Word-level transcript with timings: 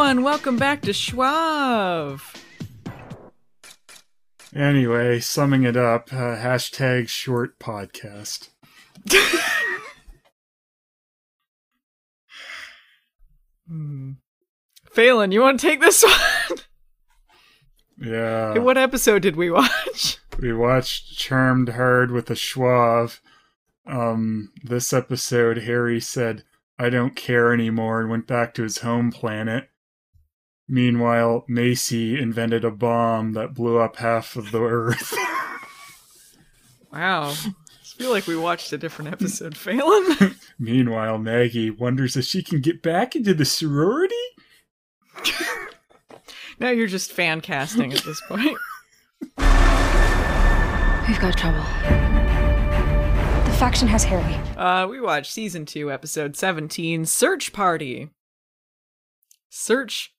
everyone. 0.00 0.24
Welcome 0.24 0.56
back 0.56 0.80
to 0.82 0.94
Schwab. 0.94 2.20
Anyway, 4.54 5.20
summing 5.20 5.64
it 5.64 5.76
up, 5.76 6.10
uh, 6.10 6.36
hashtag 6.36 7.06
short 7.06 7.58
podcast. 7.58 8.48
Phelan, 14.90 15.32
you 15.32 15.42
want 15.42 15.60
to 15.60 15.66
take 15.66 15.80
this 15.80 16.02
one? 16.02 16.58
Yeah. 18.00 18.54
Hey, 18.54 18.58
what 18.58 18.78
episode 18.78 19.20
did 19.20 19.36
we 19.36 19.50
watch? 19.50 20.16
We 20.38 20.54
watched 20.54 21.18
Charmed 21.18 21.68
Hard 21.68 22.10
with 22.10 22.30
a 22.30 22.34
Schwab. 22.34 23.10
Um, 23.86 24.50
this 24.64 24.94
episode, 24.94 25.58
Harry 25.58 26.00
said, 26.00 26.44
I 26.78 26.88
don't 26.88 27.14
care 27.14 27.52
anymore 27.52 28.00
and 28.00 28.08
went 28.08 28.26
back 28.26 28.54
to 28.54 28.62
his 28.62 28.78
home 28.78 29.12
planet. 29.12 29.68
Meanwhile, 30.70 31.44
Macy 31.48 32.16
invented 32.16 32.64
a 32.64 32.70
bomb 32.70 33.32
that 33.32 33.54
blew 33.54 33.78
up 33.78 33.96
half 33.96 34.36
of 34.36 34.52
the 34.52 34.62
Earth. 34.62 35.14
Wow. 36.92 37.28
I 37.30 37.54
feel 38.02 38.10
like 38.10 38.26
we 38.26 38.36
watched 38.36 38.72
a 38.72 38.78
different 38.78 39.12
episode, 39.12 39.56
Phelan. 39.56 40.34
Meanwhile, 40.58 41.18
Maggie 41.18 41.70
wonders 41.70 42.16
if 42.16 42.24
she 42.24 42.42
can 42.42 42.60
get 42.60 42.82
back 42.82 43.14
into 43.14 43.32
the 43.32 43.44
sorority? 43.44 44.16
now 46.58 46.70
you're 46.70 46.88
just 46.88 47.12
fan 47.12 47.40
casting 47.42 47.92
at 47.92 48.00
this 48.00 48.20
point. 48.26 48.58
We've 49.22 51.20
got 51.20 51.38
trouble. 51.38 51.62
The 53.44 53.56
faction 53.56 53.86
has 53.86 54.02
Harry. 54.02 54.34
Uh, 54.56 54.88
we 54.88 55.00
watched 55.00 55.30
season 55.30 55.64
two, 55.64 55.92
episode 55.92 56.36
17, 56.36 57.06
Search 57.06 57.52
Party. 57.52 58.10
Search 59.48 60.12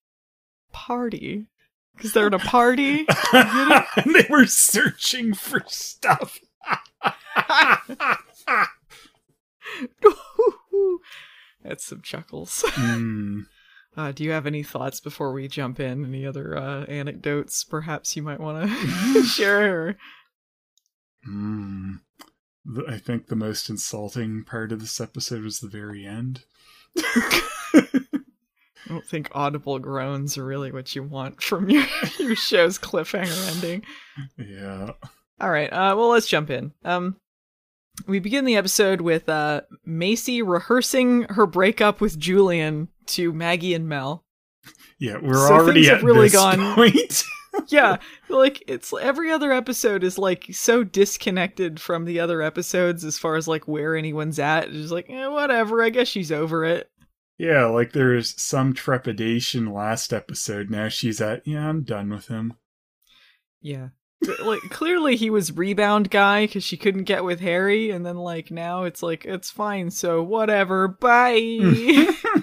Party. 0.71 1.47
Because 1.95 2.13
they're 2.13 2.27
at 2.27 2.33
a 2.33 2.39
party. 2.39 3.05
and 3.33 3.85
they 4.15 4.25
were 4.29 4.45
searching 4.45 5.33
for 5.33 5.61
stuff. 5.67 6.39
That's 11.63 11.85
some 11.85 12.01
chuckles. 12.01 12.63
Mm. 12.69 13.45
Uh, 13.95 14.11
do 14.11 14.23
you 14.23 14.31
have 14.31 14.47
any 14.47 14.63
thoughts 14.63 14.99
before 14.99 15.31
we 15.33 15.47
jump 15.47 15.79
in? 15.79 16.05
Any 16.05 16.25
other 16.25 16.57
uh, 16.57 16.85
anecdotes 16.85 17.63
perhaps 17.63 18.15
you 18.15 18.23
might 18.23 18.39
want 18.39 18.69
to 18.69 19.23
share? 19.23 19.97
Mm. 21.27 21.99
I 22.87 22.97
think 22.97 23.27
the 23.27 23.35
most 23.35 23.69
insulting 23.69 24.43
part 24.43 24.71
of 24.71 24.79
this 24.79 25.01
episode 25.01 25.43
was 25.43 25.59
the 25.59 25.67
very 25.67 26.05
end. 26.05 26.45
I 28.91 28.93
don't 28.95 29.05
think 29.07 29.29
audible 29.31 29.79
groans 29.79 30.37
are 30.37 30.43
really 30.43 30.69
what 30.73 30.93
you 30.95 31.01
want 31.03 31.41
from 31.41 31.69
your, 31.69 31.85
your 32.19 32.35
show's 32.35 32.77
cliffhanger 32.77 33.55
ending. 33.55 33.83
Yeah. 34.37 34.91
All 35.39 35.49
right. 35.49 35.71
Uh, 35.71 35.95
well, 35.97 36.09
let's 36.09 36.27
jump 36.27 36.49
in. 36.49 36.73
Um, 36.83 37.15
we 38.05 38.19
begin 38.19 38.43
the 38.43 38.57
episode 38.57 38.99
with 38.99 39.29
uh, 39.29 39.61
Macy 39.85 40.41
rehearsing 40.41 41.23
her 41.29 41.45
breakup 41.45 42.01
with 42.01 42.19
Julian 42.19 42.89
to 43.07 43.31
Maggie 43.31 43.73
and 43.73 43.87
Mel. 43.87 44.25
Yeah, 44.99 45.17
we're 45.21 45.35
So 45.47 45.53
already 45.53 45.89
at 45.89 46.03
really 46.03 46.23
this 46.27 46.33
gone- 46.33 46.75
point. 46.75 47.23
Yeah, 47.67 47.97
like 48.29 48.63
it's 48.65 48.93
every 48.93 49.29
other 49.29 49.51
episode 49.51 50.05
is 50.05 50.17
like 50.17 50.45
so 50.51 50.85
disconnected 50.85 51.81
from 51.81 52.05
the 52.05 52.21
other 52.21 52.41
episodes 52.41 53.03
as 53.03 53.17
far 53.19 53.35
as 53.35 53.45
like 53.45 53.67
where 53.67 53.93
anyone's 53.97 54.39
at. 54.39 54.69
It's 54.69 54.73
just 54.77 54.91
like, 54.93 55.09
eh, 55.09 55.27
whatever. 55.27 55.83
I 55.83 55.89
guess 55.89 56.07
she's 56.07 56.31
over 56.31 56.63
it. 56.63 56.89
Yeah, 57.41 57.65
like 57.65 57.91
there's 57.91 58.39
some 58.39 58.71
trepidation 58.71 59.73
last 59.73 60.13
episode. 60.13 60.69
Now 60.69 60.89
she's 60.89 61.19
at, 61.19 61.47
yeah, 61.47 61.67
I'm 61.67 61.81
done 61.81 62.11
with 62.11 62.27
him. 62.27 62.53
Yeah. 63.59 63.89
Like 64.43 64.61
clearly 64.69 65.15
he 65.15 65.31
was 65.31 65.51
rebound 65.51 66.11
guy 66.11 66.45
because 66.45 66.63
she 66.63 66.77
couldn't 66.77 67.05
get 67.05 67.23
with 67.23 67.39
Harry, 67.39 67.89
and 67.89 68.05
then 68.05 68.17
like 68.17 68.51
now 68.51 68.83
it's 68.83 69.01
like 69.01 69.25
it's 69.25 69.49
fine. 69.49 69.89
So 69.89 70.21
whatever. 70.21 70.87
Bye. 70.87 71.39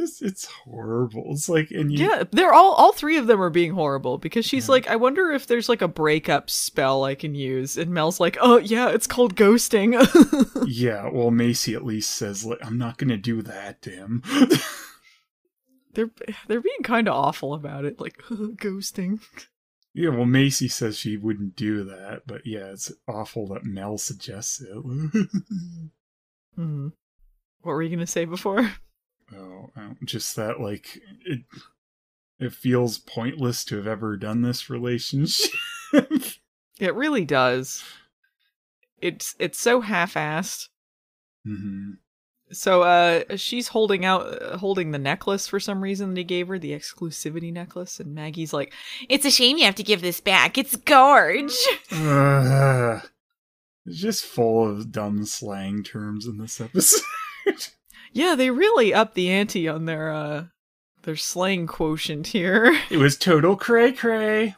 It's, 0.00 0.22
it's 0.22 0.44
horrible. 0.46 1.24
It's 1.32 1.48
like, 1.48 1.70
and 1.72 1.90
you, 1.90 2.08
Yeah, 2.08 2.22
they're 2.30 2.52
all 2.54 2.72
all 2.74 2.92
three 2.92 3.16
of 3.16 3.26
them 3.26 3.42
are 3.42 3.50
being 3.50 3.72
horrible 3.72 4.16
because 4.18 4.44
she's 4.44 4.68
Yeah. 4.68 4.72
like, 4.72 4.86
I 4.88 4.94
wonder 4.96 5.32
if 5.32 5.46
there's 5.48 5.68
like 5.68 5.82
a 5.82 5.88
breakup 5.88 6.48
spell 6.50 7.02
I 7.04 7.14
can 7.16 7.34
use, 7.34 7.76
and 7.76 7.90
Mel's 7.90 8.20
like, 8.20 8.36
Oh 8.40 8.58
yeah, 8.58 8.90
it's 8.90 9.06
called 9.08 9.34
ghosting. 9.34 9.94
yeah, 10.68 11.08
well, 11.12 11.30
Macy 11.32 11.74
at 11.74 11.84
least 11.84 12.10
says, 12.10 12.44
like, 12.44 12.58
I'm 12.62 12.78
not 12.78 12.96
going 12.98 13.10
to 13.10 13.16
do 13.16 13.42
that 13.42 13.82
to 13.82 13.90
him. 13.90 14.22
they're 15.94 16.10
they're 16.46 16.60
being 16.60 16.82
kind 16.84 17.08
of 17.08 17.14
awful 17.14 17.52
about 17.54 17.84
it, 17.84 18.00
like 18.00 18.18
ghosting. 18.30 19.20
yeah, 19.94 20.10
well, 20.10 20.26
Macy 20.26 20.68
says 20.68 20.96
she 20.96 21.16
wouldn't 21.16 21.56
do 21.56 21.82
that, 21.82 22.22
but 22.26 22.42
yeah, 22.46 22.66
it's 22.70 22.92
awful 23.08 23.48
that 23.48 23.64
Mel 23.64 23.98
suggests 23.98 24.60
it. 24.60 24.76
Hmm. 26.54 26.88
What 27.62 27.72
were 27.72 27.82
you 27.82 27.90
gonna 27.90 28.06
say 28.06 28.24
before? 28.24 28.70
Oh, 29.36 29.70
uh, 29.76 29.94
just 30.04 30.36
that 30.36 30.60
like 30.60 31.00
it 31.24 31.40
it 32.38 32.52
feels 32.52 32.98
pointless 32.98 33.64
to 33.66 33.76
have 33.76 33.86
ever 33.86 34.16
done 34.16 34.42
this 34.42 34.70
relationship. 34.70 35.50
It 36.80 36.94
really 36.94 37.24
does. 37.24 37.82
It's 39.00 39.34
it's 39.40 39.58
so 39.58 39.80
half-assed. 39.80 40.68
hmm 41.44 41.90
So 42.52 42.82
uh 42.82 43.36
she's 43.36 43.66
holding 43.68 44.04
out 44.04 44.42
uh, 44.42 44.56
holding 44.58 44.92
the 44.92 44.98
necklace 44.98 45.48
for 45.48 45.58
some 45.58 45.82
reason 45.82 46.10
that 46.10 46.18
he 46.18 46.24
gave 46.24 46.46
her, 46.46 46.56
the 46.58 46.70
exclusivity 46.72 47.52
necklace, 47.52 47.98
and 47.98 48.14
Maggie's 48.14 48.52
like, 48.52 48.72
"It's 49.08 49.26
a 49.26 49.30
shame 49.32 49.56
you 49.58 49.64
have 49.64 49.74
to 49.74 49.82
give 49.82 50.00
this 50.02 50.20
back. 50.20 50.56
It's 50.56 50.76
gorge." 50.76 51.52
Ugh. 51.90 53.02
it's 53.86 53.98
just 53.98 54.24
full 54.24 54.68
of 54.68 54.92
dumb 54.92 55.24
slang 55.26 55.82
terms 55.82 56.26
in 56.26 56.38
this 56.38 56.60
episode. 56.60 57.02
Yeah, 58.12 58.34
they 58.34 58.50
really 58.50 58.92
upped 58.94 59.14
the 59.14 59.30
ante 59.30 59.68
on 59.68 59.84
their 59.84 60.10
uh 60.12 60.44
their 61.02 61.16
slang 61.16 61.66
quotient 61.66 62.28
here. 62.28 62.78
it 62.90 62.96
was 62.98 63.16
total 63.16 63.56
cray 63.56 63.92
cray. 63.92 64.54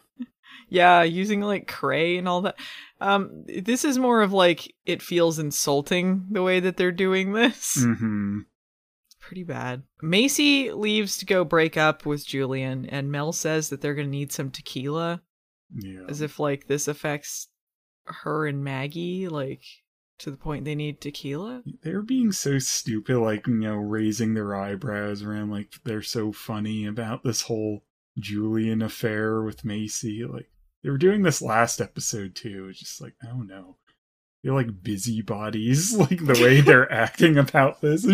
yeah, 0.68 1.02
using 1.02 1.40
like 1.40 1.66
cray 1.66 2.16
and 2.16 2.28
all 2.28 2.42
that. 2.42 2.56
Um 3.00 3.44
this 3.46 3.84
is 3.84 3.98
more 3.98 4.22
of 4.22 4.32
like 4.32 4.74
it 4.86 5.02
feels 5.02 5.38
insulting 5.38 6.26
the 6.30 6.42
way 6.42 6.60
that 6.60 6.76
they're 6.76 6.92
doing 6.92 7.32
this. 7.32 7.76
hmm 7.82 8.40
Pretty 9.20 9.44
bad. 9.44 9.82
Macy 10.02 10.72
leaves 10.72 11.16
to 11.18 11.26
go 11.26 11.44
break 11.44 11.76
up 11.76 12.04
with 12.04 12.26
Julian 12.26 12.86
and 12.86 13.12
Mel 13.12 13.32
says 13.32 13.68
that 13.68 13.80
they're 13.80 13.94
going 13.94 14.08
to 14.08 14.10
need 14.10 14.32
some 14.32 14.50
tequila 14.50 15.22
Yeah. 15.72 16.00
as 16.08 16.20
if 16.20 16.40
like 16.40 16.66
this 16.66 16.88
affects 16.88 17.48
her 18.06 18.46
and 18.48 18.64
Maggie 18.64 19.28
like 19.28 19.62
to 20.20 20.30
the 20.30 20.36
point 20.36 20.64
they 20.64 20.74
need 20.74 21.00
tequila. 21.00 21.62
They're 21.82 22.02
being 22.02 22.32
so 22.32 22.58
stupid, 22.58 23.18
like, 23.18 23.46
you 23.46 23.54
know, 23.54 23.76
raising 23.76 24.34
their 24.34 24.54
eyebrows 24.54 25.22
around, 25.22 25.50
like, 25.50 25.72
they're 25.84 26.02
so 26.02 26.32
funny 26.32 26.86
about 26.86 27.24
this 27.24 27.42
whole 27.42 27.84
Julian 28.18 28.82
affair 28.82 29.42
with 29.42 29.64
Macy. 29.64 30.24
Like, 30.24 30.50
they 30.82 30.90
were 30.90 30.98
doing 30.98 31.22
this 31.22 31.42
last 31.42 31.80
episode, 31.80 32.34
too. 32.34 32.68
It's 32.70 32.78
just 32.78 33.00
like, 33.00 33.14
oh 33.26 33.42
no. 33.42 33.76
They're 34.42 34.54
like 34.54 34.82
busybodies, 34.82 35.96
like, 35.96 36.24
the 36.24 36.40
way 36.42 36.60
they're 36.60 36.90
acting 36.92 37.36
about 37.36 37.80
this. 37.80 38.02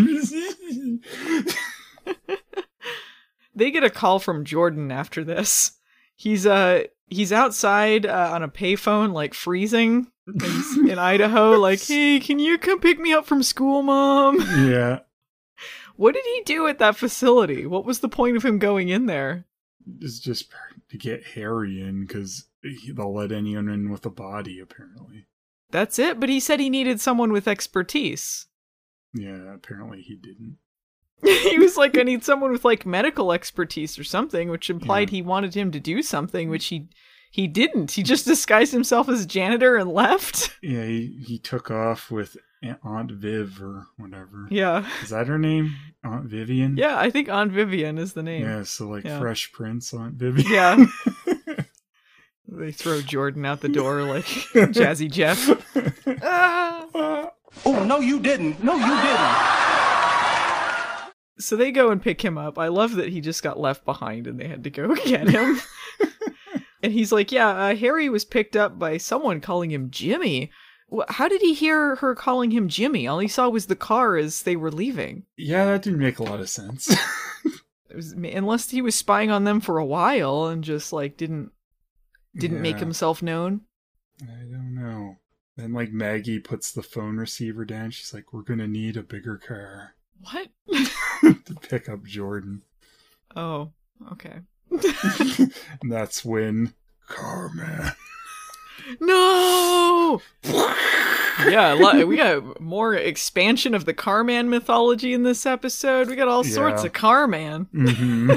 they 3.55 3.71
get 3.71 3.85
a 3.85 3.91
call 3.91 4.19
from 4.19 4.45
Jordan 4.45 4.91
after 4.91 5.25
this. 5.25 5.73
He's 6.15 6.47
uh 6.47 6.85
he's 7.09 7.33
outside 7.33 8.07
uh, 8.07 8.31
on 8.33 8.43
a 8.43 8.49
payphone 8.49 9.13
like 9.13 9.35
freezing 9.35 10.09
in 10.27 10.99
Idaho 10.99 11.59
like, 11.59 11.83
"Hey, 11.83 12.21
can 12.21 12.39
you 12.39 12.59
come 12.59 12.81
pick 12.81 12.99
me 12.99 13.13
up 13.13 13.27
from 13.27 13.43
school, 13.43 13.83
mom?" 13.83 14.41
yeah. 14.71 15.01
What 15.97 16.15
did 16.15 16.25
he 16.25 16.43
do 16.45 16.67
at 16.67 16.79
that 16.79 16.97
facility? 16.97 17.67
What 17.67 17.87
was 17.87 18.01
the 18.01 18.09
point 18.09 18.37
of 18.37 18.45
him 18.45 18.59
going 18.59 18.91
in 18.91 19.07
there? 19.07 19.47
It's 20.01 20.19
just 20.19 20.51
to 20.91 20.99
get 20.99 21.25
Harry 21.35 21.81
in, 21.81 22.05
because 22.05 22.45
they'll 22.95 23.15
let 23.15 23.33
anyone 23.33 23.69
in 23.69 23.91
with 23.91 24.05
a 24.05 24.11
body, 24.11 24.61
apparently. 24.61 25.27
That's 25.71 25.99
it, 25.99 26.21
but 26.21 26.29
he 26.29 26.39
said 26.39 26.61
he 26.61 26.69
needed 26.69 27.01
someone 27.01 27.33
with 27.33 27.49
expertise. 27.49 28.47
Yeah, 29.15 29.55
apparently 29.55 30.03
he 30.03 30.17
didn't. 30.17 30.59
he 31.23 31.59
was 31.59 31.77
like, 31.77 31.97
I 31.99 32.03
need 32.03 32.25
someone 32.25 32.53
with 32.53 32.65
like 32.65 32.85
medical 32.87 33.33
expertise 33.33 33.99
or 33.99 34.05
something, 34.05 34.51
which 34.51 34.69
implied 34.71 35.11
Yeah. 35.11 35.17
he 35.17 35.23
wanted 35.23 35.55
him 35.55 35.71
to 35.73 35.81
do 35.81 36.03
something, 36.03 36.49
which 36.51 36.67
he 36.67 36.89
he 37.31 37.47
didn't. 37.47 37.91
He 37.93 38.03
just 38.03 38.25
disguised 38.35 38.73
himself 38.73 39.09
as 39.09 39.27
janitor 39.27 39.77
and 39.77 39.91
left. 39.93 40.51
Yeah, 40.63 40.85
he, 40.85 41.23
he 41.27 41.39
took 41.39 41.71
off 41.71 42.11
with 42.11 42.37
Aunt- 42.63 42.79
Aunt 42.83 43.11
Viv 43.13 43.63
or 43.63 43.87
whatever. 43.99 44.49
Yeah. 44.51 44.85
Is 45.03 45.11
that 45.11 45.27
her 45.29 45.39
name? 45.39 45.75
Aunt 46.03 46.25
Vivian? 46.25 46.77
Yeah, 46.77 46.99
I 46.99 47.11
think 47.11 47.29
Aunt 47.29 47.53
Vivian 47.53 47.99
is 47.99 48.15
the 48.15 48.23
name. 48.23 48.43
Yeah, 48.45 48.63
so 48.65 48.89
like 48.89 49.05
Yeah. 49.05 49.21
Fresh 49.21 49.53
Prince 49.53 49.93
Aunt 49.95 50.15
Vivian. 50.15 50.51
Yeah. 50.51 50.87
They 52.49 52.71
throw 52.73 53.01
Jordan 53.03 53.45
out 53.45 53.61
the 53.61 53.69
door 53.69 54.03
like 54.03 54.25
Jazzy 54.25 55.11
Jeff. 55.11 55.51
Ah! 56.23 57.31
Oh, 57.65 57.85
no, 57.85 57.99
you 58.01 58.21
didn't. 58.21 58.63
No, 58.63 58.75
you 58.77 58.87
didn't. 58.87 59.66
So 61.39 61.57
they 61.57 61.71
go 61.71 61.91
and 61.91 62.01
pick 62.01 62.23
him 62.23 62.39
up. 62.39 62.59
I 62.59 62.69
love 62.69 62.95
that 62.97 63.11
he 63.11 63.21
just 63.21 63.43
got 63.43 63.61
left 63.61 63.85
behind 63.85 64.27
and 64.27 64.41
they 64.41 64.49
had 64.49 64.65
to 64.65 64.71
go 64.71 64.95
get 65.05 65.29
him. 65.29 65.61
and 66.83 66.93
he's 66.93 67.13
like, 67.13 67.33
"Yeah, 67.33 67.49
uh, 67.49 67.77
Harry 67.77 68.09
was 68.09 68.25
picked 68.25 68.57
up 68.57 68.79
by 68.79 68.97
someone 68.97 69.41
calling 69.41 69.71
him 69.71 69.91
Jimmy." 69.91 70.51
How 71.09 71.27
did 71.27 71.41
he 71.41 71.53
hear 71.53 71.97
her 71.97 72.15
calling 72.15 72.53
him 72.53 72.69
Jimmy? 72.69 73.09
All 73.09 73.19
he 73.19 73.27
saw 73.27 73.49
was 73.49 73.67
the 73.67 73.75
car 73.75 74.17
as 74.17 74.43
they 74.43 74.55
were 74.55 74.71
leaving. 74.71 75.25
Yeah, 75.37 75.65
that 75.65 75.83
didn't 75.83 75.99
make 75.99 76.21
a 76.21 76.25
lot 76.25 76.41
of 76.41 76.49
sense. 76.49 76.95
It 77.89 77.95
was, 77.97 78.13
unless 78.13 78.69
he 78.69 78.83
was 78.83 78.95
spying 78.95 79.31
on 79.31 79.45
them 79.45 79.59
for 79.61 79.79
a 79.79 79.85
while 79.87 80.49
and 80.49 80.63
just 80.63 80.93
like 80.93 81.17
didn't 81.17 81.53
didn't 82.37 82.61
make 82.61 82.79
himself 82.79 83.23
known. 83.23 83.63
I 84.21 84.45
don't 84.51 84.75
know. 84.75 85.17
Then 85.57 85.73
like 85.73 85.93
Maggie 85.93 86.41
puts 86.41 86.73
the 86.73 86.83
phone 86.83 87.17
receiver 87.17 87.65
down. 87.65 87.93
She's 87.93 88.13
like, 88.13 88.35
"We're 88.35 88.43
gonna 88.43 88.69
need 88.69 88.99
a 88.99 89.03
bigger 89.03 89.39
car 89.39 89.95
What? 90.21 90.49
to 91.23 91.55
pick 91.69 91.89
up 91.89 92.05
Jordan." 92.05 92.63
oh, 93.35 93.73
okay. 94.13 94.41
and 94.71 95.53
that's 95.93 96.25
when 96.25 96.75
Carman. 97.09 97.93
No. 99.01 100.21
yeah, 100.45 101.75
a 101.75 101.77
lot, 101.77 102.07
we 102.07 102.17
got 102.17 102.61
more 102.61 102.95
expansion 102.95 103.75
of 103.75 103.85
the 103.85 103.95
Carman 103.95 104.49
mythology 104.49 105.13
in 105.13 105.23
this 105.25 105.45
episode. 105.47 106.09
We 106.09 106.15
got 106.17 106.29
all 106.29 106.45
sorts 106.45 106.85
of 106.85 106.93
Carman. 106.93 107.65
hmm 107.73 108.33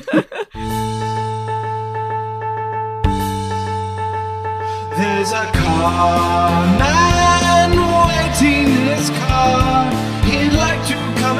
There's 4.97 5.31
a 5.31 5.45
car 5.53 6.65
man 6.77 7.71
waiting 7.71 8.65
in 8.67 8.87
his 8.97 9.09
car. 9.11 9.91
He'd 10.25 10.51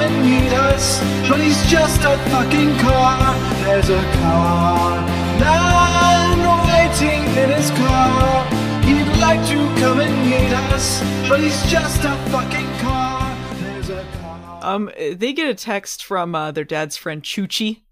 and 0.10 0.26
meet 0.26 0.52
us, 0.54 1.00
but 1.30 1.40
he's 1.40 1.62
just 1.68 2.02
a 2.02 2.18
fucking 2.30 2.78
car. 2.78 3.36
There's 3.64 3.90
a 3.90 4.02
car 4.14 5.06
man 5.40 6.40
waiting 6.68 7.24
in 7.38 7.50
his 7.52 7.70
car. 7.72 8.46
He'd 8.84 9.20
like 9.20 9.46
to 9.50 9.58
come 9.80 10.00
and 10.00 10.30
meet 10.30 10.54
us, 10.74 11.02
but 11.28 11.40
he's 11.40 11.62
just 11.70 12.04
a 12.04 12.16
fucking 12.32 12.68
car. 12.80 13.36
There's 13.60 13.90
a 13.90 14.06
car. 14.20 14.60
Um, 14.62 14.92
they 14.98 15.34
get 15.34 15.50
a 15.50 15.56
text 15.56 16.04
from 16.04 16.36
uh, 16.36 16.52
their 16.52 16.64
dad's 16.64 16.98
friend 16.98 17.22
Choochie. 17.22 17.84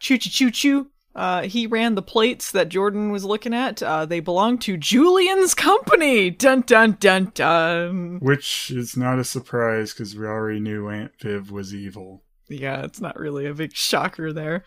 Choochie 0.00 0.30
Choo 0.30 0.50
Choo. 0.50 0.90
Uh, 1.14 1.42
he 1.42 1.66
ran 1.66 1.94
the 1.94 2.02
plates 2.02 2.50
that 2.50 2.68
Jordan 2.68 3.10
was 3.10 3.24
looking 3.24 3.54
at. 3.54 3.82
Uh, 3.82 4.04
they 4.04 4.20
belong 4.20 4.58
to 4.58 4.76
Julian's 4.76 5.54
company. 5.54 6.30
Dun 6.30 6.62
dun 6.62 6.96
dun 6.98 7.30
dun. 7.34 8.18
Which 8.20 8.70
is 8.70 8.96
not 8.96 9.18
a 9.20 9.24
surprise 9.24 9.92
because 9.92 10.16
we 10.16 10.26
already 10.26 10.60
knew 10.60 10.88
Aunt 10.88 11.12
Viv 11.20 11.50
was 11.50 11.74
evil. 11.74 12.22
Yeah, 12.48 12.82
it's 12.82 13.00
not 13.00 13.18
really 13.18 13.46
a 13.46 13.54
big 13.54 13.74
shocker 13.74 14.32
there. 14.32 14.64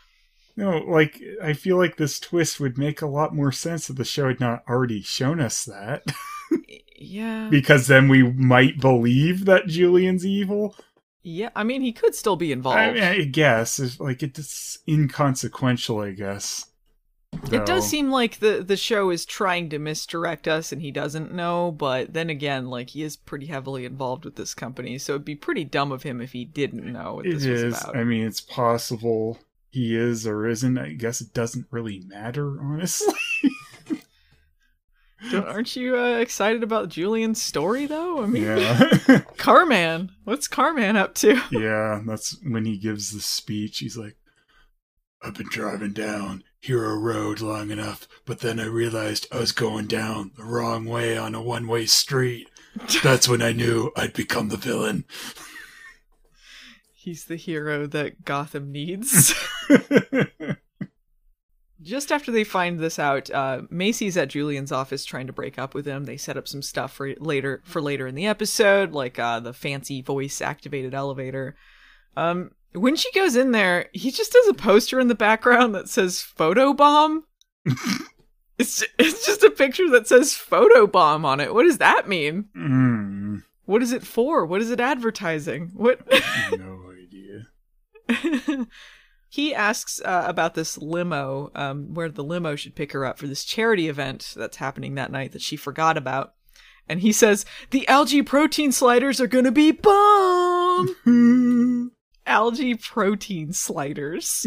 No, 0.55 0.77
like 0.79 1.21
I 1.44 1.53
feel 1.53 1.77
like 1.77 1.97
this 1.97 2.19
twist 2.19 2.59
would 2.59 2.77
make 2.77 3.01
a 3.01 3.07
lot 3.07 3.35
more 3.35 3.51
sense 3.51 3.89
if 3.89 3.97
the 3.97 4.05
show 4.05 4.27
had 4.27 4.39
not 4.39 4.63
already 4.67 5.01
shown 5.01 5.39
us 5.39 5.65
that. 5.65 6.03
Yeah. 7.00 7.50
because 7.51 7.85
then 7.85 8.07
we 8.07 8.23
might 8.23 8.79
believe 8.79 9.45
that 9.45 9.67
Julian's 9.67 10.25
evil. 10.25 10.75
Yeah, 11.29 11.50
I 11.57 11.63
mean, 11.65 11.81
he 11.81 11.91
could 11.91 12.15
still 12.15 12.38
be 12.38 12.53
involved. 12.53 12.79
I, 12.79 12.91
mean, 12.94 13.03
I 13.03 13.24
guess 13.25 13.79
it's 13.79 14.00
like 14.00 14.24
it's 14.24 14.79
inconsequential. 14.88 16.00
I 16.00 16.12
guess 16.12 16.68
It 17.51 17.65
does 17.65 17.85
seem 17.85 18.09
like 18.09 18.39
the 18.39 18.63
the 18.65 18.77
show 18.77 19.09
is 19.09 19.25
trying 19.25 19.69
to 19.71 19.77
misdirect 19.77 20.47
us 20.47 20.71
and 20.71 20.81
he 20.81 20.89
doesn't 20.89 21.33
know, 21.33 21.71
but 21.71 22.13
then 22.13 22.29
again, 22.29 22.68
like 22.68 22.91
he 22.91 23.03
is 23.03 23.18
pretty 23.18 23.47
heavily 23.47 23.83
involved 23.83 24.24
with 24.24 24.38
this 24.38 24.53
company, 24.53 24.97
so 24.97 25.13
it'd 25.13 25.25
be 25.25 25.35
pretty 25.35 25.65
dumb 25.65 25.91
of 25.91 26.03
him 26.03 26.21
if 26.21 26.31
he 26.31 26.45
didn't 26.45 26.85
know 26.91 27.15
what 27.15 27.25
It 27.25 27.33
this 27.33 27.45
is. 27.45 27.63
was 27.74 27.81
about. 27.83 27.97
I 27.97 28.03
mean, 28.06 28.25
it's 28.25 28.39
possible 28.41 29.38
he 29.69 29.97
is 29.97 30.25
or 30.25 30.47
isn't. 30.47 30.77
I 30.77 30.94
guess 30.94 31.19
it 31.19 31.33
doesn't 31.33 31.68
really 31.71 32.03
matter, 32.07 32.57
honestly. 32.62 33.13
Don't- 35.31 35.47
Aren't 35.47 35.75
you 35.75 35.97
uh, 35.97 36.17
excited 36.17 36.63
about 36.63 36.89
Julian's 36.89 37.41
story 37.41 37.85
though? 37.85 38.21
I 38.23 38.27
mean, 38.27 38.43
yeah, 38.43 39.19
Carman, 39.37 40.11
what's 40.25 40.47
Carman 40.47 40.95
up 40.95 41.15
to? 41.15 41.41
yeah. 41.51 42.01
That's 42.05 42.37
when 42.43 42.65
he 42.65 42.77
gives 42.77 43.11
the 43.11 43.21
speech. 43.21 43.79
He's 43.79 43.97
like, 43.97 44.15
"I've 45.21 45.33
been 45.35 45.49
driving 45.49 45.93
down 45.93 46.43
Hero 46.59 46.95
Road 46.95 47.41
long 47.41 47.71
enough, 47.71 48.07
but 48.25 48.39
then 48.39 48.59
I 48.59 48.65
realized 48.65 49.27
I 49.31 49.37
was 49.39 49.51
going 49.51 49.87
down 49.87 50.31
the 50.37 50.43
wrong 50.45 50.85
way 50.85 51.17
on 51.17 51.33
a 51.35 51.41
one-way 51.41 51.85
street. 51.87 52.49
That's 53.03 53.27
when 53.27 53.41
I 53.41 53.53
knew 53.53 53.91
I'd 53.95 54.13
become 54.13 54.49
the 54.49 54.57
villain." 54.57 55.05
He's 56.93 57.25
the 57.25 57.37
hero 57.37 57.87
that 57.87 58.25
Gotham 58.25 58.71
needs. 58.71 59.33
Just 61.88 62.12
after 62.12 62.31
they 62.34 62.44
find 62.44 62.80
this 62.80 63.00
out, 63.00 63.30
uh, 63.31 63.62
Macy's 63.69 64.18
at 64.18 64.28
Julian's 64.28 64.74
office 64.74 65.06
trying 65.06 65.28
to 65.28 65.34
break 65.34 65.57
up 65.57 65.74
with 65.74 65.86
him. 65.86 66.04
They 66.04 66.18
set 66.18 66.36
up 66.36 66.45
some 66.48 66.62
stuff 66.62 66.92
for 66.92 67.13
later 67.16 67.62
for 67.63 67.81
later 67.81 68.07
in 68.07 68.16
the 68.16 68.28
episode, 68.28 68.92
like 68.92 69.18
uh, 69.18 69.39
the 69.39 69.54
fancy 69.54 70.01
voice 70.01 70.42
activated 70.42 70.94
elevator. 70.94 71.56
Um, 72.18 72.51
when 72.74 72.98
she 72.98 73.10
goes 73.13 73.38
in 73.38 73.51
there, 73.54 73.88
he 73.94 74.12
just 74.12 74.34
has 74.34 74.48
a 74.50 74.54
poster 74.54 75.00
in 75.00 75.07
the 75.07 75.16
background 75.16 75.74
that 75.75 75.88
says 75.88 76.22
"photo 76.22 76.74
bomb." 76.74 77.24
it's 78.57 78.84
it's 79.00 79.25
just 79.25 79.44
a 79.44 79.50
picture 79.51 79.89
that 79.92 80.07
says 80.10 80.34
"photo 80.34 80.88
bomb" 80.88 81.24
on 81.25 81.39
it. 81.39 81.54
What 81.54 81.63
does 81.63 81.78
that 81.78 82.07
mean? 82.10 82.50
mm, 82.56 83.44
What 83.66 83.81
is 83.81 83.94
it 83.94 84.04
for? 84.04 84.45
What 84.45 84.62
is 84.62 84.72
it 84.72 84.81
advertising? 84.81 85.72
What? 85.74 86.01
no 86.51 86.92
idea. 86.92 87.48
he 89.29 89.53
asks 89.53 90.01
uh, 90.03 90.24
about 90.25 90.56
this 90.56 90.77
limo, 90.77 91.51
um, 91.53 91.94
where 91.94 92.09
the 92.09 92.24
limo 92.24 92.56
should 92.56 92.75
pick 92.75 92.94
her 92.94 93.06
up 93.06 93.18
for 93.18 93.27
this 93.27 93.44
charity 93.44 93.89
event 93.89 94.33
that's 94.35 94.57
happening 94.57 94.95
that 94.95 95.12
night 95.12 95.31
that 95.33 95.41
she 95.41 95.56
forgot 95.56 95.97
about. 95.97 96.33
And 96.88 97.01
he 97.01 97.12
says, 97.12 97.45
The 97.71 97.88
algae 97.88 98.21
protein 98.21 98.71
sliders 98.71 99.19
are 99.19 99.27
gonna 99.27 99.51
be 99.51 99.71
bomb! 99.71 100.95
algae 102.25 102.75
protein 102.75 103.53
sliders. 103.53 104.45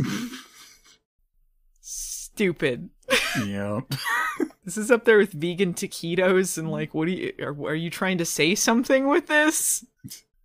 Stupid. 1.81 2.91
yep. 3.45 3.85
This 4.63 4.77
is 4.77 4.91
up 4.91 5.05
there 5.05 5.19
with 5.19 5.33
vegan 5.33 5.75
taquitos 5.75 6.57
and 6.57 6.71
like, 6.71 6.95
what 6.95 7.07
do 7.07 7.13
you, 7.13 7.33
are, 7.41 7.71
are 7.71 7.75
you 7.75 7.91
trying 7.91 8.19
to 8.19 8.25
say 8.25 8.55
something 8.55 9.09
with 9.09 9.27
this? 9.27 9.85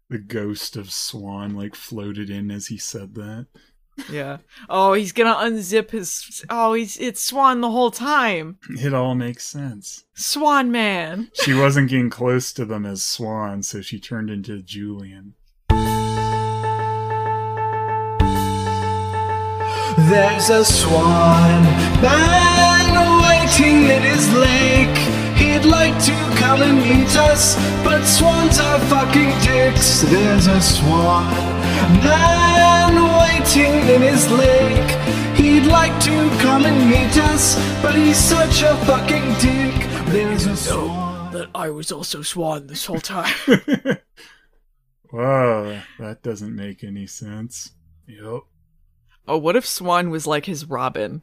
The 0.10 0.18
ghost 0.18 0.76
of 0.78 0.92
Swan 0.92 1.54
like 1.54 1.76
floated 1.76 2.30
in 2.30 2.50
as 2.50 2.68
he 2.68 2.77
said 2.77 3.13
that. 3.15 3.48
Yeah. 4.12 4.38
Oh, 4.70 4.94
he's 4.94 5.12
gonna 5.12 5.36
unzip 5.36 5.92
his. 5.92 6.44
Oh, 6.50 6.74
he's 6.74 6.98
it's 6.98 7.22
Swan 7.22 7.62
the 7.62 7.72
whole 7.72 7.92
time. 7.92 8.58
It 8.70 8.94
all 8.94 9.16
makes 9.16 9.46
sense. 9.46 10.06
Swan 10.14 10.72
man. 10.72 11.32
She 11.34 11.54
wasn't 11.54 11.90
getting 11.90 12.10
close 12.10 12.52
to 12.54 12.66
them 12.66 12.86
as 12.86 13.04
Swan, 13.04 13.64
so 13.64 13.82
she 13.82 14.00
turned 14.00 14.30
into 14.30 14.62
Julian. 14.62 15.34
There's 19.98 20.50
a 20.50 20.64
swan 20.66 21.64
man 22.02 22.94
waiting 23.24 23.90
at 23.90 24.02
his 24.04 24.32
lake. 24.34 24.98
He'd 25.38 25.66
like 25.66 25.98
to 26.04 26.12
come 26.38 26.62
and 26.62 26.78
meet 26.78 27.16
us, 27.16 27.56
but 27.84 28.04
swans 28.04 28.60
are 28.60 28.80
fucking 28.82 29.30
dicks. 29.42 30.02
There's 30.02 30.48
a 30.48 30.62
swan 30.62 31.25
man 32.04 32.85
waiting 33.46 33.74
in 33.90 34.02
his 34.02 34.30
lake. 34.32 35.36
He'd 35.38 35.66
like 35.68 36.00
to 36.04 36.30
come 36.42 36.66
and 36.66 36.90
meet 36.90 37.18
us, 37.24 37.56
but 37.82 37.94
he's 37.96 38.18
such 38.18 38.62
a 38.64 38.75
fucking 38.86 39.34
dick. 39.40 40.06
There's 40.08 40.46
a 40.48 40.56
swan. 40.56 41.32
That 41.34 41.50
I 41.54 41.70
was 41.70 41.92
also 41.92 42.22
Swan 42.22 42.68
this 42.68 42.86
whole 42.86 43.00
time. 43.02 43.34
Whoa, 45.12 45.82
that 46.00 46.24
doesn't 46.24 46.56
make 46.56 46.84
any 46.84 47.08
sense. 47.08 47.72
Yep. 48.08 48.42
oh, 49.28 49.38
what 49.38 49.56
if 49.56 49.66
Swan 49.66 50.10
was 50.10 50.25
like 50.28 50.46
his 50.46 50.66
Robin? 50.66 51.22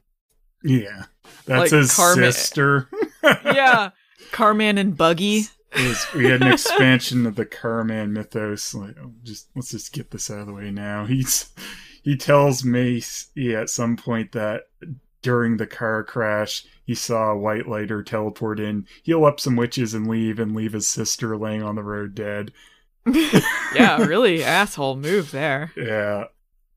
Yeah. 0.62 1.04
Like 1.46 1.70
That's 1.70 1.70
his 1.70 1.94
Carmen- 1.96 2.32
sister. 2.32 2.88
Yeah. 3.44 3.90
Carman 4.32 4.78
and 4.78 4.96
Buggy. 4.96 5.44
Was- 5.76 6.06
we 6.14 6.26
had 6.26 6.42
an 6.42 6.52
expansion 6.52 7.24
of 7.26 7.36
the 7.36 7.46
Carman 7.46 8.12
mythos. 8.12 8.74
Like, 8.74 8.96
oh, 9.02 9.12
just 9.22 9.48
let's 9.54 9.70
just 9.70 9.92
get 9.92 10.10
this 10.10 10.28
out 10.30 10.40
of 10.40 10.46
the 10.48 10.52
way 10.52 10.70
now. 10.72 11.04
He's 11.06 11.48
he 12.02 12.16
tells 12.16 12.64
Mace 12.64 13.28
yeah, 13.34 13.60
at 13.60 13.70
some 13.70 13.96
point 13.96 14.32
that 14.32 14.64
during 15.22 15.56
the 15.56 15.66
car 15.66 16.02
crash 16.02 16.64
he 16.84 16.94
saw 16.94 17.30
a 17.30 17.38
white 17.38 17.68
lighter 17.68 18.02
teleport 18.02 18.58
in, 18.58 18.86
heal 19.02 19.24
up 19.24 19.40
some 19.40 19.56
witches 19.56 19.94
and 19.94 20.08
leave, 20.08 20.38
and 20.38 20.54
leave 20.54 20.72
his 20.72 20.88
sister 20.88 21.36
laying 21.36 21.62
on 21.62 21.76
the 21.76 21.82
road 21.82 22.14
dead. 22.14 22.52
Yeah, 23.74 24.04
really 24.04 24.44
asshole 24.44 24.96
move 24.96 25.30
there. 25.30 25.72
Yeah. 25.74 26.26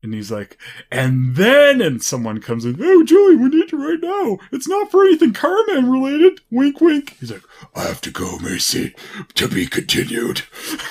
And 0.02 0.14
he's 0.14 0.30
like, 0.30 0.56
and 0.90 1.36
then, 1.36 1.82
and 1.82 2.02
someone 2.02 2.40
comes 2.40 2.64
in, 2.64 2.78
oh, 2.80 3.04
Julie, 3.04 3.36
we 3.36 3.50
need 3.50 3.70
you 3.70 3.86
right 3.86 3.98
now. 4.00 4.38
It's 4.50 4.66
not 4.66 4.90
for 4.90 5.04
anything 5.04 5.34
Carman 5.34 5.90
related. 5.90 6.40
Wink, 6.50 6.80
wink. 6.80 7.16
He's 7.20 7.32
like, 7.32 7.42
I 7.74 7.82
have 7.82 8.00
to 8.02 8.10
go, 8.10 8.38
Macy. 8.38 8.94
To 9.34 9.48
be 9.48 9.66
continued. 9.66 10.42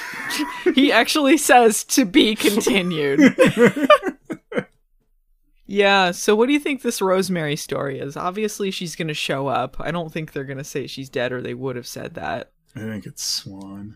He 0.74 0.92
actually 0.92 1.38
says 1.38 1.84
to 1.86 2.04
be 2.04 2.36
continued. 2.36 3.20
Yeah, 5.68 6.12
so 6.12 6.36
what 6.36 6.46
do 6.48 6.54
you 6.54 6.60
think 6.60 6.82
this 6.84 7.02
Rosemary 7.02 7.56
story 7.56 8.00
is? 8.00 8.16
Obviously, 8.16 8.70
she's 8.72 8.96
going 8.96 9.08
to 9.08 9.14
show 9.16 9.48
up. 9.48 9.76
I 9.80 9.90
don't 9.92 10.12
think 10.12 10.32
they're 10.32 10.44
going 10.44 10.60
to 10.60 10.64
say 10.64 10.86
she's 10.88 11.10
dead, 11.10 11.32
or 11.32 11.42
they 11.42 11.56
would 11.56 11.76
have 11.76 11.88
said 11.88 12.14
that. 12.16 12.52
I 12.76 12.82
think 12.82 13.06
it's 13.06 13.24
Swan. 13.24 13.96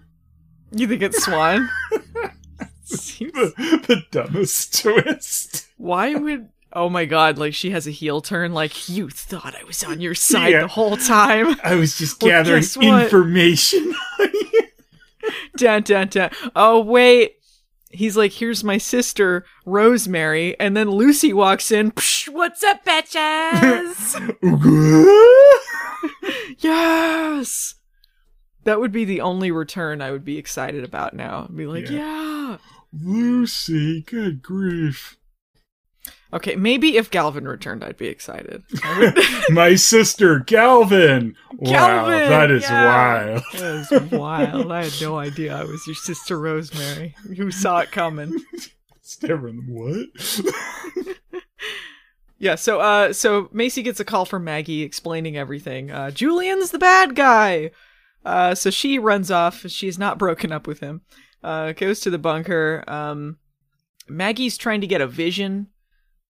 You 0.71 0.87
think 0.87 1.01
it's 1.03 1.23
Swan? 1.23 1.69
Seems- 2.83 3.33
The, 3.33 3.83
the 3.87 4.03
dumbest 4.11 4.79
twist. 4.81 5.67
Why 5.77 6.15
would. 6.15 6.49
Oh 6.71 6.87
my 6.89 7.05
god, 7.05 7.39
like 7.39 7.55
she 7.55 7.71
has 7.71 7.87
a 7.87 7.91
heel 7.91 8.21
turn, 8.21 8.53
like, 8.53 8.87
you 8.89 9.09
thought 9.09 9.55
I 9.59 9.63
was 9.63 9.83
on 9.83 10.01
your 10.01 10.13
side 10.13 10.51
Yeah. 10.53 10.61
the 10.61 10.67
whole 10.67 10.97
time. 10.97 11.55
I 11.63 11.73
was 11.75 11.97
just 11.97 12.21
Well, 12.21 12.29
gathering 12.31 12.61
guess 12.61 12.77
what? 12.77 13.03
information. 13.05 13.93
dun 15.57 15.81
dun 15.83 16.07
dun. 16.09 16.29
Oh 16.55 16.79
wait. 16.81 17.37
He's 17.91 18.15
like, 18.15 18.33
here's 18.33 18.63
my 18.63 18.77
sister, 18.77 19.43
Rosemary, 19.65 20.57
and 20.59 20.77
then 20.77 20.91
Lucy 20.91 21.33
walks 21.33 21.71
in. 21.71 21.91
Psh, 21.91 22.29
what's 22.29 22.63
up, 22.63 22.85
bitches? 22.85 24.15
yes. 26.59 27.75
That 28.63 28.79
would 28.79 28.91
be 28.91 29.05
the 29.05 29.21
only 29.21 29.49
return 29.51 30.01
I 30.01 30.11
would 30.11 30.25
be 30.25 30.37
excited 30.37 30.83
about 30.83 31.15
now. 31.15 31.47
I'd 31.49 31.57
be 31.57 31.65
like, 31.65 31.89
Yeah. 31.89 31.97
yeah. 31.97 32.57
Lucy, 32.91 34.01
good 34.01 34.41
grief. 34.41 35.17
Okay, 36.31 36.55
maybe 36.55 36.95
if 36.97 37.09
Galvin 37.09 37.47
returned, 37.47 37.83
I'd 37.83 37.97
be 37.97 38.07
excited. 38.07 38.63
My 39.49 39.73
sister, 39.75 40.39
Galvin. 40.39 41.35
wow, 41.57 42.07
that 42.07 42.51
is 42.51 42.63
yeah. 42.63 42.85
wild. 42.85 43.43
That 43.53 43.91
is 43.91 44.11
wild. 44.11 44.71
I 44.71 44.83
had 44.83 45.01
no 45.01 45.17
idea 45.17 45.55
I 45.55 45.63
was 45.63 45.87
your 45.87 45.95
sister 45.95 46.39
Rosemary. 46.39 47.15
Who 47.35 47.49
saw 47.49 47.79
it 47.79 47.91
coming? 47.91 48.43
Staring, 49.01 49.65
what? 49.67 50.07
Yeah, 52.39 52.55
so 52.55 52.79
uh 52.79 53.11
so 53.11 53.49
Macy 53.51 53.83
gets 53.83 53.99
a 53.99 54.05
call 54.05 54.23
from 54.23 54.45
Maggie 54.45 54.83
explaining 54.83 55.35
everything. 55.35 55.91
Uh 55.91 56.09
Julian's 56.09 56.71
the 56.71 56.79
bad 56.79 57.13
guy. 57.15 57.71
Uh 58.23 58.55
so 58.55 58.69
she 58.69 58.97
runs 58.97 59.29
off. 59.29 59.67
She's 59.67 59.99
not 59.99 60.17
broken 60.17 60.51
up 60.51 60.65
with 60.65 60.79
him. 60.79 61.01
Uh 61.43 61.73
goes 61.73 61.99
to 62.01 62.09
the 62.09 62.17
bunker. 62.17 62.85
Um 62.87 63.39
Maggie's 64.07 64.57
trying 64.57 64.79
to 64.81 64.87
get 64.87 65.01
a 65.01 65.07
vision. 65.07 65.67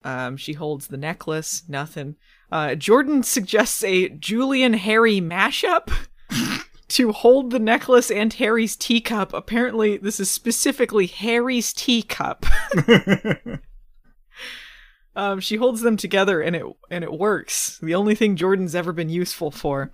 Um 0.06 0.36
she 0.36 0.54
holds 0.54 0.86
the 0.86 0.96
necklace, 0.96 1.62
nothing. 1.68 2.16
Uh 2.50 2.74
Jordan 2.74 3.22
suggests 3.22 3.82
a 3.84 4.08
Julian 4.08 4.74
Harry 4.74 5.20
mashup. 5.20 5.90
To 6.90 7.10
hold 7.10 7.50
the 7.50 7.58
necklace 7.58 8.12
and 8.12 8.32
Harry's 8.34 8.76
teacup. 8.76 9.32
Apparently, 9.32 9.96
this 9.96 10.20
is 10.20 10.30
specifically 10.30 11.08
Harry's 11.08 11.72
teacup. 11.72 12.46
Um, 15.16 15.40
she 15.40 15.56
holds 15.56 15.80
them 15.80 15.96
together 15.96 16.42
and 16.42 16.54
it 16.54 16.62
and 16.90 17.02
it 17.02 17.12
works. 17.12 17.78
The 17.82 17.94
only 17.94 18.14
thing 18.14 18.36
Jordan's 18.36 18.74
ever 18.74 18.92
been 18.92 19.08
useful 19.08 19.50
for. 19.50 19.92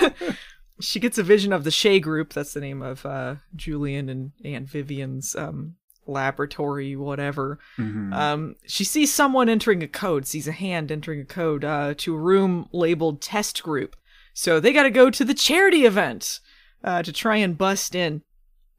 she 0.80 1.00
gets 1.00 1.18
a 1.18 1.24
vision 1.24 1.52
of 1.52 1.64
the 1.64 1.72
Shea 1.72 1.98
Group. 1.98 2.32
That's 2.32 2.54
the 2.54 2.60
name 2.60 2.80
of 2.80 3.04
uh, 3.04 3.36
Julian 3.56 4.08
and 4.08 4.30
Aunt 4.44 4.68
Vivian's 4.68 5.34
um, 5.34 5.74
laboratory, 6.08 6.96
whatever. 6.96 7.58
Mhm. 7.76 8.12
Um, 8.12 8.56
she 8.66 8.84
sees 8.84 9.12
someone 9.12 9.48
entering 9.48 9.82
a 9.82 9.88
code. 9.88 10.26
Sees 10.26 10.48
a 10.48 10.52
hand 10.52 10.90
entering 10.90 11.20
a 11.20 11.24
code 11.24 11.64
uh, 11.64 11.94
to 11.98 12.14
a 12.14 12.18
room 12.18 12.68
labeled 12.72 13.20
Test 13.20 13.62
Group. 13.62 13.94
So 14.32 14.60
they 14.60 14.72
got 14.72 14.84
to 14.84 14.90
go 14.90 15.10
to 15.10 15.24
the 15.24 15.34
charity 15.34 15.84
event 15.84 16.40
uh, 16.82 17.02
to 17.02 17.12
try 17.12 17.36
and 17.36 17.58
bust 17.58 17.94
in. 17.94 18.22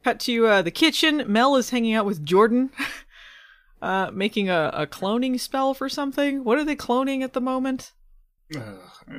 Cut 0.03 0.19
to 0.21 0.47
uh, 0.47 0.61
the 0.61 0.71
kitchen. 0.71 1.23
Mel 1.27 1.55
is 1.55 1.69
hanging 1.69 1.93
out 1.93 2.05
with 2.05 2.25
Jordan. 2.25 2.71
uh, 3.81 4.11
making 4.13 4.49
a, 4.49 4.71
a 4.73 4.87
cloning 4.87 5.39
spell 5.39 5.73
for 5.73 5.89
something. 5.89 6.43
What 6.43 6.57
are 6.57 6.65
they 6.65 6.75
cloning 6.75 7.21
at 7.21 7.33
the 7.33 7.41
moment? 7.41 7.91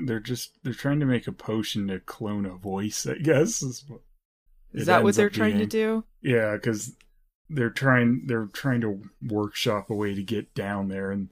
They're 0.05 0.21
just 0.21 0.59
they're 0.63 0.73
trying 0.73 1.01
to 1.01 1.07
make 1.07 1.27
a 1.27 1.33
potion 1.33 1.89
to 1.89 2.01
clone 2.01 2.47
a 2.47 2.55
voice. 2.55 3.07
I 3.07 3.15
guess 3.15 3.63
is, 3.63 3.85
Is 4.73 4.87
that 4.87 5.03
what 5.03 5.15
they're 5.15 5.31
trying 5.31 5.59
to 5.59 5.67
do? 5.67 6.05
Yeah, 6.21 6.55
because 6.55 6.97
they're 7.51 7.71
trying 7.71 8.23
they're 8.27 8.47
trying 8.47 8.81
to 8.83 9.03
workshop 9.27 9.91
a 9.91 9.95
way 9.95 10.15
to 10.15 10.23
get 10.23 10.55
down 10.55 10.89
there, 10.89 11.11
and 11.11 11.29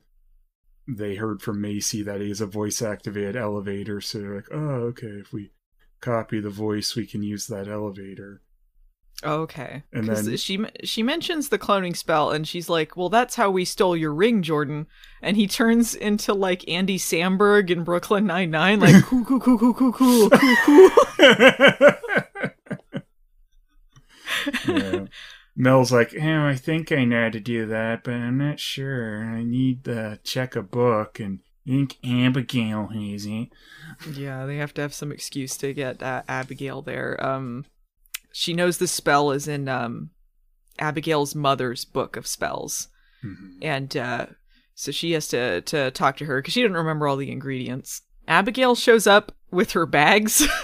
they 0.86 1.14
heard 1.14 1.40
from 1.40 1.60
Macy 1.60 2.02
that 2.02 2.20
he 2.20 2.28
has 2.28 2.40
a 2.40 2.46
voice 2.46 2.82
activated 2.82 3.36
elevator. 3.36 4.00
So 4.00 4.18
they're 4.18 4.36
like, 4.36 4.48
oh, 4.52 4.90
okay, 4.90 5.06
if 5.06 5.32
we 5.32 5.52
copy 6.00 6.40
the 6.40 6.50
voice, 6.50 6.96
we 6.96 7.06
can 7.06 7.22
use 7.22 7.46
that 7.46 7.68
elevator. 7.68 8.42
Oh, 9.24 9.40
okay. 9.42 9.82
And 9.92 10.08
then- 10.08 10.36
she 10.36 10.64
she 10.84 11.02
mentions 11.02 11.48
the 11.48 11.58
cloning 11.58 11.96
spell, 11.96 12.30
and 12.30 12.46
she's 12.46 12.68
like, 12.68 12.96
"Well, 12.96 13.08
that's 13.08 13.34
how 13.34 13.50
we 13.50 13.64
stole 13.64 13.96
your 13.96 14.14
ring, 14.14 14.42
Jordan." 14.42 14.86
And 15.20 15.36
he 15.36 15.48
turns 15.48 15.94
into 15.94 16.32
like 16.34 16.68
Andy 16.68 16.98
Samberg 16.98 17.70
in 17.70 17.82
Brooklyn 17.82 18.26
Nine 18.26 18.50
Nine, 18.50 18.78
like 18.78 19.04
cool, 19.06 19.24
cool, 19.24 19.40
cool, 19.40 19.58
cool, 19.58 19.74
cool, 19.74 19.92
cool, 19.92 20.30
cool, 20.30 20.50
cool. 20.64 20.90
yeah. 24.68 25.04
Mel's 25.60 25.90
like, 25.90 26.14
oh, 26.18 26.46
I 26.46 26.54
think 26.54 26.92
I 26.92 27.04
know 27.04 27.24
how 27.24 27.30
to 27.30 27.40
do 27.40 27.66
that, 27.66 28.04
but 28.04 28.14
I'm 28.14 28.38
not 28.38 28.60
sure. 28.60 29.24
I 29.24 29.42
need 29.42 29.84
to 29.84 30.20
check 30.22 30.54
a 30.54 30.62
book, 30.62 31.18
and 31.18 31.40
I 31.66 31.70
think 31.70 31.96
Abigail 32.06 32.86
has 32.86 33.26
it. 33.26 33.48
Yeah, 34.14 34.46
they 34.46 34.56
have 34.58 34.72
to 34.74 34.82
have 34.82 34.94
some 34.94 35.10
excuse 35.10 35.56
to 35.56 35.74
get 35.74 36.00
uh, 36.00 36.22
Abigail 36.28 36.80
there. 36.80 37.18
Um, 37.24 37.64
she 38.32 38.54
knows 38.54 38.78
the 38.78 38.86
spell 38.86 39.32
is 39.32 39.48
in 39.48 39.68
um, 39.68 40.10
Abigail's 40.78 41.34
mother's 41.34 41.84
book 41.84 42.16
of 42.16 42.26
spells, 42.26 42.86
Mhm. 43.24 43.58
and 43.60 43.96
uh, 43.96 44.26
so 44.76 44.92
she 44.92 45.10
has 45.12 45.26
to 45.28 45.60
to 45.62 45.90
talk 45.90 46.16
to 46.18 46.24
her 46.26 46.40
because 46.40 46.54
she 46.54 46.62
didn't 46.62 46.76
remember 46.76 47.08
all 47.08 47.16
the 47.16 47.32
ingredients. 47.32 48.02
Abigail 48.28 48.76
shows 48.76 49.08
up 49.08 49.32
with 49.50 49.72
her 49.72 49.86
bags. 49.86 50.46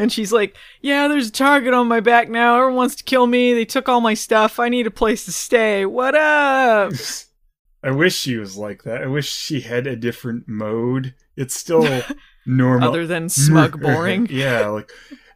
And 0.00 0.10
she's 0.10 0.32
like, 0.32 0.56
Yeah, 0.80 1.08
there's 1.08 1.28
a 1.28 1.32
target 1.32 1.74
on 1.74 1.86
my 1.86 2.00
back 2.00 2.30
now. 2.30 2.56
Everyone 2.56 2.76
wants 2.76 2.94
to 2.96 3.04
kill 3.04 3.26
me. 3.26 3.52
They 3.52 3.66
took 3.66 3.86
all 3.86 4.00
my 4.00 4.14
stuff. 4.14 4.58
I 4.58 4.70
need 4.70 4.86
a 4.86 4.90
place 4.90 5.26
to 5.26 5.32
stay. 5.32 5.84
What 5.84 6.14
up? 6.14 6.94
I 7.82 7.90
wish 7.90 8.16
she 8.16 8.38
was 8.38 8.56
like 8.56 8.84
that. 8.84 9.02
I 9.02 9.06
wish 9.06 9.30
she 9.30 9.60
had 9.60 9.86
a 9.86 9.96
different 9.96 10.48
mode. 10.48 11.14
It's 11.36 11.54
still 11.54 12.02
normal. 12.46 12.88
Other 12.88 13.06
than 13.06 13.28
smug 13.28 13.78
boring. 13.82 14.26
yeah, 14.30 14.68
like 14.68 14.90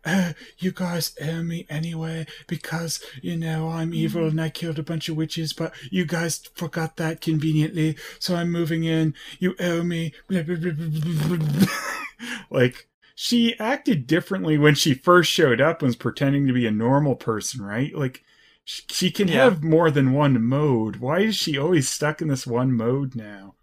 uh, 0.06 0.33
you 0.56 0.73
guys 0.73 1.14
owe 1.21 1.42
me 1.42 1.66
anyway 1.68 2.26
because 2.47 3.04
you 3.21 3.37
know 3.37 3.68
I'm 3.68 3.92
evil 3.92 4.26
and 4.26 4.40
I 4.40 4.49
killed 4.49 4.78
a 4.78 4.83
bunch 4.83 5.11
of 5.11 5.16
witches, 5.16 5.52
but 5.52 5.75
you 5.90 6.06
guys 6.06 6.38
forgot 6.54 6.97
that 6.97 7.21
conveniently, 7.21 7.99
so 8.18 8.35
I'm 8.35 8.50
moving 8.50 8.85
in. 8.85 9.12
You 9.38 9.56
owe 9.61 9.83
me. 9.83 10.14
Like 12.50 12.88
she 13.14 13.59
acted 13.59 14.06
differently 14.06 14.59
when 14.59 14.75
she 14.75 14.94
first 14.94 15.30
showed 15.30 15.61
up 15.61 15.80
and 15.80 15.87
was 15.88 15.97
pretending 15.97 16.47
to 16.47 16.52
be 16.52 16.66
a 16.66 16.71
normal 16.71 17.14
person, 17.14 17.62
right? 17.62 17.94
Like 17.94 18.25
she, 18.64 18.83
she 18.90 19.11
can 19.11 19.28
Yeah. 19.28 19.44
have 19.44 19.62
more 19.62 19.90
than 19.90 20.12
one 20.12 20.42
mode. 20.42 20.97
Why 20.97 21.21
is 21.21 21.37
she 21.37 21.56
always 21.59 21.88
stuck 21.88 22.21
in 22.21 22.28
this 22.28 22.47
one 22.47 22.73
mode 22.73 23.14
now? 23.14 23.54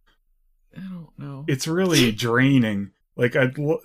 I 0.76 0.80
don't 0.80 1.10
know. 1.18 1.44
it's 1.48 1.68
really 1.68 2.12
draining. 2.28 2.92
Like 3.18 3.36
I'd 3.36 3.58
lo- 3.58 3.82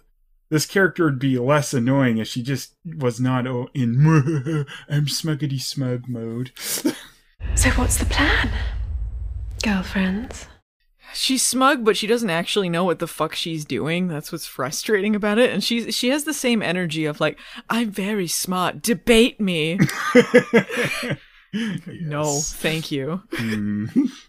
this 0.49 0.67
character 0.67 1.05
would 1.07 1.19
be 1.19 1.37
less 1.39 1.75
annoying 1.75 2.19
if 2.19 2.29
she 2.29 2.43
just 2.43 2.77
was 2.85 3.19
not 3.19 3.47
o- 3.49 3.69
in 3.75 3.97
I'm 4.89 5.07
smuggity 5.07 5.61
smug 5.61 6.09
mode. 6.09 6.53
So, 7.55 7.71
what's 7.71 7.97
the 7.97 8.05
plan? 8.07 8.51
Girlfriends? 9.63 10.47
She's 11.17 11.43
smug, 11.43 11.85
but 11.85 11.97
she 11.97 12.07
doesn't 12.07 12.31
actually 12.31 12.69
know 12.69 12.85
what 12.85 12.99
the 12.99 13.07
fuck 13.07 13.35
she's 13.35 13.65
doing. 13.65 14.09
That's 14.09 14.31
what's 14.31 14.47
frustrating 14.47 15.17
about 15.17 15.39
it. 15.39 15.51
And 15.51 15.65
she's 15.65 15.95
she 15.95 16.09
has 16.11 16.25
the 16.25 16.35
same 16.35 16.63
energy 16.63 17.05
of 17.05 17.21
like, 17.21 17.39
I'm 17.71 17.91
very 17.91 18.27
smart. 18.27 18.83
Debate 18.83 19.41
me. 19.41 19.79
No, 22.03 22.41
thank 22.41 22.91
you. 22.91 23.23
Mm. 23.33 24.11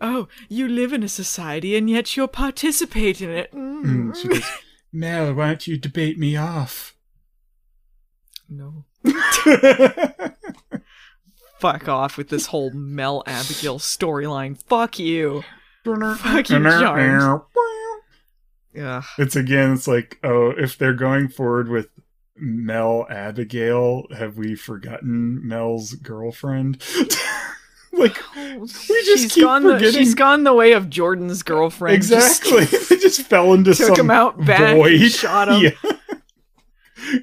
Oh, 0.00 0.28
you 0.48 0.68
live 0.68 0.92
in 0.92 1.02
a 1.02 1.08
society 1.08 1.76
and 1.76 1.90
yet 1.90 2.16
you'll 2.16 2.28
participate 2.28 3.20
in 3.20 3.30
it. 3.30 3.52
Mm. 3.52 3.84
Mm, 3.84 4.16
she 4.16 4.28
goes, 4.28 4.44
Mel, 4.92 5.34
why 5.34 5.48
don't 5.48 5.66
you 5.66 5.76
debate 5.76 6.16
me 6.16 6.36
off? 6.36 6.96
No. 8.48 8.84
Fuck 11.58 11.88
off 11.88 12.16
with 12.16 12.28
this 12.28 12.46
whole 12.46 12.70
Mel 12.70 13.22
Abigail 13.26 13.78
storyline. 13.78 14.62
Fuck 14.64 14.98
you. 14.98 15.42
Fuck 15.84 16.50
you. 16.50 17.42
Ugh. 18.80 19.04
It's 19.18 19.34
again, 19.36 19.72
it's 19.72 19.88
like, 19.88 20.18
oh, 20.22 20.50
if 20.50 20.78
they're 20.78 20.94
going 20.94 21.28
forward 21.28 21.68
with 21.68 21.88
Mel 22.36 23.06
Abigail, 23.10 24.04
have 24.16 24.36
we 24.36 24.54
forgotten 24.54 25.46
Mel's 25.46 25.94
girlfriend? 25.94 26.82
like, 27.92 28.16
we 28.36 28.66
just 28.66 29.22
she's 29.22 29.32
keep 29.32 29.44
gone 29.44 29.64
the, 29.64 29.74
forgetting. 29.74 29.94
she's 29.98 30.14
gone 30.14 30.44
the 30.44 30.54
way 30.54 30.72
of 30.72 30.88
Jordan's 30.88 31.42
girlfriend. 31.42 32.02
Just 32.04 32.44
exactly. 32.44 32.78
they 32.96 33.02
just 33.02 33.22
fell 33.22 33.52
into 33.54 33.74
took 33.74 33.96
some 33.96 34.06
him 34.06 34.10
out 34.10 34.44
back, 34.44 34.76
void. 34.76 35.10
shot 35.10 35.48
him. 35.48 35.72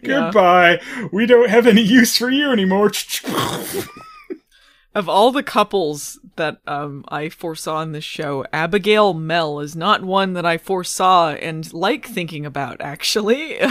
Yeah. 0.02 0.32
Goodbye. 0.32 0.82
We 1.12 1.28
don't 1.28 1.50
have 1.50 1.68
any 1.68 1.82
use 1.82 2.18
for 2.18 2.32
you 2.32 2.50
anymore. 2.52 2.92
Of 4.96 5.08
all 5.10 5.32
the 5.32 5.44
couples 5.44 6.18
that 6.38 6.60
um 6.66 7.04
I 7.10 7.30
foresaw 7.30 7.82
in 7.82 7.92
this 7.92 8.04
show, 8.04 8.46
Abigail 8.52 9.14
Mel 9.14 9.60
is 9.60 9.76
not 9.76 10.04
one 10.04 10.34
that 10.34 10.46
I 10.46 10.58
foresaw 10.58 11.32
and 11.34 11.72
like 11.74 12.06
thinking 12.08 12.46
about 12.46 12.82
actually. 12.82 13.60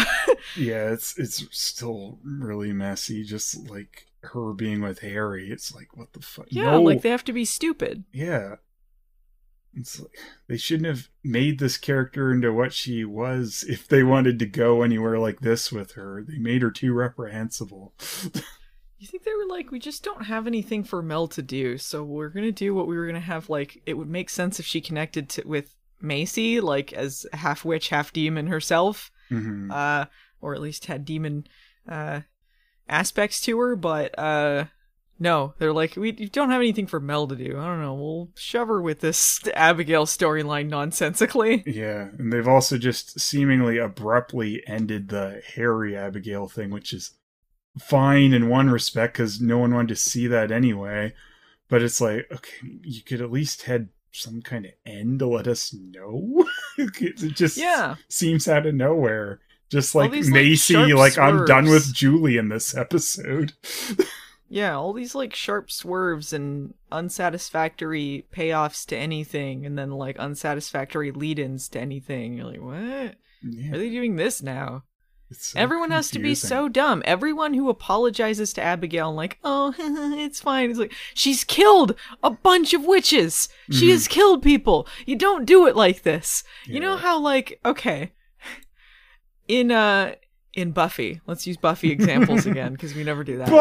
Yeah, 0.56 0.92
it's 0.92 1.18
it's 1.18 1.44
still 1.56 2.18
really 2.22 2.72
messy. 2.72 3.24
Just 3.24 3.68
like 3.70 4.06
her 4.20 4.52
being 4.52 4.82
with 4.82 4.98
Harry, 5.00 5.50
it's 5.50 5.74
like 5.74 5.96
what 5.96 6.12
the 6.12 6.20
fuck? 6.20 6.46
yeah, 6.50 6.72
no. 6.72 6.82
like 6.82 7.00
they 7.00 7.08
have 7.08 7.24
to 7.24 7.32
be 7.32 7.44
stupid. 7.46 8.04
yeah. 8.12 8.56
It's 9.76 9.98
like 9.98 10.12
they 10.46 10.56
shouldn't 10.56 10.86
have 10.86 11.08
made 11.24 11.58
this 11.58 11.78
character 11.78 12.30
into 12.30 12.52
what 12.52 12.72
she 12.72 13.04
was 13.04 13.64
if 13.68 13.88
they 13.88 14.04
wanted 14.04 14.38
to 14.38 14.46
go 14.46 14.82
anywhere 14.82 15.18
like 15.18 15.40
this 15.40 15.72
with 15.72 15.92
her. 15.92 16.22
They 16.28 16.38
made 16.38 16.62
her 16.62 16.70
too 16.70 16.92
reprehensible. 16.92 17.94
You 19.04 19.08
think 19.08 19.24
they 19.24 19.34
were 19.34 19.46
like, 19.54 19.70
we 19.70 19.78
just 19.78 20.02
don't 20.02 20.24
have 20.24 20.46
anything 20.46 20.82
for 20.82 21.02
Mel 21.02 21.28
to 21.28 21.42
do, 21.42 21.76
so 21.76 22.02
we're 22.02 22.30
gonna 22.30 22.50
do 22.52 22.74
what 22.74 22.86
we 22.86 22.96
were 22.96 23.06
gonna 23.06 23.20
have. 23.20 23.50
Like, 23.50 23.82
it 23.84 23.98
would 23.98 24.08
make 24.08 24.30
sense 24.30 24.58
if 24.58 24.64
she 24.64 24.80
connected 24.80 25.28
to 25.30 25.42
with 25.46 25.74
Macy, 26.00 26.58
like 26.62 26.94
as 26.94 27.26
half 27.34 27.66
witch, 27.66 27.90
half 27.90 28.14
demon 28.14 28.46
herself, 28.46 29.10
Mhm. 29.30 29.70
uh, 29.70 30.06
or 30.40 30.54
at 30.54 30.62
least 30.62 30.86
had 30.86 31.04
demon 31.04 31.46
uh 31.86 32.20
aspects 32.88 33.42
to 33.42 33.58
her. 33.58 33.76
But 33.76 34.18
uh, 34.18 34.68
no, 35.18 35.52
they're 35.58 35.72
like, 35.74 35.96
we 35.96 36.10
don't 36.12 36.50
have 36.50 36.62
anything 36.62 36.86
for 36.86 36.98
Mel 36.98 37.26
to 37.28 37.36
do. 37.36 37.58
I 37.58 37.66
don't 37.66 37.82
know. 37.82 37.92
We'll 37.94 38.30
shove 38.36 38.68
her 38.68 38.80
with 38.80 39.00
this 39.00 39.46
Abigail 39.52 40.06
storyline 40.06 40.70
nonsensically. 40.70 41.62
Yeah, 41.66 42.08
and 42.18 42.32
they've 42.32 42.48
also 42.48 42.78
just 42.78 43.20
seemingly 43.20 43.76
abruptly 43.76 44.62
ended 44.66 45.08
the 45.08 45.42
Harry 45.56 45.94
Abigail 45.94 46.48
thing, 46.48 46.70
which 46.70 46.94
is 46.94 47.12
fine 47.78 48.32
in 48.32 48.48
one 48.48 48.70
respect 48.70 49.14
because 49.14 49.40
no 49.40 49.58
one 49.58 49.74
wanted 49.74 49.88
to 49.88 49.96
see 49.96 50.26
that 50.28 50.50
anyway. 50.50 51.14
But 51.68 51.82
it's 51.82 52.00
like, 52.00 52.26
okay, 52.32 52.78
you 52.82 53.02
could 53.02 53.20
at 53.20 53.32
least 53.32 53.62
had 53.62 53.88
some 54.12 54.42
kind 54.42 54.64
of 54.66 54.72
end 54.86 55.18
to 55.20 55.26
let 55.26 55.48
us 55.48 55.74
know. 55.74 56.48
it 56.78 57.34
just 57.34 57.56
Yeah. 57.56 57.96
seems 58.08 58.46
out 58.46 58.66
of 58.66 58.74
nowhere. 58.74 59.40
Just 59.70 59.94
like 59.94 60.12
these, 60.12 60.30
like, 60.30 60.34
Macy, 60.34 60.74
sharp 60.74 60.90
like 60.92 61.18
I'm 61.18 61.44
done 61.46 61.64
with. 61.68 61.92
Julie 61.92 62.36
in 62.36 62.48
this 62.48 62.76
episode. 62.76 63.54
Yeah, 64.46 64.76
all 64.76 64.92
these 64.92 65.14
like 65.16 65.34
sharp 65.34 65.68
swerves 65.70 66.32
and 66.32 66.74
unsatisfactory 66.92 68.26
payoffs 68.32 68.86
to 68.86 68.96
anything, 68.96 69.66
and 69.66 69.76
then 69.76 69.90
like 69.90 70.16
unsatisfactory 70.18 71.10
lead-ins 71.10 71.68
to 71.70 71.80
anything. 71.80 72.34
You're 72.34 72.46
like, 72.46 72.60
what? 72.60 73.16
Yeah, 73.42 73.74
Are 73.74 73.78
they 73.78 73.90
doing 73.90 74.16
this 74.16 74.42
now? 74.42 74.84
So 75.32 75.58
Everyone 75.58 75.90
has 75.90 76.10
to 76.12 76.18
be 76.18 76.34
so 76.34 76.68
dumb. 76.68 77.02
Everyone 77.04 77.54
who 77.54 77.68
apologizes 77.68 78.52
to 78.52 78.62
Abigail 78.62 79.08
and 79.08 79.16
like, 79.16 79.38
oh, 79.42 79.74
it's 79.78 80.40
fine. 80.40 80.70
It's 80.70 80.78
like 80.78 80.92
she's 81.14 81.42
killed 81.44 81.94
a 82.22 82.30
bunch 82.30 82.72
of 82.74 82.84
witches. 82.84 83.48
She 83.70 83.88
Mhm. 83.88 83.92
has 83.92 84.08
killed 84.08 84.42
people. 84.42 84.86
You 85.06 85.16
don't 85.16 85.44
do 85.44 85.66
it 85.66 85.74
like 85.76 86.02
this. 86.02 86.44
You 86.66 86.78
know 86.80 86.96
how 86.96 87.18
like 87.18 87.58
okay, 87.64 88.12
in 89.48 89.70
uh 89.70 90.14
in 90.54 90.70
Buffy, 90.70 91.20
let's 91.26 91.46
use 91.46 91.56
Buffy 91.56 91.90
examples 91.90 92.46
again 92.52 92.72
because 92.72 92.94
we 92.94 93.02
never 93.02 93.24
do 93.24 93.38
that. 93.38 93.48
Um, 93.48 93.54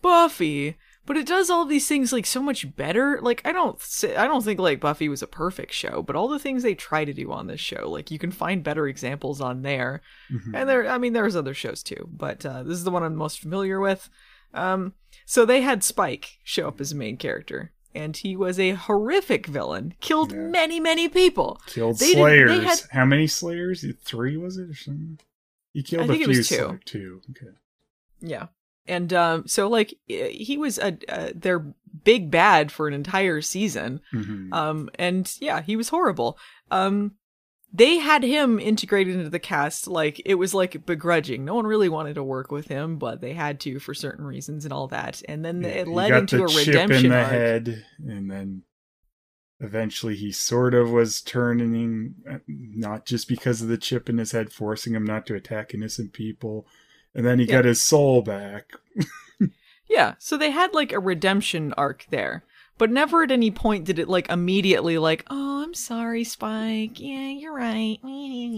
Buffy. 0.00 0.76
But 1.06 1.16
it 1.18 1.26
does 1.26 1.50
all 1.50 1.66
these 1.66 1.86
things 1.86 2.12
like 2.12 2.24
so 2.26 2.40
much 2.42 2.74
better. 2.76 3.18
Like 3.20 3.42
I 3.44 3.52
don't 3.52 3.80
say, 3.80 4.16
I 4.16 4.26
don't 4.26 4.42
think 4.42 4.58
like 4.58 4.80
Buffy 4.80 5.08
was 5.08 5.22
a 5.22 5.26
perfect 5.26 5.72
show, 5.72 6.02
but 6.02 6.16
all 6.16 6.28
the 6.28 6.38
things 6.38 6.62
they 6.62 6.74
try 6.74 7.04
to 7.04 7.12
do 7.12 7.30
on 7.30 7.46
this 7.46 7.60
show, 7.60 7.90
like 7.90 8.10
you 8.10 8.18
can 8.18 8.30
find 8.30 8.62
better 8.64 8.86
examples 8.88 9.40
on 9.40 9.62
there. 9.62 10.00
Mhm. 10.32 10.54
And 10.54 10.68
there 10.68 10.88
I 10.88 10.96
mean 10.98 11.12
there's 11.12 11.36
other 11.36 11.54
shows 11.54 11.82
too, 11.82 12.08
but 12.10 12.46
uh, 12.46 12.62
this 12.62 12.74
is 12.78 12.84
the 12.84 12.90
one 12.90 13.02
I'm 13.02 13.16
most 13.16 13.38
familiar 13.40 13.80
with. 13.80 14.08
Um 14.54 14.94
so 15.26 15.44
they 15.44 15.60
had 15.60 15.84
Spike 15.84 16.38
show 16.44 16.68
up 16.68 16.80
as 16.80 16.92
a 16.92 16.96
main 16.96 17.16
character. 17.16 17.72
And 17.96 18.16
he 18.16 18.34
was 18.34 18.58
a 18.58 18.70
horrific 18.72 19.46
villain, 19.46 19.94
killed 20.00 20.32
Yeah. 20.32 20.38
many, 20.38 20.80
many 20.80 21.08
people. 21.08 21.60
Killed 21.66 21.98
They 22.00 22.14
Slayers. 22.14 22.50
had- 22.64 22.80
How 22.90 23.04
many 23.04 23.28
Slayers? 23.28 23.84
Three 24.02 24.36
was 24.36 24.56
it 24.58 24.68
or 24.68 24.74
something? 24.74 25.20
He 25.72 25.82
killed 25.84 26.02
I 26.02 26.06
think 26.08 26.20
a 26.26 26.30
it 26.30 26.32
few. 26.32 26.38
was 26.38 26.48
two. 26.48 26.78
Two. 26.86 27.20
Okay. 27.30 27.52
Yeah. 28.20 28.46
And 28.86 29.12
um, 29.12 29.46
so, 29.48 29.68
like, 29.68 29.94
he 30.06 30.56
was 30.58 30.78
a, 30.78 30.96
uh, 31.08 31.30
their 31.34 31.64
big 32.04 32.30
bad 32.30 32.70
for 32.70 32.86
an 32.86 32.94
entire 32.94 33.40
season. 33.40 34.00
Mhm. 34.12 34.52
Um, 34.52 34.90
and 34.98 35.32
yeah, 35.40 35.62
he 35.62 35.76
was 35.76 35.88
horrible. 35.88 36.38
Um, 36.70 37.12
they 37.72 37.96
had 37.98 38.22
him 38.22 38.60
integrated 38.60 39.16
into 39.16 39.30
the 39.30 39.38
cast 39.40 39.88
like 39.88 40.20
it 40.24 40.34
was 40.36 40.54
like 40.54 40.86
begrudging. 40.86 41.44
No 41.44 41.54
one 41.54 41.66
really 41.66 41.88
wanted 41.88 42.14
to 42.14 42.22
work 42.22 42.52
with 42.52 42.68
him, 42.68 42.98
but 42.98 43.20
they 43.20 43.32
had 43.32 43.58
to 43.60 43.80
for 43.80 43.94
certain 43.94 44.24
reasons 44.24 44.64
and 44.64 44.72
all 44.72 44.86
that. 44.88 45.22
And 45.28 45.44
then 45.44 45.62
Yeah, 45.62 45.68
it 45.68 45.88
led 45.88 46.12
into 46.12 46.44
a 46.44 46.48
chip 46.48 46.66
redemption 46.68 47.06
in 47.06 47.10
the 47.10 47.18
arc. 47.18 47.30
head, 47.30 47.84
and 48.06 48.30
then 48.30 48.62
eventually 49.60 50.14
he 50.14 50.30
sort 50.30 50.74
of 50.74 50.90
was 50.90 51.20
turning, 51.22 52.14
uh, 52.30 52.38
not 52.46 53.06
just 53.06 53.28
because 53.28 53.62
of 53.62 53.68
the 53.68 53.78
chip 53.78 54.08
in 54.08 54.18
his 54.18 54.32
head, 54.32 54.52
forcing 54.52 54.94
him 54.94 55.04
not 55.04 55.26
to 55.26 55.34
attack 55.34 55.72
innocent 55.74 56.12
people, 56.12 56.66
and 57.14 57.24
then 57.24 57.38
he 57.38 57.44
Yeah. 57.46 57.56
got 57.56 57.64
his 57.64 57.80
soul 57.82 58.22
back. 58.22 58.72
Yeah, 59.88 60.14
so 60.18 60.36
they 60.36 60.50
had 60.50 60.72
like 60.72 60.92
a 60.92 60.98
redemption 60.98 61.72
arc 61.74 62.06
there, 62.10 62.42
but 62.78 62.90
never 62.90 63.22
at 63.22 63.30
any 63.30 63.50
point 63.50 63.84
did 63.84 63.98
it 63.98 64.08
like 64.08 64.28
immediately 64.30 64.98
like, 64.98 65.24
oh, 65.30 65.62
I'm 65.62 65.74
sorry, 65.74 66.24
Spike. 66.24 67.00
Yeah, 67.00 67.28
you're 67.28 67.54
right. 67.54 67.98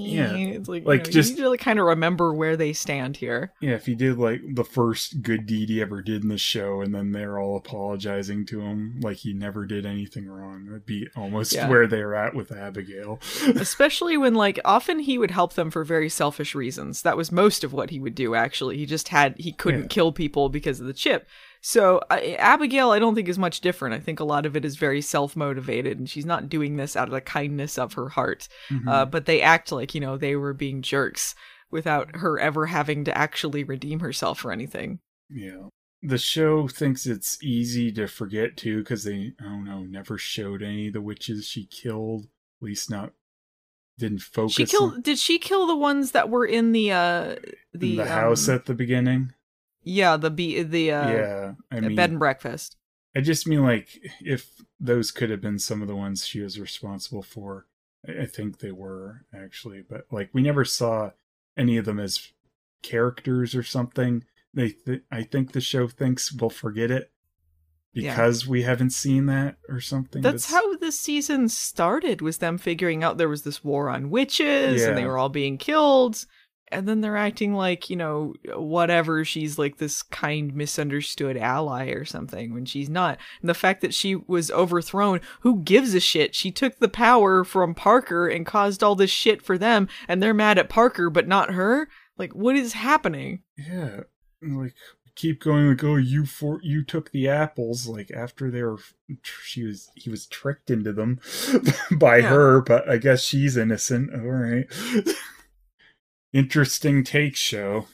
Yeah, 0.06 0.32
it's 0.34 0.68
like, 0.68 0.84
like, 0.86 1.00
you 1.00 1.04
know, 1.06 1.10
just- 1.10 1.30
you 1.30 1.36
need 1.36 1.42
to 1.42 1.50
like 1.50 1.60
kind 1.60 1.78
of 1.78 1.86
remember 1.86 2.32
where 2.32 2.56
they 2.56 2.72
stand 2.72 3.16
here. 3.16 3.52
Yeah, 3.60 3.72
if 3.74 3.86
he 3.86 3.94
did 3.94 4.18
like 4.18 4.40
the 4.54 4.64
first 4.64 5.22
good 5.22 5.46
deed 5.46 5.68
he 5.68 5.80
ever 5.82 6.00
did 6.02 6.22
in 6.22 6.28
the 6.28 6.38
show, 6.38 6.80
and 6.80 6.94
then 6.94 7.12
they're 7.12 7.38
all 7.38 7.56
apologizing 7.56 8.46
to 8.46 8.60
him 8.60 9.00
like 9.02 9.18
he 9.18 9.32
never 9.32 9.66
did 9.66 9.84
anything 9.84 10.26
wrong, 10.28 10.66
that'd 10.66 10.86
be 10.86 11.08
almost 11.16 11.52
Yeah. 11.54 11.68
where 11.68 11.86
they're 11.86 12.14
at 12.14 12.34
with 12.34 12.52
Abigail. 12.52 13.20
Especially 13.56 14.16
when 14.16 14.34
like 14.34 14.58
often 14.64 14.98
he 15.00 15.18
would 15.18 15.30
help 15.30 15.54
them 15.54 15.70
for 15.70 15.84
very 15.84 16.08
selfish 16.08 16.54
reasons. 16.54 17.02
That 17.02 17.16
was 17.16 17.30
most 17.32 17.64
of 17.64 17.72
what 17.72 17.90
he 17.90 17.98
would 18.00 18.14
do. 18.14 18.34
Actually, 18.34 18.76
he 18.78 18.86
just 18.86 19.08
had 19.08 19.34
he 19.38 19.52
couldn't 19.52 19.82
Yeah. 19.82 19.86
kill 19.88 20.12
people 20.12 20.48
because 20.48 20.80
of 20.80 20.86
the 20.86 20.92
chip. 20.94 21.26
So 21.66 22.00
uh, 22.10 22.20
Abigail, 22.38 22.92
I 22.92 23.00
don't 23.00 23.16
think 23.16 23.28
is 23.28 23.40
much 23.40 23.60
different. 23.60 23.96
I 23.96 23.98
think 23.98 24.20
a 24.20 24.24
lot 24.24 24.46
of 24.46 24.54
it 24.54 24.64
is 24.64 24.76
very 24.76 25.00
self 25.00 25.34
motivated, 25.34 25.98
and 25.98 26.08
she's 26.08 26.24
not 26.24 26.48
doing 26.48 26.76
this 26.76 26.94
out 26.94 27.08
of 27.08 27.12
the 27.12 27.20
kindness 27.20 27.76
of 27.76 27.94
her 27.94 28.10
heart. 28.10 28.46
Mhm. 28.70 28.86
uh, 28.86 29.04
but 29.04 29.26
they 29.26 29.42
act 29.42 29.72
like 29.72 29.92
you 29.92 30.00
know 30.00 30.16
they 30.16 30.36
were 30.36 30.54
being 30.54 30.80
jerks 30.80 31.34
without 31.68 32.14
her 32.18 32.38
ever 32.38 32.66
having 32.66 33.02
to 33.02 33.18
actually 33.18 33.64
redeem 33.64 33.98
herself 33.98 34.44
or 34.44 34.52
anything. 34.52 35.00
Yeah. 35.28 35.70
The 36.02 36.18
show 36.18 36.68
thinks 36.68 37.04
it's 37.04 37.42
easy 37.42 37.90
to 37.94 38.06
forget 38.06 38.56
too 38.56 38.84
because 38.84 39.02
they, 39.02 39.32
I 39.40 39.44
don't 39.44 39.64
know, 39.64 39.80
never 39.80 40.18
showed 40.18 40.62
any 40.62 40.86
of 40.86 40.92
the 40.92 41.00
witches 41.00 41.46
she 41.46 41.66
killed. 41.66 42.26
At 42.62 42.66
least 42.66 42.90
not, 42.92 43.12
didn't 43.98 44.22
focus 44.22 44.54
She 44.54 44.62
on 44.62 44.68
killed. 44.68 45.02
Did 45.02 45.18
she 45.18 45.40
kill 45.40 45.66
the 45.66 45.74
ones 45.74 46.12
that 46.12 46.30
were 46.30 46.46
in 46.46 46.70
the 46.70 46.92
uh 46.92 47.36
the, 47.74 47.96
the 47.96 48.06
house 48.06 48.48
um, 48.48 48.54
at 48.54 48.66
the 48.66 48.74
beginning. 48.74 49.32
Yeah 49.86 50.18
the 50.18 50.30
be 50.30 50.62
the 50.62 50.92
uh 50.92 51.10
yeah. 51.10 51.52
I 51.70 51.80
mean, 51.80 51.94
bed 51.96 52.10
and 52.10 52.18
breakfast. 52.18 52.76
I 53.16 53.20
just 53.22 53.46
mean 53.46 53.62
like 53.62 53.98
if 54.20 54.50
those 54.78 55.10
could 55.10 55.30
have 55.30 55.40
been 55.40 55.58
some 55.58 55.80
of 55.80 55.88
the 55.88 55.96
ones 55.96 56.26
she 56.26 56.40
was 56.42 56.60
responsible 56.60 57.22
for. 57.22 57.66
I 58.06 58.26
think 58.26 58.58
they 58.58 58.70
were 58.70 59.24
actually, 59.34 59.82
but 59.88 60.06
like 60.12 60.28
we 60.32 60.40
never 60.42 60.64
saw 60.64 61.10
any 61.56 61.76
of 61.76 61.86
them 61.86 61.98
as 61.98 62.30
characters 62.82 63.54
or 63.54 63.62
something. 63.64 64.22
They, 64.54 64.70
th- 64.70 65.02
I 65.10 65.22
think 65.24 65.52
the 65.52 65.60
show 65.60 65.88
thinks 65.88 66.32
we'll 66.32 66.50
forget 66.50 66.90
it 66.92 67.10
Yeah. 67.92 68.12
because 68.12 68.46
we 68.46 68.62
haven't 68.62 68.90
seen 68.90 69.26
that 69.26 69.56
or 69.68 69.80
something. 69.80 70.22
That's 70.22 70.50
how 70.50 70.76
the 70.76 70.92
season 70.92 71.48
started. 71.48 72.20
Was 72.22 72.38
them 72.38 72.58
figuring 72.58 73.02
out 73.02 73.18
there 73.18 73.28
was 73.28 73.42
this 73.42 73.64
war 73.64 73.90
on 73.90 74.10
witches 74.10 74.84
and 74.84 74.96
they 74.96 75.04
were 75.04 75.18
all 75.18 75.28
being 75.30 75.58
killed. 75.58 76.24
And 76.72 76.88
then 76.88 77.00
they're 77.00 77.16
acting 77.16 77.54
like, 77.54 77.88
you 77.88 77.96
know, 77.96 78.34
whatever, 78.54 79.24
she's 79.24 79.56
like 79.58 79.78
this 79.78 80.02
kind, 80.02 80.54
misunderstood 80.54 81.36
ally 81.36 81.90
or 81.90 82.04
something 82.04 82.52
when 82.52 82.64
she's 82.64 82.88
not. 82.88 83.18
And 83.40 83.48
the 83.48 83.54
fact 83.54 83.82
that 83.82 83.94
she 83.94 84.16
was 84.16 84.50
overthrown, 84.50 85.20
who 85.40 85.62
gives 85.62 85.94
a 85.94 86.00
shit? 86.00 86.34
She 86.34 86.50
took 86.50 86.78
the 86.78 86.88
power 86.88 87.44
from 87.44 87.74
Parker 87.74 88.26
and 88.26 88.44
caused 88.44 88.82
all 88.82 88.96
this 88.96 89.10
shit 89.10 89.42
for 89.42 89.56
them, 89.56 89.88
and 90.08 90.20
they're 90.22 90.34
mad 90.34 90.58
at 90.58 90.68
Parker, 90.68 91.08
but 91.08 91.28
not 91.28 91.52
her? 91.54 91.88
Like, 92.18 92.34
what 92.34 92.56
is 92.56 92.72
happening? 92.72 93.42
Yeah, 93.56 94.00
like 94.42 94.74
keep 95.14 95.40
going 95.42 95.66
like 95.70 95.82
oh 95.82 95.96
you 95.96 96.26
for 96.26 96.60
you 96.62 96.84
took 96.84 97.10
the 97.10 97.26
apples 97.26 97.86
like 97.88 98.10
after 98.10 98.50
they 98.50 98.62
were 98.62 98.76
she 99.22 99.64
was 99.64 99.90
he 99.94 100.10
was 100.10 100.26
tricked 100.26 100.70
into 100.70 100.92
them 100.92 101.18
by 101.98 102.18
Yeah. 102.18 102.28
her 102.28 102.60
but 102.60 102.86
I 102.86 102.98
guess 102.98 103.22
she's 103.22 103.56
innocent 103.56 104.12
all 104.12 104.20
right 104.20 104.66
interesting 106.32 107.04
take 107.04 107.36
show 107.36 107.86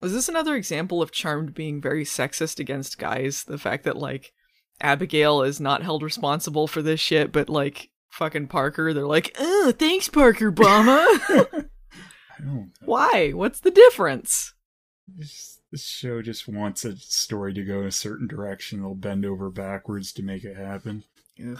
Was 0.00 0.12
this 0.12 0.28
another 0.28 0.56
example 0.56 1.00
of 1.02 1.12
Charmed 1.12 1.54
being 1.54 1.80
very 1.80 2.04
sexist 2.04 2.58
against 2.58 2.98
guys? 2.98 3.44
The 3.44 3.58
fact 3.58 3.84
that, 3.84 3.96
like, 3.96 4.32
Abigail 4.80 5.42
is 5.42 5.60
not 5.60 5.82
held 5.82 6.02
responsible 6.02 6.66
for 6.66 6.82
this 6.82 6.98
shit, 7.00 7.30
but, 7.32 7.48
like, 7.48 7.90
fucking 8.10 8.48
Parker, 8.48 8.92
they're 8.92 9.06
like, 9.06 9.34
oh, 9.38 9.72
thanks, 9.78 10.08
Parker 10.08 10.50
Brahma. 10.50 10.90
I 11.28 11.44
don't 12.40 12.46
know 12.54 12.66
Why? 12.84 13.30
What's 13.32 13.60
the 13.60 13.70
difference? 13.70 14.54
It's- 15.18 15.60
This 15.70 15.84
show 15.86 16.20
just 16.20 16.48
wants 16.48 16.84
a 16.84 16.96
story 16.96 17.54
to 17.54 17.64
go 17.64 17.80
in 17.80 17.86
a 17.86 17.92
certain 17.92 18.26
direction. 18.26 18.80
They'll 18.80 18.94
bend 18.94 19.24
over 19.24 19.50
backwards 19.50 20.12
to 20.14 20.22
make 20.22 20.44
it 20.44 20.56
happen. 20.56 21.04
Ugh. 21.40 21.58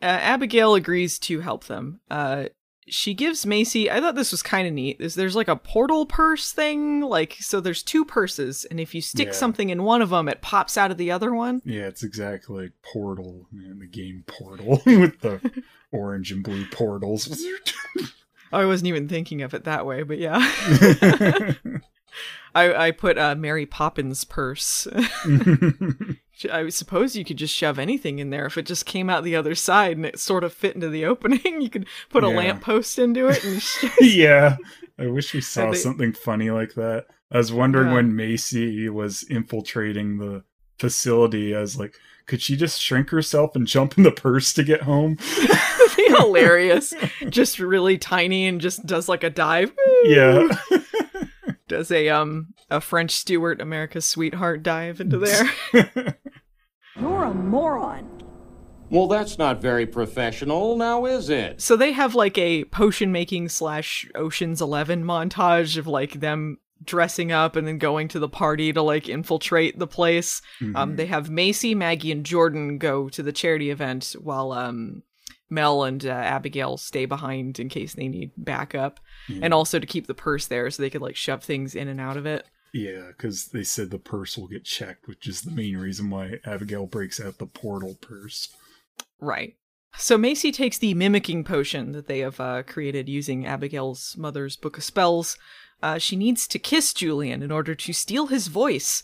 Uh, 0.00 0.06
Abigail 0.06 0.74
agrees 0.74 1.18
to 1.20 1.40
help 1.40 1.64
them. 1.64 2.00
Uh, 2.10 2.46
she 2.88 3.14
gives 3.14 3.46
Macy. 3.46 3.90
I 3.90 4.00
thought 4.00 4.14
this 4.14 4.32
was 4.32 4.42
kind 4.42 4.66
of 4.66 4.74
neat. 4.74 4.96
Is 5.00 5.14
there's 5.14 5.36
like 5.36 5.48
a 5.48 5.56
portal 5.56 6.04
purse 6.06 6.52
thing, 6.52 7.00
like 7.00 7.36
so. 7.40 7.60
There's 7.60 7.82
two 7.82 8.04
purses, 8.04 8.64
and 8.70 8.80
if 8.80 8.94
you 8.94 9.00
stick 9.00 9.28
Yeah. 9.28 9.32
something 9.34 9.70
in 9.70 9.82
one 9.84 10.02
of 10.02 10.10
them, 10.10 10.28
it 10.28 10.42
pops 10.42 10.76
out 10.76 10.90
of 10.90 10.96
the 10.98 11.10
other 11.10 11.32
one. 11.34 11.62
Yeah, 11.64 11.86
it's 11.88 12.02
exactly 12.02 12.62
like 12.64 12.72
Portal, 12.92 13.46
man, 13.52 13.78
the 13.78 13.86
game 13.86 14.24
Portal 14.26 14.80
with 14.86 15.20
the 15.20 15.62
orange 15.92 16.32
and 16.32 16.42
blue 16.42 16.66
portals. 16.66 17.28
Oh, 18.00 18.06
I 18.52 18.66
wasn't 18.66 18.88
even 18.88 19.08
thinking 19.08 19.42
of 19.42 19.54
it 19.54 19.64
that 19.64 19.86
way, 19.86 20.02
but 20.02 20.18
yeah. 20.18 20.38
I 22.54 22.74
I 22.86 22.90
put 22.90 23.16
uh, 23.16 23.34
Mary 23.34 23.64
Poppins 23.64 24.24
purse. 24.24 24.86
I 26.50 26.68
suppose 26.70 27.16
you 27.16 27.24
could 27.24 27.36
just 27.36 27.54
shove 27.54 27.78
anything 27.78 28.18
in 28.18 28.30
there 28.30 28.46
if 28.46 28.56
it 28.58 28.66
just 28.66 28.86
came 28.86 29.08
out 29.10 29.24
the 29.24 29.36
other 29.36 29.54
side 29.54 29.96
and 29.96 30.06
it 30.06 30.18
sort 30.18 30.44
of 30.44 30.52
fit 30.52 30.74
into 30.74 30.88
the 30.88 31.04
opening. 31.12 31.60
You 31.60 31.70
could 31.70 31.86
put 32.10 32.24
a 32.24 32.28
Yeah. 32.28 32.36
lamppost 32.36 32.98
into 32.98 33.28
it 33.28 33.42
and 33.44 33.60
sh- 33.62 33.84
yeah, 34.00 34.56
I 34.98 35.06
wish 35.06 35.34
we 35.34 35.40
saw 35.40 35.70
they- 35.70 35.76
something 35.78 36.12
funny 36.12 36.50
like 36.50 36.74
that. 36.74 37.06
I 37.30 37.38
was 37.38 37.52
wondering 37.52 37.88
Yeah. 37.88 37.94
when 37.94 38.14
Macy 38.16 38.88
was 38.88 39.22
infiltrating 39.30 40.18
the 40.18 40.44
facility, 40.78 41.54
I 41.56 41.60
was 41.60 41.78
like, 41.78 41.94
could 42.26 42.42
she 42.42 42.56
just 42.56 42.80
shrink 42.80 43.10
herself 43.10 43.56
and 43.56 43.66
jump 43.66 43.96
in 43.96 44.04
the 44.04 44.10
purse 44.12 44.52
to 44.54 44.62
get 44.62 44.82
home? 44.82 45.16
be 45.96 46.04
hilarious. 46.18 46.94
just 47.28 47.58
really 47.58 47.98
tiny 47.98 48.46
and 48.46 48.60
just 48.60 48.84
does 48.86 49.08
like 49.08 49.24
a 49.24 49.30
dive. 49.30 49.72
yeah. 50.04 50.48
Does 51.68 51.90
a 51.90 52.10
um 52.10 52.48
a 52.70 52.80
French 52.82 53.12
Stewart 53.12 53.60
America's 53.60 54.04
Sweetheart 54.04 54.62
dive 54.62 55.00
into 55.00 55.18
there. 55.18 56.16
You're 57.02 57.24
a 57.24 57.34
moron. 57.34 58.08
Well, 58.88 59.08
that's 59.08 59.36
not 59.36 59.60
very 59.60 59.86
professional, 59.86 60.76
now 60.76 61.04
is 61.04 61.28
it? 61.30 61.60
so 61.60 61.74
they 61.74 61.90
have 61.90 62.14
like 62.14 62.38
a 62.38 62.64
potion 62.66 63.10
making 63.10 63.48
slash 63.48 64.08
Ocean's 64.14 64.60
Eleven 64.62 65.02
montage 65.04 65.76
of 65.76 65.88
like 65.88 66.20
them 66.20 66.58
dressing 66.84 67.32
up 67.32 67.56
and 67.56 67.66
then 67.66 67.78
going 67.78 68.06
to 68.08 68.20
the 68.20 68.28
party 68.28 68.72
to 68.72 68.82
like 68.82 69.08
infiltrate 69.08 69.80
the 69.80 69.86
place. 69.88 70.42
Um, 70.76 70.94
they 70.94 71.06
have 71.06 71.28
Macy, 71.28 71.74
Maggie, 71.74 72.12
and 72.12 72.24
Jordan 72.24 72.78
go 72.78 73.08
to 73.08 73.22
the 73.22 73.32
charity 73.32 73.70
event 73.70 74.14
while 74.20 74.52
um 74.52 75.02
Mel 75.50 75.82
and 75.84 76.06
uh, 76.06 76.10
Abigail 76.10 76.76
stay 76.76 77.04
behind 77.04 77.58
in 77.58 77.68
case 77.68 77.94
they 77.94 78.08
need 78.08 78.30
backup, 78.36 79.00
and 79.28 79.52
also 79.52 79.78
to 79.80 79.86
keep 79.86 80.06
the 80.06 80.14
purse 80.14 80.46
there 80.46 80.70
so 80.70 80.82
they 80.82 80.90
could 80.90 81.02
like 81.02 81.16
shove 81.16 81.42
things 81.42 81.74
in 81.74 81.88
and 81.88 82.00
out 82.00 82.16
of 82.16 82.26
it. 82.26 82.46
Yeah, 82.72 83.08
because 83.08 83.48
they 83.48 83.64
said 83.64 83.90
the 83.90 83.98
purse 83.98 84.38
will 84.38 84.48
get 84.48 84.64
checked, 84.64 85.06
which 85.06 85.26
is 85.26 85.42
the 85.42 85.50
main 85.50 85.76
reason 85.76 86.08
why 86.08 86.38
Abigail 86.44 86.86
breaks 86.86 87.20
out 87.20 87.38
the 87.38 87.46
portal 87.46 87.96
purse. 88.00 88.48
Right. 89.20 89.56
So 89.96 90.16
Macy 90.16 90.50
takes 90.52 90.78
the 90.78 90.94
mimicking 90.94 91.44
potion 91.44 91.92
that 91.92 92.06
they 92.06 92.20
have 92.20 92.40
uh, 92.40 92.62
created 92.62 93.08
using 93.08 93.46
Abigail's 93.46 94.16
mother's 94.16 94.56
book 94.56 94.78
of 94.78 94.84
spells. 94.84 95.36
Uh, 95.82 95.98
she 95.98 96.16
needs 96.16 96.46
to 96.48 96.58
kiss 96.58 96.94
Julian 96.94 97.42
in 97.42 97.50
order 97.50 97.74
to 97.74 97.92
steal 97.92 98.28
his 98.28 98.46
voice, 98.46 99.02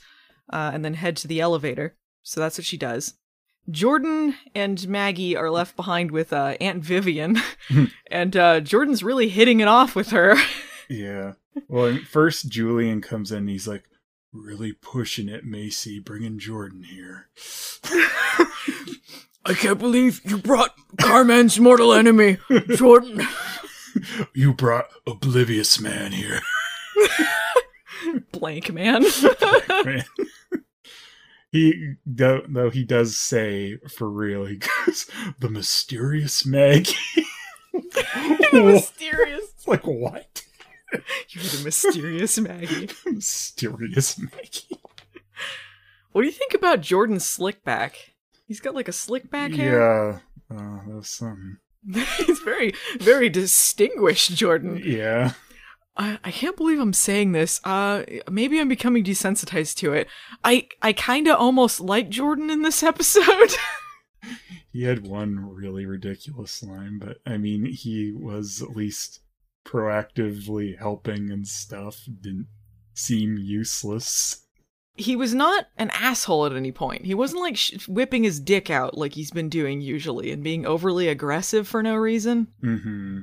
uh, 0.50 0.70
and 0.72 0.84
then 0.84 0.94
head 0.94 1.16
to 1.18 1.28
the 1.28 1.40
elevator. 1.40 1.96
So 2.22 2.40
that's 2.40 2.56
what 2.56 2.64
she 2.64 2.78
does. 2.78 3.14
Jordan 3.70 4.34
and 4.54 4.88
Maggie 4.88 5.36
are 5.36 5.50
left 5.50 5.76
behind 5.76 6.10
with 6.10 6.32
uh, 6.32 6.56
Aunt 6.60 6.82
Vivian, 6.82 7.36
and 8.10 8.34
uh, 8.34 8.60
Jordan's 8.60 9.02
really 9.02 9.28
hitting 9.28 9.60
it 9.60 9.68
off 9.68 9.94
with 9.94 10.10
her. 10.10 10.36
Yeah. 10.90 11.34
Well, 11.68 11.98
first 12.08 12.48
Julian 12.48 13.00
comes 13.00 13.32
in 13.32 13.38
and 13.38 13.48
he's 13.48 13.66
like, 13.66 13.84
really 14.32 14.72
pushing 14.72 15.28
it, 15.28 15.44
Macy, 15.44 15.98
bringing 15.98 16.38
Jordan 16.38 16.84
here. 16.84 17.28
I 19.44 19.54
can't 19.54 19.78
believe 19.78 20.20
you 20.24 20.38
brought 20.38 20.74
Carmen's 20.98 21.58
mortal 21.58 21.92
enemy, 21.92 22.38
Jordan. 22.74 23.26
You 24.32 24.52
brought 24.52 24.86
Oblivious 25.08 25.80
Man 25.80 26.12
here. 26.12 26.40
Blank 28.32 28.72
man. 28.72 29.04
Man. 29.84 30.04
he 31.50 31.94
though, 32.06 32.42
though 32.48 32.70
he 32.70 32.84
does 32.84 33.18
say 33.18 33.78
for 33.88 34.08
real, 34.08 34.44
he 34.44 34.56
goes, 34.56 35.10
the 35.40 35.48
mysterious 35.48 36.46
Maggie. 36.46 36.94
The 37.72 38.62
mysterious. 38.64 39.52
It's 39.56 39.66
like 39.66 39.86
what? 39.86 40.44
You're 41.28 41.44
the 41.44 41.62
mysterious 41.64 42.38
Maggie. 42.38 42.88
mysterious 43.06 44.18
Maggie. 44.18 44.80
What 46.12 46.22
do 46.22 46.26
you 46.26 46.32
think 46.32 46.54
about 46.54 46.80
Jordan's 46.80 47.28
slick 47.28 47.64
back? 47.64 48.14
He's 48.46 48.60
got 48.60 48.74
like 48.74 48.88
a 48.88 48.92
slick 48.92 49.30
back 49.30 49.52
hair. 49.52 49.78
Yeah. 49.80 50.18
Uh, 50.50 50.80
that 50.86 50.96
was 50.96 51.10
something. 51.10 51.58
He's 51.92 52.38
very, 52.38 52.72
very 53.00 53.28
distinguished, 53.28 54.34
Jordan. 54.34 54.80
Yeah. 54.82 55.32
I, 55.94 56.18
I 56.24 56.30
can't 56.30 56.56
believe 56.56 56.80
I'm 56.80 56.94
saying 56.94 57.32
this. 57.32 57.60
Uh, 57.64 58.04
maybe 58.30 58.58
I'm 58.58 58.68
becoming 58.68 59.04
desensitized 59.04 59.74
to 59.76 59.92
it. 59.92 60.08
I, 60.42 60.68
I 60.80 60.94
kind 60.94 61.28
of 61.28 61.36
almost 61.36 61.80
like 61.80 62.08
Jordan 62.08 62.48
in 62.48 62.62
this 62.62 62.82
episode. 62.82 63.56
He 64.72 64.84
had 64.84 65.06
one 65.06 65.54
really 65.54 65.86
ridiculous 65.86 66.62
line, 66.62 66.98
but 66.98 67.18
I 67.26 67.36
mean, 67.36 67.66
he 67.66 68.12
was 68.12 68.62
at 68.62 68.76
least 68.76 69.20
proactively 69.68 70.78
helping 70.78 71.30
and 71.30 71.46
stuff. 71.46 72.04
Didn't 72.20 72.46
seem 72.94 73.36
useless. 73.38 74.44
he 74.96 75.14
was 75.14 75.32
not 75.34 75.66
an 75.76 75.90
asshole 75.90 76.46
at 76.46 76.52
any 76.52 76.72
point. 76.72 77.04
He 77.04 77.14
wasn't 77.14 77.42
like 77.42 77.56
sh- 77.56 77.86
whipping 77.86 78.24
his 78.24 78.40
dick 78.40 78.70
out 78.70 78.98
like 78.98 79.12
he's 79.14 79.30
been 79.30 79.48
doing 79.48 79.80
usually 79.80 80.32
and 80.32 80.42
being 80.42 80.66
overly 80.66 81.06
aggressive 81.08 81.68
for 81.68 81.82
no 81.82 81.94
reason. 81.94 82.48
hmm 82.60 83.20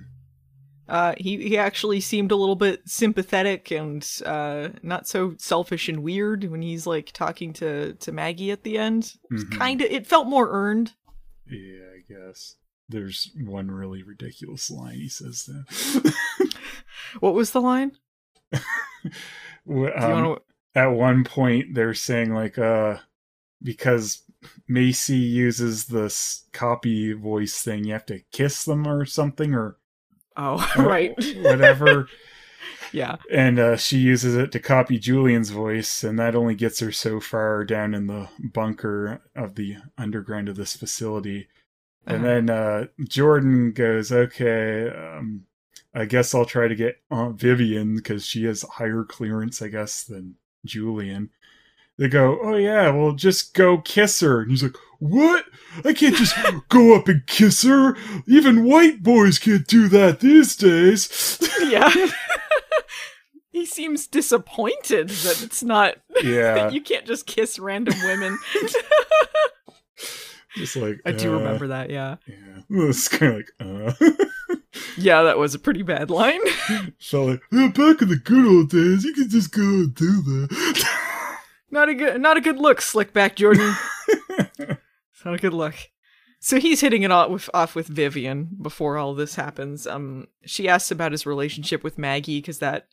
Uh, 0.87 1.13
he 1.17 1.37
he 1.49 1.57
actually 1.57 1.99
seemed 1.99 2.31
a 2.31 2.35
little 2.35 2.55
bit 2.55 2.79
sympathetic 2.85 3.71
and 3.71 4.07
uh, 4.25 4.69
not 4.83 5.07
so 5.07 5.33
selfish 5.39 5.89
and 5.89 6.03
weird 6.03 6.43
when 6.45 6.61
he's 6.61 6.85
like 6.87 7.11
talking 7.11 7.51
to 7.53 7.93
to 7.95 8.11
Maggie 8.11 8.51
at 8.51 8.63
the 8.63 8.77
end. 8.77 9.11
Mhm. 9.33 9.57
Kind 9.57 9.81
of, 9.81 9.87
it 9.91 10.05
felt 10.07 10.27
more 10.27 10.47
earned. 10.51 10.93
Yeah, 11.49 11.87
I 11.97 12.01
guess. 12.07 12.55
There's 12.87 13.31
one 13.45 13.69
really 13.71 14.03
ridiculous 14.03 14.69
line 14.69 14.97
he 14.99 15.09
says 15.09 15.49
though. 15.49 16.11
What 17.19 17.33
was 17.33 17.51
the 17.51 17.61
line? 17.61 17.91
Wh- 18.51 18.59
Do 19.65 19.73
you 19.73 19.91
um, 19.97 20.25
want 20.25 20.41
at 20.75 20.87
one 20.87 21.23
point 21.23 21.73
they're 21.73 21.93
saying 21.93 22.33
like 22.33 22.57
uh 22.57 22.97
because 23.63 24.21
Macy 24.67 25.17
uses 25.17 25.85
this 25.85 26.45
copy 26.53 27.13
voice 27.13 27.61
thing, 27.63 27.83
you 27.85 27.93
have 27.93 28.05
to 28.07 28.19
kiss 28.31 28.63
them 28.65 28.87
or 28.87 29.05
something 29.05 29.53
or? 29.55 29.77
Oh, 30.37 30.63
or 30.77 30.83
right. 30.83 31.15
whatever. 31.37 32.07
yeah. 32.91 33.15
and 33.31 33.57
uh, 33.57 33.77
she 33.77 33.97
uses 33.97 34.35
it 34.35 34.51
to 34.51 34.59
copy 34.59 34.99
Julian's 34.99 35.49
voice, 35.49 36.03
and 36.03 36.19
that 36.19 36.35
only 36.35 36.53
gets 36.55 36.79
her 36.81 36.91
so 36.91 37.19
far 37.19 37.63
down 37.63 37.95
in 37.95 38.05
the 38.07 38.27
bunker 38.39 39.21
of 39.35 39.55
the 39.55 39.77
underground 39.97 40.47
of 40.49 40.57
this 40.57 40.75
facility. 40.75 41.47
And 42.05 42.17
Uh-huh. 42.17 42.25
then 42.25 42.49
uh, 42.51 42.85
Jordan 43.07 43.71
goes, 43.71 44.11
"Okay, 44.11 44.89
um, 44.89 45.45
I 45.95 46.05
guess 46.05 46.35
I'll 46.35 46.45
try 46.45 46.67
to 46.67 46.75
get 46.75 46.97
Aunt 47.09 47.39
Vivian 47.39 47.95
because 47.95 48.25
she 48.25 48.43
has 48.45 48.63
higher 48.63 49.03
clearance, 49.03 49.61
I 49.61 49.69
guess, 49.69 50.03
than 50.03 50.35
Julian." 50.65 51.29
They 51.97 52.09
go, 52.09 52.39
"Oh 52.41 52.55
yeah, 52.55 52.89
well 52.91 53.13
just 53.13 53.53
go 53.53 53.77
kiss 53.77 54.19
her," 54.19 54.41
and 54.41 54.51
he's 54.51 54.63
like, 54.63 54.75
"What? 54.99 55.45
I 55.85 55.93
can't 55.93 56.15
just 56.15 56.35
go 56.69 56.95
up 56.95 57.07
and 57.07 57.25
kiss 57.25 57.63
her. 57.63 57.95
Even 58.27 58.65
white 58.65 59.01
boys 59.01 59.39
can't 59.39 59.65
do 59.65 59.87
that 59.87 60.19
these 60.19 60.55
days." 60.55 61.39
Yeah. 61.61 61.89
he 63.51 63.65
seems 63.65 64.07
disappointed 64.07 65.09
that 65.09 65.41
it's 65.41 65.63
not. 65.63 65.95
Yeah. 66.23 66.69
you 66.69 66.81
can't 66.81 67.05
just 67.05 67.27
kiss 67.27 67.59
random 67.59 67.93
women. 68.03 68.37
Just 70.55 70.77
like 70.77 71.01
I 71.05 71.11
do 71.11 71.33
uh, 71.33 71.37
remember 71.39 71.67
that. 71.67 71.89
Yeah. 71.89 72.15
Yeah, 72.25 72.61
it's 72.69 73.09
kind 73.09 73.33
of 73.33 73.37
like 73.37 73.51
uh, 73.59 74.25
Yeah, 74.97 75.23
that 75.23 75.37
was 75.37 75.53
a 75.55 75.59
pretty 75.59 75.81
bad 75.81 76.09
line. 76.09 76.41
felt 76.99 77.27
like 77.29 77.41
"Yeah, 77.51 77.67
back 77.67 78.01
in 78.01 78.09
the 78.09 78.21
good 78.23 78.45
old 78.45 78.69
days, 78.69 79.03
you 79.03 79.13
could 79.13 79.29
just 79.29 79.51
go 79.51 79.61
and 79.61 79.95
do 79.95 80.21
that. 80.21 80.85
Not 81.71 81.89
a 81.89 81.93
good, 81.93 82.21
not 82.21 82.37
a 82.37 82.41
good 82.41 82.57
look, 82.57 82.79
Slickback 82.79 83.35
Jordan. 83.35 83.73
it's 84.07 85.25
not 85.25 85.33
a 85.33 85.39
good 85.39 85.53
look. 85.53 85.75
So 86.39 86.59
he's 86.59 86.81
hitting 86.81 87.03
it 87.03 87.11
off 87.11 87.29
with, 87.29 87.49
off 87.53 87.75
with 87.75 87.87
Vivian 87.87 88.49
before 88.61 88.97
all 88.97 89.15
this 89.15 89.35
happens. 89.35 89.87
Um, 89.87 90.27
she 90.45 90.69
asks 90.69 90.91
about 90.91 91.11
his 91.11 91.25
relationship 91.25 91.83
with 91.83 91.97
Maggie 91.97 92.39
because 92.39 92.59
that 92.59 92.87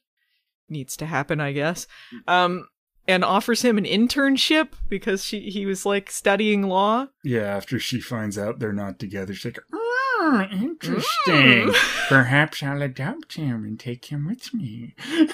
needs 0.71 0.97
to 0.97 1.07
happen, 1.07 1.39
I 1.39 1.53
guess. 1.53 1.87
Um, 2.27 2.67
and 3.07 3.25
offers 3.25 3.63
him 3.63 3.79
an 3.79 3.85
internship 3.85 4.71
because 4.89 5.25
she 5.25 5.51
he 5.51 5.67
was 5.67 5.85
like 5.85 6.11
studying 6.11 6.63
law. 6.63 7.09
yeah, 7.25 7.43
after 7.43 7.79
she 7.79 8.01
finds 8.01 8.39
out 8.39 8.59
they're 8.59 8.73
not 8.73 8.99
together, 8.99 9.35
she's 9.35 9.45
like, 9.45 9.59
"Ah, 9.75 9.92
Oh, 10.25 10.47
interesting. 10.53 11.75
Perhaps 12.09 12.63
I'll 12.63 12.81
adopt 12.81 13.35
him 13.35 13.65
and 13.65 13.79
take 13.79 14.05
him 14.05 14.27
with 14.27 14.55
me. 14.55 14.95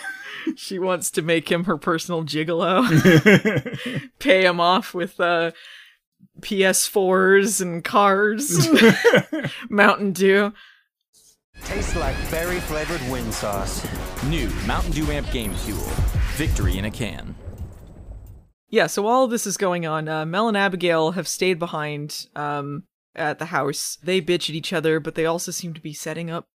She 0.57 0.79
wants 0.79 1.11
to 1.11 1.21
make 1.21 1.51
him 1.51 1.65
her 1.65 1.77
personal 1.77 2.23
gigolo, 2.23 2.87
pay 4.19 4.47
him 4.47 4.61
off 4.61 4.95
with 4.95 5.19
uh, 5.21 5.51
PS4s 6.41 7.61
and 7.61 7.85
cars, 7.85 8.67
Mountain 9.69 10.13
Dew. 10.13 10.55
Tastes 11.65 11.97
like 11.97 12.17
berry 12.31 12.61
flavored 12.61 13.03
wind 13.11 13.35
sauce. 13.35 13.87
New 14.25 14.49
Mountain 14.67 14.93
Dew 14.93 15.11
Amp 15.11 15.31
Game 15.33 15.53
Fuel. 15.53 15.91
Victory 16.37 16.79
in 16.79 16.87
a 16.87 16.91
can. 16.91 17.35
Yeah, 18.71 18.87
so 18.87 19.07
all 19.07 19.25
of 19.25 19.31
this 19.31 19.47
is 19.47 19.57
going 19.57 19.87
on. 19.87 20.09
Uh, 20.09 20.25
Mel 20.25 20.49
and 20.49 20.57
Abigail 20.57 21.11
have 21.13 21.29
stayed 21.29 21.59
behind 21.59 22.27
um, 22.37 22.85
at 23.19 23.39
the 23.39 23.47
house. 23.47 23.99
They 24.03 24.21
bitch 24.23 24.49
at 24.49 24.57
each 24.57 24.73
other, 24.73 25.01
but 25.01 25.15
they 25.15 25.27
also 25.27 25.51
seem 25.51 25.75
to 25.75 25.81
be 25.81 25.93
setting 25.93 26.31
up 26.31 26.47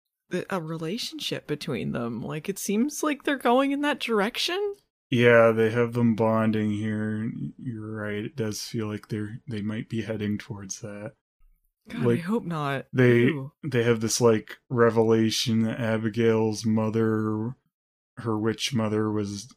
a- 0.48 0.60
relationship 0.60 1.46
between 1.46 1.92
them. 1.92 2.22
Like, 2.22 2.48
it 2.48 2.58
seems 2.58 3.02
like 3.02 3.24
they're 3.24 3.36
going 3.36 3.72
in 3.72 3.82
that 3.82 4.00
direction. 4.00 4.74
yeah, 5.10 5.50
they 5.52 5.70
have 5.70 5.92
them 5.92 6.14
bonding 6.14 6.70
here. 6.70 7.30
You're 7.58 7.96
right. 7.96 8.24
It 8.24 8.36
does 8.36 8.62
feel 8.62 8.86
like 8.86 9.08
they're 9.08 9.40
they 9.48 9.60
might 9.60 9.88
be 9.88 10.02
heading 10.02 10.38
towards 10.38 10.80
that. 10.80 11.12
God, 11.88 12.06
I 12.08 12.16
hope 12.16 12.44
not. 12.44 12.86
They 12.92 13.24
Ew. 13.24 13.52
they 13.62 13.82
have 13.82 14.00
this 14.00 14.20
like 14.20 14.58
revelation 14.70 15.64
that 15.64 15.80
Abigail's 15.80 16.64
mother, 16.64 17.56
her 18.18 18.38
witch 18.38 18.72
mother, 18.72 19.10
was 19.10 19.52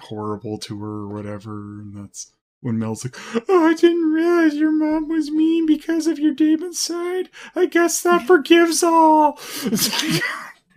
horrible 0.00 0.58
to 0.58 0.78
her 0.80 0.86
or 1.04 1.08
whatever, 1.08 1.80
and 1.80 1.96
that's 1.96 2.32
when 2.60 2.78
Mel's 2.78 3.04
like, 3.04 3.16
"Oh, 3.48 3.66
I 3.66 3.74
didn't 3.74 4.12
realize 4.12 4.54
your 4.54 4.72
mom 4.72 5.08
was 5.08 5.30
mean 5.30 5.66
because 5.66 6.06
of 6.06 6.18
your 6.18 6.32
demon 6.32 6.72
side. 6.72 7.28
I 7.54 7.66
guess 7.66 8.02
that 8.02 8.26
forgives 8.26 8.82
all." 8.82 9.38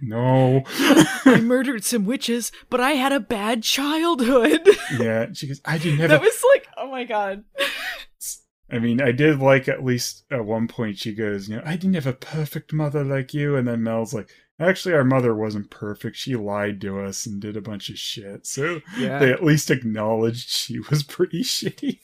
No. 0.05 0.63
I 1.25 1.39
murdered 1.41 1.85
some 1.85 2.05
witches, 2.05 2.51
but 2.69 2.81
I 2.81 2.91
had 2.91 3.13
a 3.13 3.21
bad 3.21 3.63
childhood. 3.63 4.67
yeah, 4.99 5.27
she 5.31 5.47
goes, 5.47 5.61
"I 5.63 5.77
didn't 5.77 5.99
have 5.99 6.09
that 6.09 6.19
a 6.19 6.23
was 6.23 6.43
like, 6.53 6.67
oh 6.75 6.91
my 6.91 7.05
god. 7.05 7.45
I 8.73 8.79
mean, 8.79 9.01
I 9.01 9.11
did 9.11 9.39
like 9.39 9.67
at 9.67 9.83
least 9.85 10.23
at 10.31 10.45
one 10.45 10.67
point 10.67 10.97
she 10.97 11.13
goes, 11.13 11.47
you 11.47 11.55
know, 11.57 11.63
I 11.65 11.75
didn't 11.75 11.93
have 11.95 12.07
a 12.07 12.13
perfect 12.13 12.73
mother 12.73 13.03
like 13.03 13.33
you. 13.33 13.55
And 13.55 13.67
then 13.67 13.83
Mel's 13.83 14.13
like, 14.13 14.29
actually, 14.59 14.95
our 14.95 15.03
mother 15.03 15.35
wasn't 15.35 15.69
perfect. 15.69 16.15
She 16.17 16.35
lied 16.35 16.81
to 16.81 16.99
us 17.01 17.25
and 17.25 17.39
did 17.41 17.55
a 17.55 17.61
bunch 17.61 17.89
of 17.89 17.97
shit. 17.99 18.45
So 18.47 18.81
Yeah. 18.97 19.19
they 19.19 19.31
at 19.31 19.43
least 19.43 19.69
acknowledged 19.71 20.49
she 20.49 20.79
was 20.79 21.03
pretty 21.07 21.43
shitty. 21.43 21.99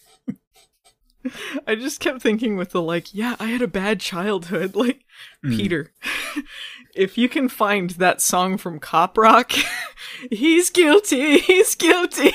I 1.68 1.76
just 1.76 2.00
kept 2.00 2.22
thinking 2.22 2.56
with 2.56 2.70
the 2.72 2.82
like, 2.82 3.14
yeah, 3.14 3.36
I 3.40 3.48
had 3.48 3.62
a 3.62 3.68
bad 3.68 4.00
childhood. 4.00 4.76
Like, 4.80 5.02
Mm. 5.44 5.58
Peter, 5.58 5.92
if 6.96 7.18
you 7.18 7.28
can 7.28 7.50
find 7.50 7.90
that 7.92 8.22
song 8.22 8.58
from 8.58 8.80
Cop 8.80 9.18
Rock, 9.18 9.52
he's 10.32 10.70
guilty, 10.70 11.40
he's 11.40 11.76
guilty. 11.76 12.32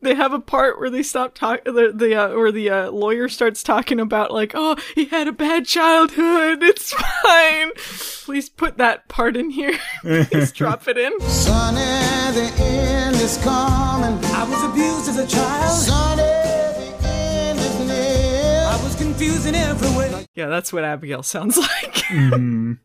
They 0.00 0.14
have 0.14 0.32
a 0.32 0.38
part 0.38 0.78
where 0.78 0.90
they 0.90 1.02
stop 1.02 1.34
talking, 1.34 1.74
the, 1.74 1.92
the 1.92 2.14
uh, 2.14 2.28
where 2.36 2.52
the 2.52 2.70
uh, 2.70 2.90
lawyer 2.92 3.28
starts 3.28 3.64
talking 3.64 3.98
about 3.98 4.32
like, 4.32 4.52
oh, 4.54 4.76
he 4.94 5.06
had 5.06 5.26
a 5.26 5.32
bad 5.32 5.66
childhood. 5.66 6.62
It's 6.68 6.92
fine. 6.92 7.70
Please 8.24 8.48
put 8.48 8.78
that 8.78 9.08
part 9.08 9.36
in 9.36 9.50
here. 9.50 9.76
Please 10.02 10.52
drop 10.52 10.86
it 10.86 10.96
in. 10.98 11.18
Sonny, 11.20 11.80
the 12.32 12.52
end 12.58 13.16
is 13.16 13.38
coming. 13.38 14.24
I 14.32 14.44
was 14.48 14.62
abused 14.64 15.08
as 15.08 15.18
a 15.18 15.26
child. 15.26 15.78
Sonny, 15.78 16.22
the 16.22 17.08
end 17.08 17.58
is 17.58 17.80
near. 17.80 18.64
I 18.66 18.80
was 18.84 18.94
confused 18.94 19.46
in 19.46 19.54
every 19.56 19.90
way. 19.96 20.26
Yeah, 20.34 20.46
that's 20.46 20.72
what 20.72 20.84
Abigail 20.84 21.22
sounds 21.24 21.56
like. 21.58 21.94
Mhm. 22.08 22.78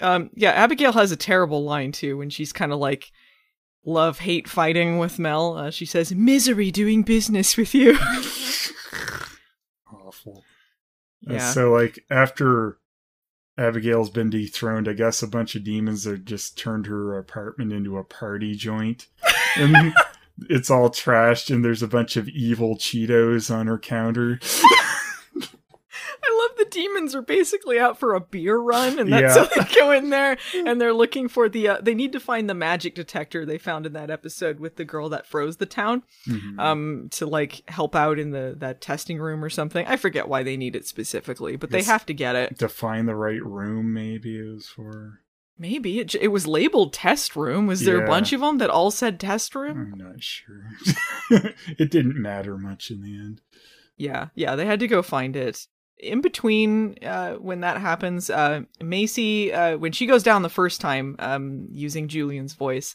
Um, 0.00 0.30
yeah, 0.34 0.50
Abigail 0.50 0.92
has 0.92 1.12
a 1.12 1.16
terrible 1.16 1.62
line 1.64 1.92
too 1.92 2.18
when 2.18 2.30
she's 2.30 2.52
kind 2.52 2.72
of 2.72 2.78
like 2.80 3.10
love 3.84 4.20
hate 4.20 4.48
fighting 4.48 4.98
with 4.98 5.18
Mel. 5.18 5.56
Uh, 5.56 5.70
she 5.70 5.86
says, 5.86 6.14
"Misery 6.14 6.70
doing 6.70 7.02
business 7.02 7.56
with 7.56 7.74
you." 7.74 7.98
Awful. 9.92 10.44
Yeah, 11.22 11.38
so, 11.38 11.72
like, 11.72 12.04
after 12.10 12.78
Abigail's 13.56 14.10
been 14.10 14.30
dethroned, 14.30 14.88
I 14.88 14.92
guess 14.92 15.22
a 15.22 15.28
bunch 15.28 15.54
of 15.54 15.64
demons 15.64 16.04
have 16.04 16.24
just 16.24 16.58
turned 16.58 16.86
her 16.86 17.16
apartment 17.18 17.72
into 17.72 17.96
a 17.98 18.04
party 18.04 18.54
joint. 18.54 19.06
And 19.56 19.94
it's 20.50 20.68
all 20.68 20.90
trashed, 20.90 21.48
and 21.48 21.64
there's 21.64 21.80
a 21.80 21.86
bunch 21.86 22.16
of 22.16 22.28
evil 22.28 22.76
Cheetos 22.76 23.54
on 23.54 23.68
her 23.68 23.78
counter. 23.78 24.40
I 26.26 26.48
love 26.48 26.58
the 26.58 26.70
demons 26.70 27.14
are 27.14 27.22
basically 27.22 27.78
out 27.78 27.98
for 27.98 28.14
a 28.14 28.20
beer 28.20 28.56
run, 28.56 28.98
and 28.98 29.12
that's 29.12 29.36
Yeah. 29.36 29.44
how 29.44 29.62
they 29.64 29.74
go 29.74 29.90
in 29.92 30.10
there 30.10 30.36
and 30.54 30.80
they're 30.80 30.92
looking 30.94 31.28
for 31.28 31.48
the. 31.48 31.68
Uh, 31.68 31.78
they 31.82 31.94
need 31.94 32.12
to 32.12 32.20
find 32.20 32.48
the 32.48 32.54
magic 32.54 32.94
detector 32.94 33.44
they 33.44 33.58
found 33.58 33.86
in 33.86 33.92
that 33.92 34.10
episode 34.10 34.60
with 34.60 34.76
the 34.76 34.84
girl 34.84 35.08
that 35.10 35.26
froze 35.26 35.58
the 35.58 35.66
town. 35.66 36.02
Mhm. 36.26 36.58
Um, 36.58 37.08
to 37.12 37.26
like 37.26 37.62
help 37.68 37.94
out 37.94 38.18
in 38.18 38.30
the 38.30 38.54
that 38.58 38.80
testing 38.80 39.18
room 39.18 39.44
or 39.44 39.50
something. 39.50 39.86
I 39.86 39.96
forget 39.96 40.28
why 40.28 40.42
they 40.42 40.56
need 40.56 40.74
it 40.76 40.86
specifically, 40.86 41.56
but 41.56 41.70
they 41.70 41.82
have 41.82 42.06
to 42.06 42.14
get 42.14 42.36
it. 42.36 42.58
to 42.58 42.68
find 42.68 43.06
the 43.06 43.14
right 43.16 43.44
room, 43.44 43.92
maybe 43.92 44.38
it 44.38 44.52
was 44.54 44.66
for. 44.68 45.20
Maybe 45.56 46.00
it, 46.00 46.16
it 46.16 46.28
was 46.28 46.48
labeled 46.48 46.92
test 46.92 47.36
room. 47.36 47.68
Was 47.68 47.84
there 47.84 47.98
Yeah. 47.98 48.04
a 48.04 48.06
bunch 48.08 48.32
of 48.32 48.40
them 48.40 48.58
that 48.58 48.70
all 48.70 48.90
said 48.90 49.20
test 49.20 49.54
room? 49.54 49.92
I'm 49.92 49.98
not 49.98 50.20
sure. 50.20 50.64
it 51.78 51.90
didn't 51.90 52.20
matter 52.20 52.58
much 52.58 52.90
in 52.90 53.02
the 53.02 53.14
end. 53.14 53.40
Yeah, 53.96 54.28
yeah, 54.34 54.56
they 54.56 54.66
had 54.66 54.80
to 54.80 54.88
go 54.88 55.02
find 55.02 55.36
it. 55.36 55.68
In 55.98 56.20
between, 56.20 56.96
uh, 57.04 57.34
when 57.34 57.60
that 57.60 57.80
happens, 57.80 58.28
uh, 58.28 58.62
Macy, 58.82 59.52
uh, 59.52 59.76
when 59.78 59.92
she 59.92 60.06
goes 60.06 60.22
down 60.22 60.42
the 60.42 60.48
first 60.48 60.80
time, 60.80 61.16
um, 61.18 61.66
using 61.70 62.08
Julian's 62.08 62.52
voice, 62.54 62.94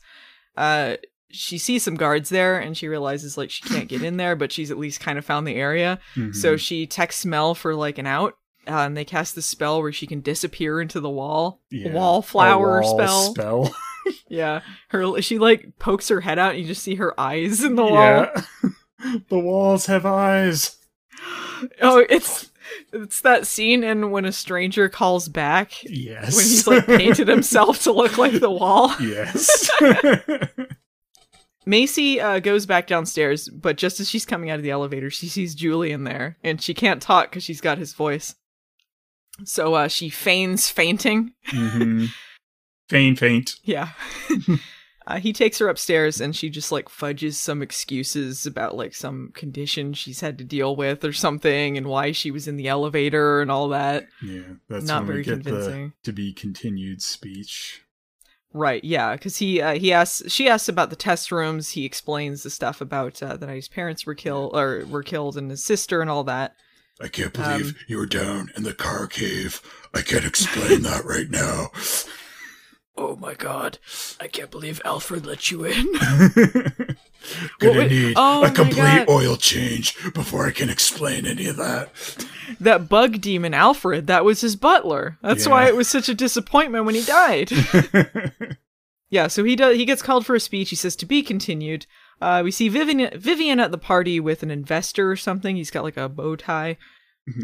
uh, 0.57 0.95
she 1.31 1.57
sees 1.57 1.83
some 1.83 1.95
guards 1.95 2.29
there 2.29 2.59
and 2.59 2.75
she 2.77 2.87
realizes 2.87 3.37
like 3.37 3.49
she 3.51 3.63
can't 3.63 3.87
get 3.87 4.01
in 4.03 4.17
there, 4.17 4.35
but 4.35 4.51
she's 4.51 4.69
at 4.71 4.77
least 4.77 4.99
kind 4.99 5.17
of 5.17 5.25
found 5.25 5.47
the 5.47 5.55
area. 5.55 5.99
So 6.33 6.55
Mhm. 6.55 6.59
she 6.59 6.87
texts 6.87 7.25
Mel 7.25 7.55
for 7.55 7.73
like 7.75 7.97
an 7.99 8.07
out, 8.07 8.33
uh, 8.67 8.81
and 8.81 8.97
they 8.97 9.05
cast 9.05 9.35
this 9.35 9.45
spell 9.45 9.81
where 9.81 9.91
she 9.91 10.05
can 10.07 10.21
disappear 10.21 10.81
into 10.81 10.99
the 10.99 11.09
wall, 11.09 11.61
Yeah. 11.71 11.93
wallflower 11.93 12.81
wall 12.81 12.97
spell. 12.97 13.33
spell. 13.33 13.75
Yeah, 14.27 14.61
her 14.89 15.21
she 15.21 15.37
like 15.39 15.77
pokes 15.79 16.07
her 16.09 16.21
head 16.21 16.39
out, 16.39 16.51
and 16.53 16.61
you 16.61 16.67
just 16.67 16.81
see 16.83 16.95
her 16.95 17.19
eyes 17.19 17.63
in 17.63 17.75
the 17.75 17.83
wall. 17.83 17.93
yeah. 17.93 18.41
the 19.29 19.39
walls 19.39 19.85
have 19.87 20.05
eyes. 20.05 20.75
Oh, 21.81 22.05
it's 22.09 22.48
it's 22.93 23.21
that 23.21 23.47
scene 23.47 23.83
in 23.83 24.11
when 24.11 24.25
a 24.25 24.31
stranger 24.31 24.89
calls 24.89 25.27
back 25.29 25.73
Yes. 25.83 26.35
when 26.35 26.45
he's 26.45 26.67
like 26.67 26.85
painted 26.85 27.27
himself 27.27 27.83
to 27.83 27.91
look 27.91 28.17
like 28.17 28.39
the 28.39 28.49
wall. 28.51 28.93
yes. 29.01 29.69
Macy 31.65 32.19
uh, 32.19 32.39
goes 32.39 32.65
back 32.65 32.87
downstairs, 32.87 33.47
but 33.49 33.77
just 33.77 33.99
as 33.99 34.09
she's 34.09 34.25
coming 34.25 34.49
out 34.49 34.57
of 34.57 34.63
the 34.63 34.71
elevator, 34.71 35.09
she 35.09 35.27
sees 35.27 35.53
Julian 35.53 36.03
there, 36.03 36.37
and 36.43 36.61
she 36.61 36.73
can't 36.73 37.01
talk 37.01 37.29
because 37.29 37.43
she's 37.43 37.61
got 37.61 37.77
his 37.77 37.93
voice. 37.93 38.35
So 39.43 39.73
uh, 39.75 39.87
she 39.87 40.09
feigns 40.09 40.69
fainting. 40.69 41.33
hmm 41.47 42.05
Faint, 42.89 43.19
faint. 43.19 43.51
Yeah. 43.63 43.89
Uh, 45.09 45.19
he 45.19 45.33
takes 45.33 45.57
her 45.57 45.67
upstairs, 45.67 46.21
and 46.21 46.35
she 46.35 46.49
just 46.49 46.71
like 46.71 46.87
fudges 46.87 47.39
some 47.39 47.61
excuses 47.61 48.45
about 48.45 48.75
like 48.77 48.93
some 48.95 49.31
condition 49.33 49.93
she's 49.93 50.21
had 50.21 50.37
to 50.37 50.43
deal 50.43 50.75
with 50.75 51.03
or 51.03 51.11
something, 51.13 51.77
and 51.77 51.87
why 51.87 52.11
she 52.11 52.31
was 52.31 52.47
in 52.47 52.55
the 52.55 52.67
elevator 52.67 53.41
and 53.41 53.49
all 53.51 53.67
that. 53.69 54.07
Yeah, 54.23 54.41
that's 54.69 54.85
Not 54.85 54.99
when 55.01 55.07
very 55.07 55.17
we 55.19 55.23
get 55.23 55.33
convincing. 55.43 55.93
the 56.03 56.11
to 56.11 56.13
be 56.13 56.31
continued 56.33 57.01
speech. 57.01 57.81
Right, 58.51 58.83
yeah, 58.83 59.13
because 59.13 59.37
he 59.37 59.61
uh, 59.61 59.73
he 59.75 59.93
asks 59.93 60.31
she 60.31 60.47
asks 60.49 60.69
about 60.69 60.89
the 60.89 60.95
test 60.95 61.31
rooms. 61.31 61.71
He 61.71 61.85
explains 61.85 62.43
the 62.43 62.49
stuff 62.49 62.81
about 62.81 63.21
uh, 63.21 63.37
that 63.37 63.49
his 63.49 63.67
parents 63.67 64.05
were 64.05 64.15
killed 64.15 64.55
or 64.55 64.85
were 64.89 65.03
killed, 65.03 65.37
and 65.37 65.51
his 65.51 65.63
sister 65.63 66.01
and 66.01 66.09
all 66.09 66.23
that. 66.23 66.55
I 67.01 67.07
can't 67.07 67.37
Um, 67.39 67.59
believe 67.59 67.77
you 67.87 67.97
were 67.97 68.05
down 68.07 68.51
in 68.57 68.63
the 68.63 68.73
car 68.73 69.07
cave. 69.07 69.61
I 69.93 70.01
can't 70.01 70.25
explain 70.25 70.81
that 70.83 71.05
right 71.05 71.29
now. 71.29 71.67
Oh 73.01 73.15
my 73.15 73.33
god, 73.33 73.77
I 74.19 74.27
can't 74.27 74.51
believe 74.51 74.81
Alfred 74.83 75.25
let 75.25 75.49
you 75.49 75.63
in. 75.63 75.85
Gonna 77.59 77.79
wait- 77.79 77.91
need 77.91 78.13
oh 78.17 78.43
a 78.43 78.51
complete 78.51 79.05
God. 79.05 79.09
oil 79.09 79.37
change 79.37 79.95
before 80.13 80.45
I 80.45 80.51
can 80.51 80.69
explain 80.69 81.25
any 81.25 81.47
of 81.47 81.55
that. 81.55 81.91
that 82.59 82.89
bug 82.89 83.21
demon 83.21 83.53
Alfred, 83.53 84.07
that 84.07 84.25
was 84.25 84.41
his 84.41 84.57
butler. 84.57 85.17
That's 85.21 85.47
why 85.47 85.67
it 85.67 85.77
was 85.77 85.87
such 85.87 86.09
a 86.09 86.13
disappointment 86.13 86.83
when 86.83 86.95
he 86.95 87.03
died. 87.05 87.51
yeah, 89.09 89.27
so 89.27 89.45
he 89.45 89.55
does. 89.55 89.77
He 89.77 89.85
gets 89.85 90.01
called 90.01 90.25
for 90.25 90.35
a 90.35 90.39
speech. 90.39 90.69
He 90.69 90.75
says 90.75 90.97
to 90.97 91.05
be 91.05 91.23
continued. 91.23 91.85
Uh, 92.21 92.41
we 92.43 92.51
see 92.51 92.67
Vivian 92.67 93.17
Vivian 93.17 93.61
at 93.61 93.71
the 93.71 93.77
party 93.77 94.19
with 94.19 94.43
an 94.43 94.51
investor 94.51 95.09
or 95.09 95.15
something. 95.15 95.55
He's 95.55 95.71
got 95.71 95.85
like 95.85 95.95
a 95.97 96.09
bow 96.09 96.35
tie. 96.35 96.77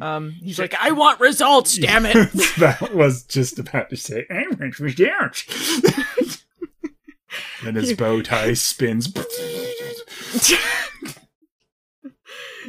Um, 0.01 0.31
he's 0.31 0.59
like, 0.59 0.73
I 0.75 0.91
want 0.91 1.19
results, 1.19 1.77
damn 1.79 2.05
it. 2.05 2.15
that 2.59 2.93
was 2.93 3.23
just 3.23 3.59
about 3.59 3.89
to 3.89 3.97
say, 3.97 4.25
I 4.29 4.45
want 4.59 4.79
results. 4.79 6.43
then 7.63 7.75
his 7.75 7.93
bow 7.93 8.21
tie 8.21 8.53
spins. 8.53 9.11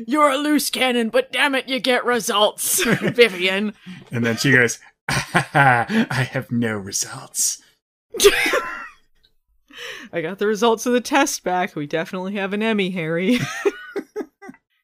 You're 0.07 0.31
a 0.31 0.37
loose 0.37 0.69
cannon, 0.71 1.09
but 1.09 1.33
damn 1.33 1.55
it, 1.55 1.69
you 1.69 1.81
get 1.81 2.05
results, 2.05 2.85
Vivian. 2.85 3.73
And 4.11 4.25
then 4.25 4.37
she 4.37 4.53
goes, 4.53 4.79
I 5.09 6.29
have 6.33 6.51
no 6.51 6.77
results. 6.77 7.63
I 10.13 10.21
got 10.21 10.39
the 10.39 10.47
results 10.47 10.87
of 10.87 10.93
the 10.93 11.01
test 11.01 11.45
back. 11.45 11.75
We 11.75 11.87
definitely 11.87 12.35
have 12.35 12.53
an 12.53 12.63
Emmy, 12.63 12.91
Harry. 12.91 13.39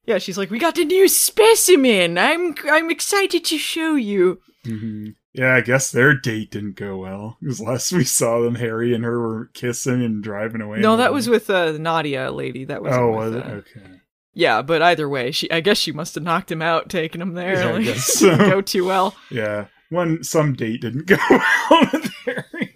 Yeah, 0.04 0.18
she's 0.18 0.38
like, 0.38 0.50
we 0.50 0.58
got 0.58 0.78
a 0.78 0.84
new 0.84 1.08
specimen. 1.08 2.18
I'm 2.18 2.54
I'm 2.70 2.90
excited 2.90 3.44
to 3.46 3.58
show 3.58 3.94
you. 3.94 4.40
hmm 4.64 5.10
Yeah, 5.32 5.54
I 5.54 5.60
guess 5.60 5.90
their 5.90 6.14
date 6.14 6.50
didn't 6.50 6.76
go 6.76 6.96
well. 6.98 7.36
Because 7.40 7.60
last 7.60 7.92
we 7.92 8.04
saw 8.04 8.40
them, 8.40 8.56
Harry 8.56 8.94
and 8.94 9.04
her 9.04 9.20
were 9.20 9.50
kissing 9.54 10.02
and 10.02 10.22
driving 10.22 10.60
away. 10.60 10.80
No, 10.80 10.96
that 10.96 11.12
was 11.12 11.28
with 11.28 11.48
uh, 11.50 11.72
the 11.72 11.78
Nadia 11.78 12.30
lady. 12.30 12.64
That 12.64 12.82
was. 12.82 12.92
Oh, 12.94 13.10
was 13.10 13.34
it? 13.34 13.44
Okay. 13.46 14.00
Yeah, 14.34 14.62
but 14.62 14.80
either 14.82 15.08
way, 15.08 15.30
she 15.30 15.50
I 15.50 15.60
guess 15.60 15.76
she 15.78 15.92
must 15.92 16.14
have 16.14 16.24
knocked 16.24 16.50
him 16.50 16.62
out, 16.62 16.88
taking 16.88 17.20
him 17.20 17.34
there. 17.34 17.54
Yeah, 17.54 17.68
I 17.68 17.72
like, 17.72 17.84
guess 17.84 18.18
didn't 18.20 18.48
go 18.50 18.60
too 18.62 18.84
well. 18.86 19.14
Yeah. 19.30 19.66
One 19.90 20.24
some 20.24 20.54
date 20.54 20.80
didn't 20.80 21.06
go 21.06 21.18
well 21.28 21.88
with 21.92 22.10
Harry. 22.24 22.74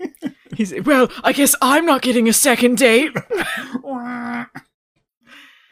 He's 0.54 0.74
well. 0.84 1.10
I 1.24 1.32
guess 1.32 1.54
I'm 1.62 1.86
not 1.86 2.02
getting 2.02 2.28
a 2.28 2.32
second 2.34 2.76
date. 2.78 3.12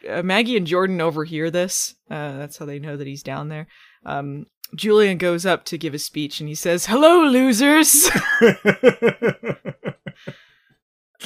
uh, 0.08 0.22
Maggie 0.22 0.56
and 0.56 0.66
Jordan 0.66 1.00
overhear 1.00 1.50
this. 1.50 1.94
Uh, 2.10 2.38
that's 2.38 2.58
how 2.58 2.66
they 2.66 2.78
know 2.78 2.96
that 2.96 3.06
he's 3.06 3.22
down 3.22 3.48
there. 3.48 3.66
Um, 4.04 4.46
Julian 4.74 5.18
goes 5.18 5.46
up 5.46 5.64
to 5.66 5.78
give 5.78 5.94
a 5.94 5.98
speech 5.98 6.40
and 6.40 6.48
he 6.48 6.54
says, 6.54 6.86
"Hello, 6.86 7.24
losers." 7.24 8.08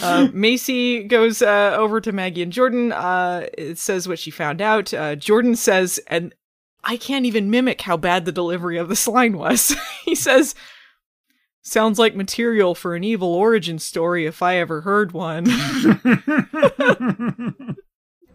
uh, 0.02 0.28
Macy 0.32 1.04
goes 1.04 1.42
uh, 1.42 1.76
over 1.78 2.00
to 2.00 2.12
Maggie 2.12 2.42
and 2.42 2.52
Jordan. 2.52 2.92
Uh, 2.92 3.46
it 3.56 3.78
says 3.78 4.08
what 4.08 4.18
she 4.18 4.30
found 4.30 4.60
out. 4.60 4.92
Uh, 4.92 5.16
Jordan 5.16 5.56
says, 5.56 6.00
and 6.08 6.34
I 6.84 6.96
can't 6.96 7.26
even 7.26 7.50
mimic 7.50 7.82
how 7.82 7.96
bad 7.96 8.24
the 8.24 8.32
delivery 8.32 8.78
of 8.78 8.88
this 8.88 9.08
line 9.08 9.36
was. 9.36 9.74
he 10.04 10.14
says, 10.14 10.54
"Sounds 11.62 11.98
like 11.98 12.16
material 12.16 12.74
for 12.74 12.94
an 12.94 13.04
evil 13.04 13.34
origin 13.34 13.78
story 13.78 14.26
if 14.26 14.42
I 14.42 14.56
ever 14.56 14.82
heard 14.82 15.12
one." 15.12 15.46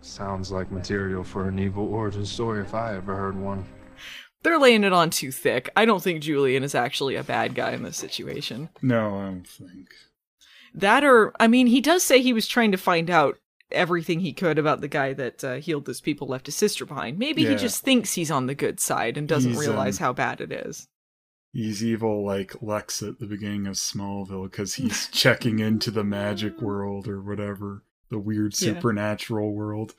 Sounds 0.04 0.52
like 0.52 0.70
material 0.70 1.24
for 1.24 1.48
an 1.48 1.58
evil 1.58 1.88
origin 1.88 2.26
story 2.26 2.62
if 2.62 2.74
I 2.74 2.96
ever 2.96 3.16
heard 3.16 3.38
one. 3.38 3.66
They're 4.44 4.60
laying 4.60 4.84
it 4.84 4.92
on 4.92 5.10
too 5.10 5.32
thick. 5.32 5.70
I 5.78 5.86
don't 5.86 6.04
think 6.04 6.22
Julian 6.22 6.64
is 6.64 6.76
actually 6.76 7.16
a 7.16 7.24
bad 7.24 7.56
guy 7.56 7.72
in 7.72 7.84
this 7.84 7.96
situation. 7.98 8.70
no, 8.82 9.18
I 9.18 9.26
don't 9.26 9.48
think. 9.48 9.88
That 10.76 11.06
or, 11.06 11.32
I 11.40 11.48
mean, 11.48 11.68
he 11.68 11.80
does 11.80 12.04
say 12.04 12.22
he 12.22 12.34
was 12.34 12.48
trying 12.48 12.74
to 12.74 12.78
find 12.78 13.10
out 13.10 13.38
everything 13.72 14.20
he 14.20 14.34
could 14.34 14.60
about 14.60 14.82
the 14.82 14.88
guy 14.90 15.14
that 15.14 15.44
uh, 15.44 15.56
healed 15.56 15.86
those 15.86 16.02
people, 16.02 16.28
left 16.28 16.48
his 16.48 16.56
sister 16.56 16.86
behind. 16.86 17.18
Maybe 17.18 17.46
he 17.46 17.56
just 17.56 17.84
thinks 17.84 18.14
he's 18.14 18.32
on 18.32 18.48
the 18.48 18.56
good 18.56 18.80
side 18.80 19.18
and 19.18 19.28
doesn't 19.28 19.52
He's, 19.52 19.60
realize 19.60 20.00
um, 20.00 20.06
how 20.06 20.14
bad 20.14 20.42
it 20.42 20.52
is. 20.52 20.88
He's 21.54 21.84
evil 21.84 22.26
like 22.26 22.62
Lex 22.62 23.02
at 23.02 23.20
the 23.20 23.28
beginning 23.28 23.68
of 23.68 23.76
Smallville 23.76 24.50
because 24.50 24.74
he's 24.76 25.08
checking 25.08 25.60
into 25.60 25.92
the 25.92 26.04
magic 26.04 26.62
world 26.62 27.08
or 27.08 27.22
whatever, 27.22 27.84
the 28.14 28.20
weird 28.20 28.54
Yeah. 28.62 28.76
supernatural 28.76 29.52
world. 29.54 29.96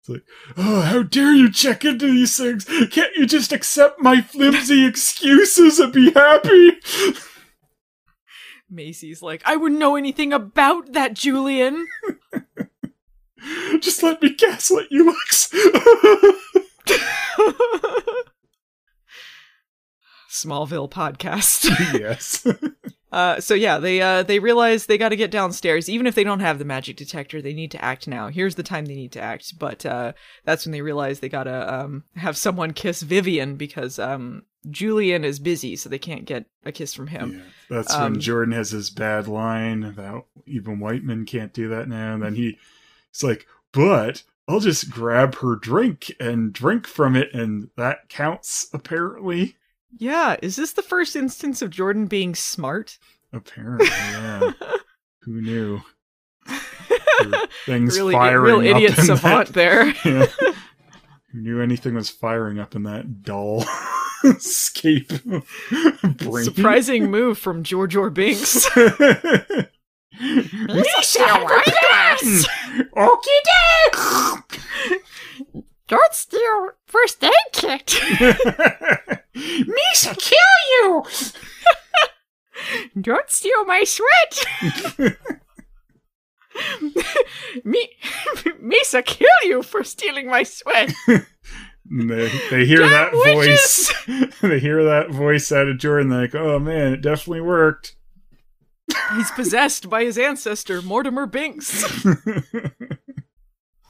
It's 0.00 0.08
like, 0.10 0.22
oh, 0.58 0.82
how 0.82 1.02
dare 1.02 1.32
you 1.32 1.50
check 1.50 1.84
into 1.84 2.06
these 2.06 2.36
things? 2.36 2.64
Can't 2.66 3.16
you 3.16 3.26
just 3.26 3.50
accept 3.52 3.98
my 4.00 4.20
flimsy 4.20 4.84
excuses 4.86 5.80
and 5.80 5.92
be 5.92 6.12
happy? 6.12 6.72
Macy's 8.70 9.22
like, 9.22 9.42
I 9.46 9.56
wouldn't 9.56 9.80
know 9.80 9.96
anything 9.96 10.32
about 10.34 10.92
that, 10.92 11.14
Julian. 11.14 11.86
Just 13.80 14.02
let 14.02 14.20
me 14.20 14.34
gaslight 14.34 14.88
you, 14.90 15.06
Lex. 15.06 15.52
Smallville 20.28 20.90
podcast. 20.90 21.64
yes. 21.98 22.44
Uh, 23.12 23.40
so 23.40 23.54
yeah, 23.54 23.78
they 23.78 24.00
uh, 24.00 24.22
they 24.22 24.38
realize 24.38 24.86
they 24.86 24.98
got 24.98 25.10
to 25.10 25.16
get 25.16 25.30
downstairs. 25.30 25.88
Even 25.88 26.06
if 26.06 26.14
they 26.14 26.24
don't 26.24 26.40
have 26.40 26.58
the 26.58 26.64
magic 26.64 26.96
detector, 26.96 27.40
they 27.40 27.54
need 27.54 27.70
to 27.70 27.84
act 27.84 28.08
now. 28.08 28.28
Here's 28.28 28.56
the 28.56 28.62
time 28.62 28.86
they 28.86 28.96
need 28.96 29.12
to 29.12 29.20
act. 29.20 29.58
But 29.58 29.86
uh, 29.86 30.12
that's 30.44 30.66
when 30.66 30.72
they 30.72 30.82
realize 30.82 31.20
they 31.20 31.28
gotta 31.28 31.72
um, 31.72 32.04
have 32.16 32.36
someone 32.36 32.72
kiss 32.72 33.02
Vivian 33.02 33.56
because 33.56 33.98
um, 33.98 34.42
Julian 34.70 35.24
is 35.24 35.38
busy, 35.38 35.76
so 35.76 35.88
they 35.88 35.98
can't 35.98 36.24
get 36.24 36.46
a 36.64 36.72
kiss 36.72 36.94
from 36.94 37.06
him. 37.06 37.34
Yeah, 37.34 37.76
that's 37.76 37.94
Um, 37.94 38.12
when 38.12 38.20
Jordan 38.20 38.54
has 38.54 38.70
his 38.70 38.90
bad 38.90 39.28
line 39.28 39.84
about 39.84 40.26
even 40.46 40.80
white 40.80 41.04
men 41.04 41.24
can't 41.24 41.52
do 41.52 41.68
that 41.68 41.88
now. 41.88 42.14
And 42.14 42.22
then 42.22 42.34
he, 42.34 42.58
he's 43.12 43.22
like, 43.22 43.46
but 43.72 44.24
I'll 44.48 44.60
just 44.60 44.90
grab 44.90 45.36
her 45.36 45.56
drink 45.56 46.12
and 46.18 46.52
drink 46.52 46.86
from 46.86 47.14
it, 47.16 47.32
and 47.32 47.70
that 47.76 48.08
counts, 48.08 48.66
apparently. 48.72 49.56
Yeah, 49.98 50.36
is 50.42 50.56
this 50.56 50.72
the 50.72 50.82
first 50.82 51.16
instance 51.16 51.62
of 51.62 51.70
Jordan 51.70 52.06
being 52.06 52.34
smart? 52.34 52.98
Apparently, 53.32 53.86
yeah. 53.86 54.52
Who 55.22 55.40
knew? 55.40 55.80
Things 57.66 57.96
really, 57.96 58.12
firing 58.12 58.60
real 58.62 58.74
up 58.74 58.76
idiot 58.76 58.98
in 58.98 59.04
savant 59.04 59.48
that- 59.48 59.54
there. 59.54 59.94
Yeah. 60.04 60.26
Who 61.32 61.42
knew 61.42 61.60
anything 61.60 61.94
was 61.94 62.08
firing 62.08 62.58
up 62.58 62.74
in 62.74 62.84
that 62.84 63.22
dull 63.22 63.64
escape 64.24 65.12
brain? 65.24 66.44
Surprising 66.44 67.10
move 67.10 67.36
from 67.36 67.62
George 67.62 67.94
Orbinks. 67.94 68.64
Don't 75.88 76.14
steal 76.14 76.70
first 76.86 77.22
aid 77.22 77.30
kit. 77.52 77.86
Misa, 79.36 80.16
kill 80.18 80.38
you! 80.80 81.04
Don't 83.00 83.30
steal 83.30 83.64
my 83.66 83.84
sweat. 83.84 84.46
Me, 87.64 87.88
Misa, 88.62 89.04
kill 89.04 89.28
you 89.44 89.62
for 89.62 89.84
stealing 89.84 90.28
my 90.28 90.42
sweat. 90.42 90.92
They, 91.06 92.28
they 92.50 92.64
hear 92.66 92.80
Damn 92.80 92.90
that 92.90 93.10
witches! 93.12 93.92
voice. 94.06 94.40
they 94.40 94.58
hear 94.58 94.82
that 94.82 95.10
voice 95.10 95.52
out 95.52 95.68
of 95.68 95.78
Jordan. 95.78 96.10
Like, 96.10 96.34
oh 96.34 96.58
man, 96.58 96.94
it 96.94 97.02
definitely 97.02 97.42
worked. 97.42 97.94
He's 99.14 99.30
possessed 99.32 99.88
by 99.90 100.04
his 100.04 100.16
ancestor, 100.18 100.80
Mortimer 100.82 101.26
Binks. 101.26 101.84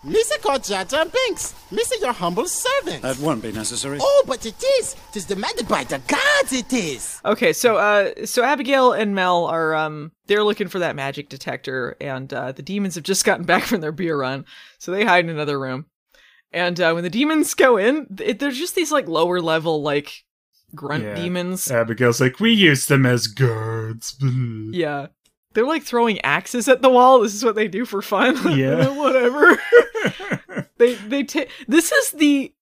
Misa 0.07 0.41
called 0.41 0.63
Jar 0.63 0.85
Jar 0.85 1.05
Binks. 1.05 1.53
Misa, 1.73 2.01
your 2.01 2.13
humble 2.13 2.47
servant. 2.47 3.03
That 3.03 3.19
won't 3.19 3.43
be 3.43 3.51
necessary. 3.51 3.99
Oh, 4.01 4.25
but 4.27 4.47
it 4.47 4.63
is. 4.79 4.95
Tis 5.13 5.25
demanded 5.25 5.67
by 5.67 5.83
the 5.83 5.99
gods, 6.07 6.53
it 6.53 6.73
is. 6.73 7.21
Okay, 7.25 7.53
so 7.53 7.77
uh 7.77 8.25
so 8.25 8.45
Abigail 8.45 8.93
and 8.93 9.15
Mel 9.17 9.47
are 9.47 9.75
um 9.75 10.13
they're 10.27 10.45
looking 10.45 10.69
for 10.69 10.79
that 10.79 10.95
magic 10.95 11.29
detector 11.29 11.97
and 12.01 12.33
uh 12.33 12.53
the 12.53 12.63
demons 12.63 12.95
have 12.95 13.05
just 13.05 13.25
gotten 13.25 13.45
back 13.53 13.65
from 13.65 13.81
their 13.81 13.91
beer 13.93 14.17
run. 14.17 14.45
So 14.79 14.93
they 14.93 15.05
hide 15.05 15.25
in 15.25 15.31
another 15.31 15.59
room. 15.59 15.87
And 16.53 16.81
uh 16.81 16.93
when 16.93 17.03
the 17.03 17.11
demons 17.11 17.55
go 17.55 17.77
in, 17.77 18.07
it, 18.21 18.39
they're 18.39 18.53
just 18.53 18.77
these 18.77 18.93
like 18.93 19.09
lower 19.09 19.41
level 19.41 19.83
like 19.83 20.23
grunt 20.75 21.03
Yeah. 21.03 21.15
demons. 21.17 21.69
Abigail's 21.69 22.21
like, 22.21 22.39
we 22.39 22.53
use 22.53 22.87
them 22.87 23.07
as 23.07 23.27
guards. 23.27 24.17
Yeah. 24.71 25.09
They're 25.55 25.65
like 25.67 25.85
throwing 25.85 26.21
axes 26.21 26.69
at 26.69 26.83
the 26.83 26.91
wall. 26.91 27.21
This 27.21 27.35
is 27.35 27.43
what 27.43 27.55
they 27.55 27.67
do 27.67 27.87
for 27.87 28.03
fun. 28.03 28.37
Yeah. 28.57 28.89
Whatever. 28.91 29.59
they 30.79 30.95
they 30.95 31.23
ta- 31.25 31.45
this 31.67 31.93
is 31.93 32.11
the 32.13 32.53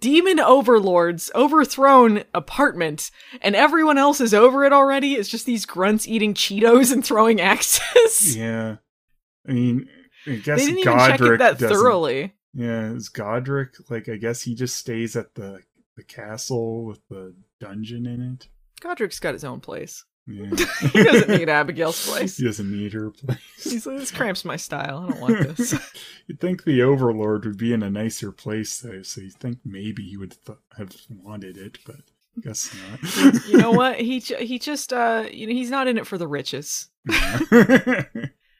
demon 0.00 0.40
overlord's 0.40 1.30
overthrown 1.34 2.24
apartment 2.32 3.10
and 3.42 3.54
everyone 3.54 3.98
else 3.98 4.20
is 4.20 4.32
over 4.32 4.64
it 4.64 4.72
already. 4.72 5.14
It's 5.14 5.28
just 5.28 5.46
these 5.46 5.66
grunts 5.66 6.08
eating 6.08 6.34
Cheetos 6.34 6.92
and 6.92 7.04
throwing 7.04 7.40
axes. 7.40 8.36
yeah. 8.36 8.76
I 9.46 9.52
mean, 9.52 9.88
I 10.26 10.36
guess 10.36 10.58
they 10.58 10.66
didn't 10.66 10.80
even 10.80 10.96
Godric 10.96 11.40
check 11.40 11.50
it 11.52 11.58
that 11.58 11.68
thoroughly. 11.68 12.34
Yeah, 12.54 12.92
is 12.92 13.08
Godric 13.08 13.74
like? 13.90 14.08
I 14.08 14.16
guess 14.16 14.42
he 14.42 14.54
just 14.54 14.76
stays 14.76 15.16
at 15.16 15.34
the 15.34 15.60
the 15.96 16.04
castle 16.04 16.84
with 16.84 17.00
the 17.08 17.34
dungeon 17.60 18.06
in 18.06 18.20
it. 18.20 18.48
Godric's 18.80 19.20
got 19.20 19.34
his 19.34 19.44
own 19.44 19.60
place. 19.60 20.04
Yeah. 20.26 20.50
He 20.92 21.02
doesn't 21.02 21.28
need 21.28 21.48
Abigail's 21.48 22.06
place. 22.08 22.36
He 22.38 22.44
doesn't 22.44 22.70
need 22.70 22.92
her 22.94 23.10
place. 23.10 23.38
He's 23.62 23.86
like, 23.86 23.98
this 23.98 24.10
cramps 24.10 24.44
my 24.44 24.56
style. 24.56 25.04
I 25.06 25.10
don't 25.12 25.20
want 25.20 25.56
this. 25.56 25.72
You'd 26.26 26.40
think 26.40 26.64
the 26.64 26.82
Overlord 26.82 27.44
would 27.44 27.58
be 27.58 27.72
in 27.72 27.82
a 27.82 27.90
nicer 27.90 28.32
place, 28.32 28.78
though, 28.78 29.02
so 29.02 29.20
you 29.20 29.30
think 29.30 29.58
maybe 29.64 30.02
he 30.02 30.16
would 30.16 30.36
th- 30.46 30.58
have 30.78 30.94
wanted 31.10 31.56
it, 31.58 31.78
but 31.86 31.96
guess 32.40 32.74
not. 32.90 33.46
you 33.46 33.58
know 33.58 33.70
what? 33.70 34.00
He 34.00 34.18
he 34.18 34.58
just 34.58 34.92
uh 34.92 35.26
you 35.30 35.46
know 35.46 35.52
he's 35.52 35.70
not 35.70 35.86
in 35.88 35.98
it 35.98 36.06
for 36.06 36.18
the 36.18 36.26
riches. 36.26 36.88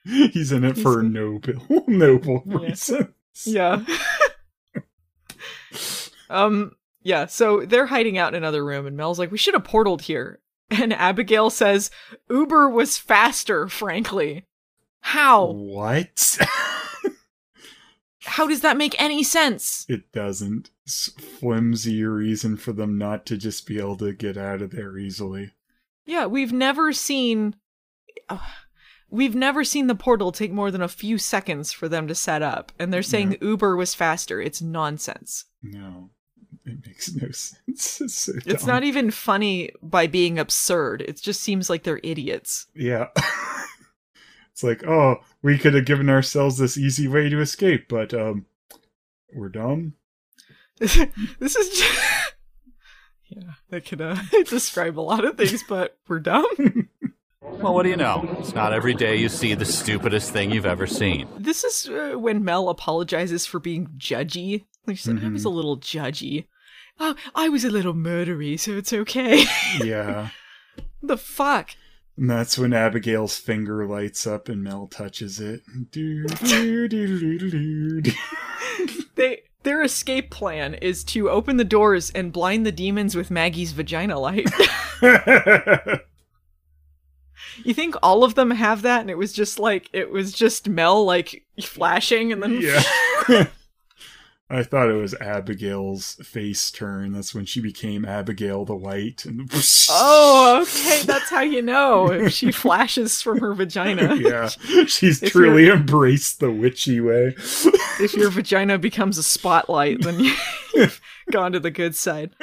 He's 0.05 0.53
in 0.53 0.65
it 0.65 0.77
for 0.79 1.03
noble, 1.03 1.55
noble 1.89 2.43
Yeah. 2.47 2.57
reasons. 2.59 3.09
Yeah. 3.47 3.85
um 6.31 6.73
yeah, 7.03 7.27
so 7.27 7.67
they're 7.67 7.87
hiding 7.87 8.17
out 8.17 8.33
in 8.35 8.39
another 8.39 8.65
room 8.65 8.87
and 8.87 8.97
Mel's 8.97 9.19
like, 9.19 9.31
"We 9.31 9.39
should 9.39 9.55
have 9.55 9.65
portaled 9.65 10.01
here." 10.03 10.41
And 10.71 10.93
Abigail 10.93 11.51
says, 11.51 11.91
"Uber 12.31 12.69
was 12.69 12.97
faster, 12.99 13.69
frankly." 13.69 14.47
How? 15.01 15.47
What? 15.53 16.39
How 18.23 18.47
does 18.47 18.63
that 18.63 18.79
make 18.79 19.01
any 19.01 19.23
sense? 19.23 19.85
It 19.89 20.11
doesn't. 20.13 20.71
It's 20.85 21.09
flimsy 21.13 22.03
reason 22.05 22.57
for 22.57 22.73
them 22.73 22.97
not 22.97 23.27
to 23.27 23.37
just 23.37 23.67
be 23.67 23.79
able 23.79 23.99
to 23.99 24.15
get 24.15 24.39
out 24.39 24.63
of 24.63 24.71
there 24.71 24.97
easily. 24.97 25.51
Yeah, 26.07 26.25
we've 26.27 26.53
never 26.53 26.93
seen. 26.95 27.57
uh, 28.31 28.39
we've 29.11 29.35
never 29.35 29.63
seen 29.63 29.87
the 29.89 29.95
portal 29.95 30.33
take 30.33 30.53
more 30.53 30.71
than 30.71 30.81
a 30.83 30.89
few 30.89 31.19
seconds 31.19 31.71
for 31.73 31.87
them 31.89 32.09
to 32.09 32.15
set 32.15 32.41
up, 32.41 32.73
and 32.79 32.93
they're 32.93 33.03
saying. 33.03 33.37
Uber 33.43 33.77
was 33.77 33.95
faster. 33.95 34.41
It's 34.41 34.63
nonsense. 34.63 35.45
No, 35.63 36.11
it 36.65 36.87
makes 36.87 37.15
no 37.15 37.29
sense. 37.31 37.61
It's, 37.69 38.15
so 38.15 38.33
It's 38.47 38.67
not 38.67 38.85
even 38.85 39.11
funny 39.11 39.71
by 39.83 40.07
being 40.07 40.39
absurd. 40.39 41.03
It 41.03 41.21
just 41.21 41.43
seems 41.43 41.69
like 41.69 41.83
they're 41.83 42.01
idiots. 42.03 42.67
Yeah. 42.75 43.09
it's 44.53 44.63
like, 44.63 44.87
oh, 44.87 45.17
we 45.43 45.59
could 45.59 45.75
have 45.75 45.85
given 45.85 46.09
ourselves 46.09 46.59
this 46.59 46.79
easy 46.79 47.09
way 47.09 47.29
to 47.29 47.41
escape, 47.41 47.89
but 47.89 48.15
um, 48.15 48.47
we're 49.35 49.49
dumb. 49.49 49.95
this 50.79 50.97
is 51.41 51.79
just... 51.79 52.35
yeah, 53.29 53.53
that 53.71 53.85
could 53.85 54.01
uh, 54.01 54.17
describe 54.49 54.99
a 54.99 55.03
lot 55.03 55.25
of 55.25 55.37
things, 55.37 55.63
but 55.69 55.99
we're 56.09 56.21
dumb. 56.21 56.89
Well, 57.43 57.75
what 57.75 57.83
do 57.85 57.91
you 57.91 57.97
know? 57.97 58.37
It's 58.39 58.55
not 58.55 58.73
every 58.73 58.95
day 58.95 59.17
you 59.17 59.29
see 59.29 59.55
the 59.55 59.65
stupidest 59.65 60.33
thing 60.33 60.51
you've 60.51 60.67
ever 60.67 60.87
seen. 60.87 61.29
This 61.39 61.63
is 61.63 61.89
uh, 61.89 62.19
when 62.19 62.45
Mel 62.45 62.69
apologizes 62.69 63.47
for 63.47 63.61
being 63.61 63.89
judgy. 63.99 64.65
Like 64.87 64.97
she 64.97 65.05
said, 65.05 65.23
I 65.23 65.29
was 65.29 65.45
a 65.45 65.51
little 65.51 65.79
judgy. 65.79 66.47
Oh, 67.01 67.15
I 67.35 67.49
was 67.49 67.65
a 67.65 67.71
little 67.71 67.95
murdery, 67.95 68.59
so 68.59 68.73
it's 68.77 68.93
okay. 68.93 69.45
Yeah. 69.83 70.31
the 71.03 71.17
fuck? 71.17 71.71
And 72.17 72.31
that's 72.31 72.57
when 72.57 72.73
Abigail's 72.73 73.37
finger 73.37 73.87
lights 73.87 74.27
up 74.27 74.49
and 74.49 74.63
Mel 74.63 74.87
touches 74.87 75.41
it. 75.41 75.63
Do, 75.91 76.27
do, 76.27 76.89
do. 76.89 78.03
They 79.17 79.43
their 79.63 79.83
escape 79.83 80.31
plan 80.31 80.75
is 80.75 81.05
to 81.05 81.31
open 81.31 81.57
the 81.57 81.65
doors 81.65 82.11
and 82.11 82.33
blind 82.33 82.67
the 82.67 82.73
demons 82.73 83.15
with 83.15 83.31
Maggie's 83.31 83.73
vagina 83.73 84.19
light. 84.19 84.51
you 87.65 87.73
think 87.73 87.95
all 88.03 88.25
of 88.25 88.35
them 88.35 88.51
have 88.51 88.83
that 88.83 89.01
and 89.01 89.11
it 89.11 89.17
was 89.17 89.33
just 89.33 89.59
like 89.59 89.89
it 89.93 90.11
was 90.11 90.33
just 90.33 90.69
Mel 90.69 91.05
like 91.05 91.45
flashing 91.63 92.33
and 92.33 92.43
then 92.43 92.61
yeah. 92.61 93.47
I 94.55 94.63
thought 94.63 94.89
it 94.89 94.95
was 94.95 95.15
Abigail's 95.15 96.15
face 96.17 96.71
turn. 96.71 97.13
That's 97.13 97.35
when 97.35 97.45
she 97.45 97.61
became 97.61 98.05
Abigail 98.05 98.65
the 98.65 98.75
White. 98.77 99.25
And 99.25 99.51
Oh, 99.91 100.61
okay, 100.63 101.03
that's 101.05 101.31
how 101.31 101.43
you 101.43 101.63
know 101.63 102.11
if 102.11 102.33
she 102.33 102.51
flashes 102.53 103.21
from 103.23 103.41
her 103.41 103.55
vagina. 103.55 104.17
yeah, 104.21 104.49
she's 104.87 105.21
truly 105.21 105.69
embraced 105.69 106.41
the 106.41 106.51
witchy 106.51 107.01
way. 107.01 107.35
if 107.39 108.15
your 108.15 108.31
vagina 108.31 108.79
becomes 108.79 109.19
a 109.19 109.23
spotlight, 109.23 110.01
then 110.03 110.21
you- 110.21 110.35
you've 110.75 111.01
gone 111.31 111.53
to 111.53 111.61
the 111.61 111.71
good 111.71 111.95
side. 111.95 112.35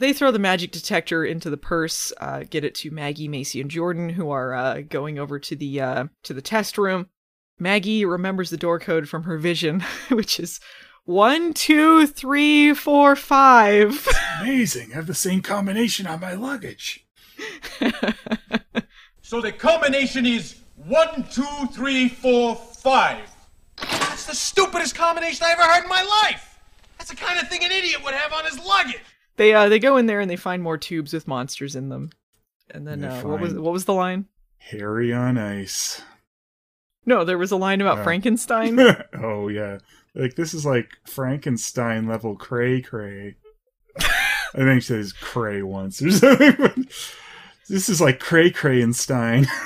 They 0.00 0.12
throw 0.12 0.30
the 0.30 0.38
magic 0.38 0.70
detector 0.70 1.24
into 1.24 1.50
the 1.50 1.56
purse, 1.56 2.12
uh, 2.20 2.44
get 2.48 2.64
it 2.64 2.74
to 2.76 2.90
Maggie, 2.92 3.26
Macy, 3.26 3.60
and 3.60 3.68
Jordan, 3.68 4.08
who 4.10 4.30
are 4.30 4.54
uh, 4.54 4.80
going 4.88 5.18
over 5.18 5.40
to 5.40 5.56
the 5.56 5.80
uh, 5.80 6.04
to 6.22 6.32
the 6.34 6.42
test 6.42 6.78
room. 6.78 7.08
Maggie 7.58 8.04
remembers 8.04 8.50
the 8.50 8.56
door 8.56 8.78
code 8.78 9.08
from 9.08 9.24
her 9.24 9.38
vision, 9.38 9.80
which 10.08 10.38
is 10.38 10.60
one, 11.04 11.54
two, 11.54 12.06
three, 12.06 12.74
four, 12.74 13.16
five. 13.16 14.06
Amazing! 14.40 14.92
I 14.92 14.96
have 14.96 15.06
the 15.06 15.14
same 15.14 15.42
combination 15.42 16.06
on 16.06 16.20
my 16.20 16.34
luggage. 16.34 17.06
So 19.28 19.42
the 19.42 19.52
combination 19.52 20.24
is 20.24 20.56
one, 20.74 21.22
two, 21.30 21.44
three, 21.70 22.08
four, 22.08 22.54
five. 22.56 23.28
That's 23.76 24.24
the 24.24 24.34
stupidest 24.34 24.94
combination 24.94 25.44
I 25.46 25.52
ever 25.52 25.64
heard 25.64 25.82
in 25.82 25.88
my 25.90 26.02
life. 26.24 26.58
That's 26.96 27.10
the 27.10 27.16
kind 27.16 27.38
of 27.38 27.46
thing 27.50 27.62
an 27.62 27.70
idiot 27.70 28.02
would 28.02 28.14
have 28.14 28.32
on 28.32 28.46
his 28.46 28.58
luggage. 28.58 29.02
They 29.36 29.52
uh, 29.52 29.68
they 29.68 29.80
go 29.80 29.98
in 29.98 30.06
there 30.06 30.20
and 30.20 30.30
they 30.30 30.36
find 30.36 30.62
more 30.62 30.78
tubes 30.78 31.12
with 31.12 31.28
monsters 31.28 31.76
in 31.76 31.90
them. 31.90 32.08
And 32.70 32.88
then 32.88 33.02
They 33.02 33.08
uh, 33.08 33.26
what 33.28 33.38
was 33.38 33.52
what 33.52 33.74
was 33.74 33.84
the 33.84 33.92
line? 33.92 34.24
Harry 34.56 35.12
on 35.12 35.36
ice. 35.36 36.00
No, 37.08 37.24
there 37.24 37.38
was 37.38 37.50
a 37.52 37.56
line 37.56 37.80
about 37.80 37.98
Oh. 38.00 38.04
Frankenstein. 38.04 38.78
oh 39.22 39.48
yeah, 39.48 39.78
like 40.14 40.34
this 40.36 40.52
is 40.52 40.66
like 40.66 40.90
Frankenstein 41.06 42.06
level 42.06 42.36
cray 42.36 42.82
cray. 42.82 43.36
I 43.98 44.58
think 44.58 44.82
she 44.82 44.88
says 44.88 45.12
cray 45.14 45.62
once 45.62 46.02
or 46.02 46.10
something. 46.12 46.54
but 46.58 46.76
this 47.68 47.88
is 47.88 48.00
like 48.00 48.20
cray 48.20 48.50
cray 48.50 48.82
and 48.82 48.94
Stein. 48.94 49.46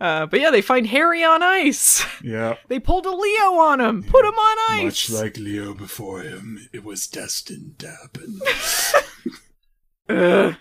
uh, 0.00 0.26
but 0.26 0.40
yeah, 0.40 0.50
they 0.50 0.62
find 0.62 0.86
Harry 0.86 1.22
on 1.24 1.42
ice. 1.42 2.04
yeah, 2.22 2.56
They 2.68 2.78
pulled 2.80 3.06
a 3.06 3.10
Leo 3.10 3.54
on 3.54 3.80
him. 3.80 4.02
Put 4.02 4.24
him 4.24 4.34
on 4.34 4.56
ice. 4.78 4.84
Much 4.84 5.10
like 5.10 5.36
Leo 5.38 5.74
before 5.74 6.20
him, 6.22 6.68
it 6.72 6.84
was 6.84 7.06
destined 7.06 7.78
to 7.78 7.90
happen. 7.90 8.40
Ugh. 10.08 10.56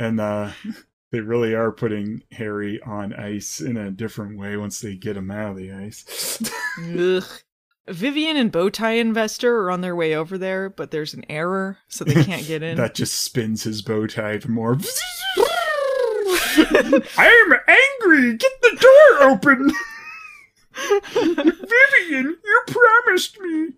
And 0.00 0.18
uh 0.18 0.50
they 1.12 1.20
really 1.20 1.54
are 1.54 1.70
putting 1.70 2.22
Harry 2.32 2.80
on 2.82 3.12
ice 3.12 3.60
in 3.60 3.76
a 3.76 3.90
different 3.90 4.38
way 4.38 4.56
once 4.56 4.80
they 4.80 4.94
get 4.96 5.16
him 5.16 5.30
out 5.30 5.52
of 5.52 5.56
the 5.56 5.72
ice. 5.72 6.40
Ugh. 6.98 7.24
Vivian 7.88 8.36
and 8.36 8.52
Bowtie 8.52 9.00
Investor 9.00 9.62
are 9.62 9.70
on 9.70 9.80
their 9.80 9.96
way 9.96 10.14
over 10.14 10.38
there, 10.38 10.70
but 10.70 10.92
there's 10.92 11.14
an 11.14 11.24
error, 11.28 11.78
so 11.88 12.04
they 12.04 12.22
can't 12.22 12.46
get 12.46 12.62
in. 12.62 12.76
that 12.78 12.94
just 12.94 13.22
spins 13.22 13.64
his 13.64 13.82
bow 13.82 14.06
tie 14.06 14.38
more. 14.46 14.74
I'm 16.56 17.52
angry. 17.66 18.36
Get 18.36 18.52
the 18.62 18.76
door 18.80 19.28
open. 19.30 19.72
Vivian, 21.12 22.38
you 22.44 22.62
promised 22.68 23.40
me. 23.40 23.70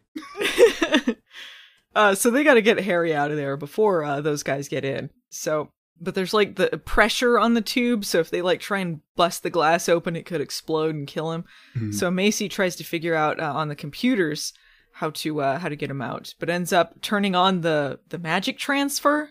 uh, 1.95 2.15
so 2.15 2.31
they 2.31 2.45
got 2.45 2.55
to 2.55 2.63
get 2.63 2.81
Harry 2.81 3.15
out 3.15 3.31
of 3.31 3.39
there 3.39 3.57
before 3.57 4.05
uh, 4.05 4.21
those 4.21 4.43
guys 4.43 4.69
get 4.69 4.85
in. 4.85 5.09
So, 5.31 5.71
but 6.03 6.15
there's 6.15 6.35
like 6.35 6.57
the 6.57 6.69
pressure 6.85 7.39
on 7.39 7.55
the 7.55 7.61
tube, 7.61 8.05
so 8.05 8.19
if 8.21 8.31
they 8.31 8.43
like 8.43 8.61
try 8.61 8.81
and 8.81 9.01
bust 9.17 9.43
the 9.43 9.51
glass 9.51 9.89
open, 9.89 10.17
it 10.17 10.27
could 10.27 10.41
explode 10.41 10.95
and 10.95 11.07
kill 11.07 11.33
him. 11.33 11.45
Mhm. 11.77 11.95
So 11.95 12.11
Macy 12.11 12.49
tries 12.49 12.77
to 12.77 12.85
figure 12.85 13.15
out 13.15 13.41
uh, 13.41 13.53
on 13.55 13.69
the 13.69 13.77
computers 13.77 14.53
how 14.95 15.11
to 15.11 15.41
uh, 15.41 15.59
how 15.59 15.69
to 15.69 15.77
get 15.77 15.91
him 15.91 16.03
out, 16.03 16.35
but 16.39 16.51
ends 16.51 16.73
up 16.73 17.01
turning 17.01 17.35
on 17.35 17.61
the 17.63 18.01
the 18.11 18.19
magic 18.19 18.59
transfer. 18.59 19.31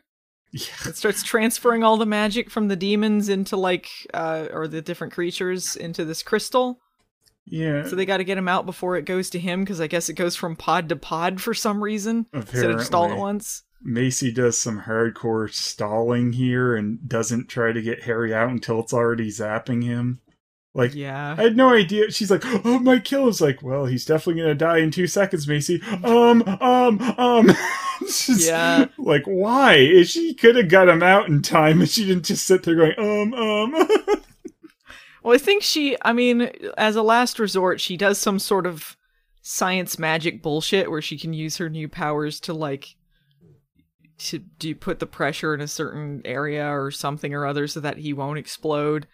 Yeah. 0.54 0.90
It 0.90 0.98
starts 0.98 1.24
transferring 1.24 1.82
all 1.84 1.96
the 1.96 2.06
magic 2.06 2.50
from 2.50 2.68
the 2.68 2.76
demons 2.76 3.30
into 3.30 3.56
like 3.56 3.88
uh, 4.14 4.48
or 4.52 4.68
the 4.68 4.82
different 4.82 5.14
creatures 5.14 5.76
into 5.78 6.04
this 6.04 6.24
crystal. 6.24 6.80
Yeah. 7.46 7.86
So 7.88 7.96
they 7.96 8.06
got 8.06 8.18
to 8.18 8.24
get 8.26 8.38
him 8.38 8.48
out 8.48 8.66
before 8.66 8.98
it 8.98 9.06
goes 9.06 9.30
to 9.32 9.40
him 9.40 9.62
because 9.62 9.80
I 9.82 9.88
guess 9.88 10.10
it 10.10 10.14
goes 10.14 10.36
from 10.36 10.56
pod 10.56 10.90
to 10.90 10.96
pod 10.96 11.40
for 11.42 11.54
some 11.54 11.82
reason 11.84 12.26
Apparently. 12.34 12.52
instead 12.54 12.72
of 12.72 12.78
just 12.80 12.94
all 12.94 13.10
at 13.12 13.18
once. 13.18 13.64
Macy 13.84 14.32
does 14.32 14.58
some 14.58 14.82
hardcore 14.82 15.52
stalling 15.52 16.34
here 16.34 16.76
and 16.76 17.08
doesn't 17.08 17.48
try 17.48 17.72
to 17.72 17.82
get 17.82 18.04
Harry 18.04 18.34
out 18.34 18.50
until 18.50 18.80
it's 18.80 18.94
already 18.94 19.30
zapping 19.30 19.84
him. 19.84 20.20
Like, 20.74 20.96
Yeah. 20.96 21.36
I 21.38 21.44
had 21.44 21.58
no 21.58 21.74
idea. 21.74 22.12
She's 22.12 22.32
like, 22.32 22.44
"Oh, 22.46 22.80
my 22.80 23.00
kill." 23.00 23.28
It's 23.28 23.42
like, 23.42 23.62
well, 23.62 23.86
he's 23.88 24.06
definitely 24.06 24.42
gonna 24.42 24.56
die 24.56 24.78
in 24.78 24.92
two 24.92 25.08
seconds, 25.08 25.48
Macy. 25.48 25.82
Um, 26.04 26.44
um, 26.62 27.02
um. 27.18 27.52
Yeah. 28.28 28.88
Like, 28.98 29.24
why? 29.26 29.76
If 29.76 30.08
She 30.08 30.34
could 30.34 30.56
have 30.56 30.70
got 30.70 30.90
him 30.90 31.04
out 31.04 31.28
in 31.28 31.42
time, 31.44 31.82
and 31.82 31.90
she 31.90 32.06
didn't 32.06 32.26
just 32.26 32.46
sit 32.48 32.64
there 32.64 32.76
going, 32.76 32.94
um, 32.98 33.34
um. 33.34 33.88
Well, 35.24 35.36
I 35.36 35.38
think 35.38 35.62
she, 35.62 35.96
I 36.02 36.14
mean, 36.14 36.50
as 36.80 36.96
a 36.96 37.04
last 37.04 37.38
resort, 37.38 37.80
she 37.80 37.96
does 37.96 38.18
some 38.18 38.40
sort 38.40 38.66
of 38.66 38.98
science 39.44 40.00
magic 40.00 40.42
bullshit 40.42 40.90
where 40.90 41.02
she 41.02 41.16
can 41.18 41.32
use 41.32 41.58
her 41.58 41.70
new 41.70 41.88
powers 41.88 42.40
to 42.40 42.54
like 42.56 42.96
to 44.30 44.40
do 44.40 44.76
put 44.76 45.00
the 45.00 45.06
pressure 45.06 45.54
in 45.54 45.62
a 45.62 45.68
certain 45.68 46.22
area 46.26 46.68
or 46.68 46.92
something 46.92 47.34
or 47.34 47.46
other 47.46 47.68
so 47.68 47.80
that 47.80 47.98
he 47.98 48.14
won't 48.14 48.38
explode. 48.40 49.08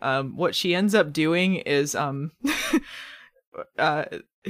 Um, 0.00 0.36
what 0.36 0.54
she 0.54 0.74
ends 0.74 0.94
up 0.94 1.12
doing 1.12 1.56
is, 1.56 1.94
um, 1.94 2.32
uh, 3.78 4.04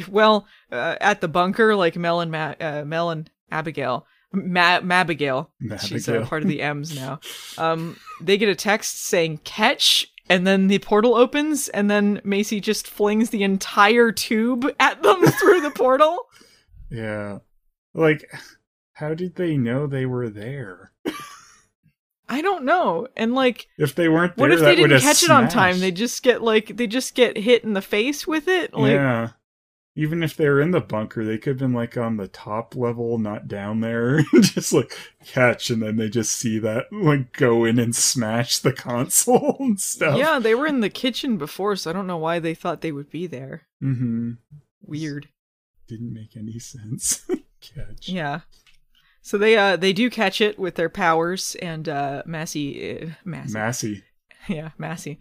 well, 0.08 0.46
uh, 0.72 0.96
at 1.00 1.20
the 1.20 1.28
bunker, 1.28 1.76
like 1.76 1.96
Mel 1.96 2.20
and 2.20 2.30
Ma- 2.30 2.54
uh, 2.60 2.84
Mel 2.84 3.10
and 3.10 3.30
Abigail, 3.50 4.06
Ma- 4.32 4.80
Mabigail, 4.80 5.48
she's 5.80 6.08
uh, 6.08 6.26
part 6.26 6.42
of 6.42 6.48
the 6.48 6.62
M's 6.62 6.94
now. 6.96 7.20
Um, 7.58 7.96
they 8.20 8.36
get 8.36 8.48
a 8.48 8.54
text 8.54 9.04
saying 9.04 9.38
"catch," 9.44 10.08
and 10.28 10.46
then 10.46 10.66
the 10.68 10.78
portal 10.80 11.14
opens, 11.14 11.68
and 11.68 11.90
then 11.90 12.20
Macy 12.24 12.60
just 12.60 12.88
flings 12.88 13.30
the 13.30 13.44
entire 13.44 14.10
tube 14.10 14.66
at 14.80 15.02
them 15.02 15.22
through 15.40 15.60
the 15.60 15.70
portal. 15.70 16.18
yeah. 16.90 17.38
Like, 17.96 18.28
how 18.95 19.14
did 19.14 19.34
they 19.36 19.57
know 19.57 19.86
they 19.86 20.07
were 20.07 20.28
there? 20.28 20.92
I 22.28 22.40
don't 22.40 22.64
know, 22.64 23.07
and 23.16 23.34
like. 23.34 23.68
If 23.76 23.95
they 23.95 24.09
weren't 24.09 24.36
there, 24.36 24.49
What 24.49 24.53
if 24.53 24.61
they 24.61 24.76
didn't 24.76 25.01
catch 25.01 25.22
it 25.22 25.30
on 25.30 25.49
time? 25.49 25.80
They 25.80 25.90
just 25.90 26.22
get 26.22 26.42
like 26.42 26.76
they 26.76 26.86
just 26.86 27.14
get 27.14 27.36
hit 27.36 27.64
in 27.64 27.74
the 27.74 27.82
face 27.82 28.26
with 28.26 28.49
it. 28.49 28.72
Like 28.72 28.92
yeah. 28.92 29.30
even 29.95 30.22
if 30.22 30.36
they're 30.36 30.61
in 30.61 30.70
the 30.70 30.80
bunker, 30.80 31.24
they 31.24 31.36
could 31.36 31.51
have 31.51 31.59
been 31.59 31.74
like 31.74 31.99
on 31.99 32.16
the 32.16 32.28
top 32.28 32.74
level, 32.74 33.18
not 33.18 33.47
down 33.47 33.80
there, 33.80 34.22
just 34.40 34.72
like 34.72 34.97
catch, 35.26 35.68
and 35.68 35.82
then 35.82 35.97
they 35.97 36.09
just 36.09 36.32
see 36.32 36.59
that 36.61 36.86
like 36.90 37.32
go 37.32 37.64
in 37.64 37.78
and 37.78 37.95
smash 37.95 38.59
the 38.59 38.72
console 38.88 39.57
and 39.61 39.78
stuff. 39.78 40.16
Yeah, 40.16 40.38
they 40.38 40.55
were 40.55 40.66
in 40.66 40.80
the 40.80 40.90
kitchen 40.90 41.36
before, 41.36 41.76
so 41.76 41.90
I 41.90 41.92
don't 41.92 42.07
know 42.07 42.16
why 42.16 42.38
they 42.38 42.55
thought 42.55 42.80
they 42.80 42.92
would 42.92 43.11
be 43.11 43.26
there. 43.26 43.62
Mm-hmm. 43.82 44.32
Weird. 44.82 45.28
Didn't 45.86 46.14
make 46.14 46.36
any 46.36 46.59
sense. 46.59 47.26
catch. 47.61 48.09
Yeah. 48.09 48.40
So 49.27 49.39
they 49.39 49.57
uh 49.57 49.77
they 49.77 49.95
do 49.95 50.11
catch 50.11 50.43
it 50.43 50.59
with 50.59 50.75
their 50.75 50.91
powers 50.91 51.57
and 51.62 51.89
uh 51.89 52.22
Massey 52.27 53.01
uh, 53.01 53.07
Massey 53.25 53.55
Massey. 53.55 54.05
yeah 54.49 54.70
Massey 54.77 55.18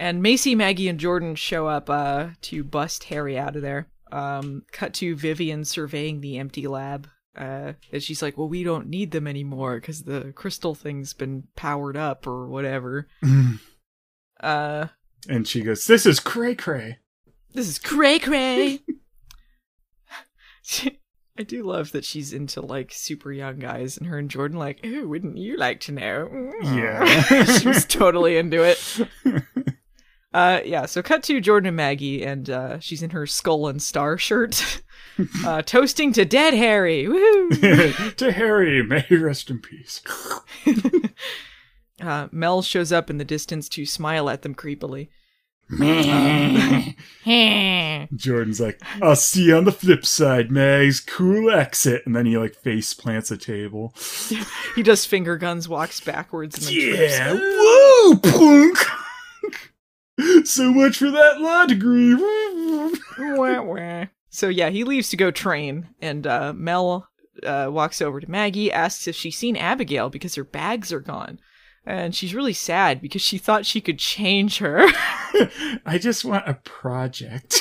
and 0.00 0.22
Macy 0.22 0.54
Maggie 0.54 0.88
and 0.88 0.98
Jordan 0.98 1.34
show 1.34 1.66
up 1.66 1.90
uh 1.90 2.28
to 2.42 2.64
bust 2.64 3.04
Harry 3.04 3.38
out 3.38 3.54
of 3.54 3.60
there. 3.60 3.88
Um 4.10 4.62
cut 4.72 4.94
to 4.94 5.14
Vivian 5.14 5.66
surveying 5.66 6.22
the 6.22 6.38
empty 6.38 6.66
lab. 6.66 7.06
Uh 7.36 7.74
and 7.92 8.02
she's 8.02 8.22
like, 8.22 8.38
"Well, 8.38 8.48
we 8.48 8.64
don't 8.64 8.88
need 8.88 9.10
them 9.10 9.26
anymore 9.26 9.78
cuz 9.80 10.04
the 10.04 10.32
crystal 10.34 10.74
thing's 10.74 11.12
been 11.12 11.48
powered 11.54 11.98
up 11.98 12.26
or 12.26 12.48
whatever." 12.48 13.08
uh 14.40 14.86
And 15.28 15.46
she 15.46 15.60
goes, 15.60 15.86
"This 15.86 16.06
is 16.06 16.18
cray 16.18 16.54
cray." 16.54 16.98
this 17.52 17.68
is 17.68 17.78
cray 17.78 18.18
cray. 18.18 18.80
I 21.38 21.44
do 21.44 21.62
love 21.62 21.92
that 21.92 22.04
she's 22.04 22.32
into 22.32 22.60
like 22.60 22.92
super 22.92 23.30
young 23.30 23.60
guys, 23.60 23.96
and 23.96 24.08
her 24.08 24.18
and 24.18 24.28
Jordan 24.28 24.58
like, 24.58 24.84
"Ooh, 24.84 25.08
wouldn't 25.08 25.38
you 25.38 25.56
like 25.56 25.78
to 25.80 25.92
know?" 25.92 26.52
Yeah. 26.62 27.04
she 27.44 27.68
was 27.68 27.84
totally 27.84 28.36
into 28.36 28.62
it. 28.64 29.08
Uh, 30.34 30.60
yeah. 30.64 30.86
So 30.86 31.02
cut 31.02 31.22
to 31.24 31.40
Jordan 31.40 31.68
and 31.68 31.76
Maggie, 31.76 32.24
and 32.24 32.50
uh, 32.50 32.78
she's 32.80 33.02
in 33.02 33.10
her 33.10 33.26
skull 33.26 33.68
and 33.68 33.80
star 33.80 34.18
shirt, 34.18 34.82
uh, 35.44 35.62
toasting 35.62 36.12
to 36.14 36.24
dead 36.24 36.54
Harry. 36.54 37.04
Woohoo! 37.04 38.14
to 38.16 38.32
Harry, 38.32 38.82
may 38.82 39.00
he 39.00 39.16
rest 39.16 39.48
in 39.48 39.60
peace. 39.60 40.02
uh, 42.00 42.28
Mel 42.30 42.62
shows 42.62 42.92
up 42.92 43.10
in 43.10 43.18
the 43.18 43.24
distance 43.24 43.68
to 43.70 43.86
smile 43.86 44.28
at 44.28 44.42
them 44.42 44.54
creepily. 44.54 45.08
Jordan's 48.16 48.60
like, 48.60 48.80
I'll 49.02 49.16
see 49.16 49.44
you 49.46 49.56
on 49.56 49.64
the 49.64 49.72
flip 49.72 50.06
side, 50.06 50.50
Mags. 50.50 51.00
Cool 51.00 51.50
exit. 51.50 52.02
And 52.06 52.14
then 52.16 52.24
he 52.26 52.38
like 52.38 52.54
face 52.54 52.94
plants 52.94 53.30
a 53.30 53.36
table. 53.36 53.94
he 54.76 54.82
does 54.82 55.04
finger 55.04 55.36
guns, 55.36 55.68
walks 55.68 56.00
backwards, 56.00 56.56
and 56.56 56.66
then 56.66 56.74
Yeah. 56.74 57.28
trips. 57.36 57.42
Whoa, 57.44 58.16
punk. 58.16 58.78
so 60.48 60.72
much 60.72 60.98
for 60.98 61.10
that 61.10 61.40
law 61.40 61.66
degree. 61.66 62.14
Wah, 62.14 63.62
wah. 63.62 64.04
So 64.30 64.48
yeah, 64.48 64.70
he 64.70 64.84
leaves 64.84 65.08
to 65.10 65.16
go 65.16 65.30
train, 65.30 65.88
and 66.00 66.26
uh, 66.26 66.52
Mel 66.54 67.08
uh, 67.44 67.68
walks 67.70 68.00
over 68.02 68.20
to 68.20 68.30
Maggie, 68.30 68.72
asks 68.72 69.06
if 69.08 69.16
she's 69.16 69.36
seen 69.36 69.56
Abigail 69.56 70.08
because 70.10 70.34
her 70.34 70.44
bags 70.44 70.92
are 70.92 71.00
gone, 71.00 71.38
and 71.84 72.14
she's 72.14 72.34
really 72.34 72.52
sad 72.52 73.00
because 73.00 73.22
she 73.22 73.38
thought 73.38 73.66
she 73.66 73.80
could 73.80 73.98
change 73.98 74.58
her. 74.58 74.86
I 75.86 75.98
just 76.00 76.24
want 76.24 76.48
a 76.48 76.54
project. 76.54 77.60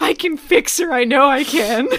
I 0.00 0.14
can 0.14 0.36
fix 0.36 0.78
her. 0.78 0.92
I 0.92 1.04
know 1.04 1.28
I 1.28 1.44
can. 1.44 1.88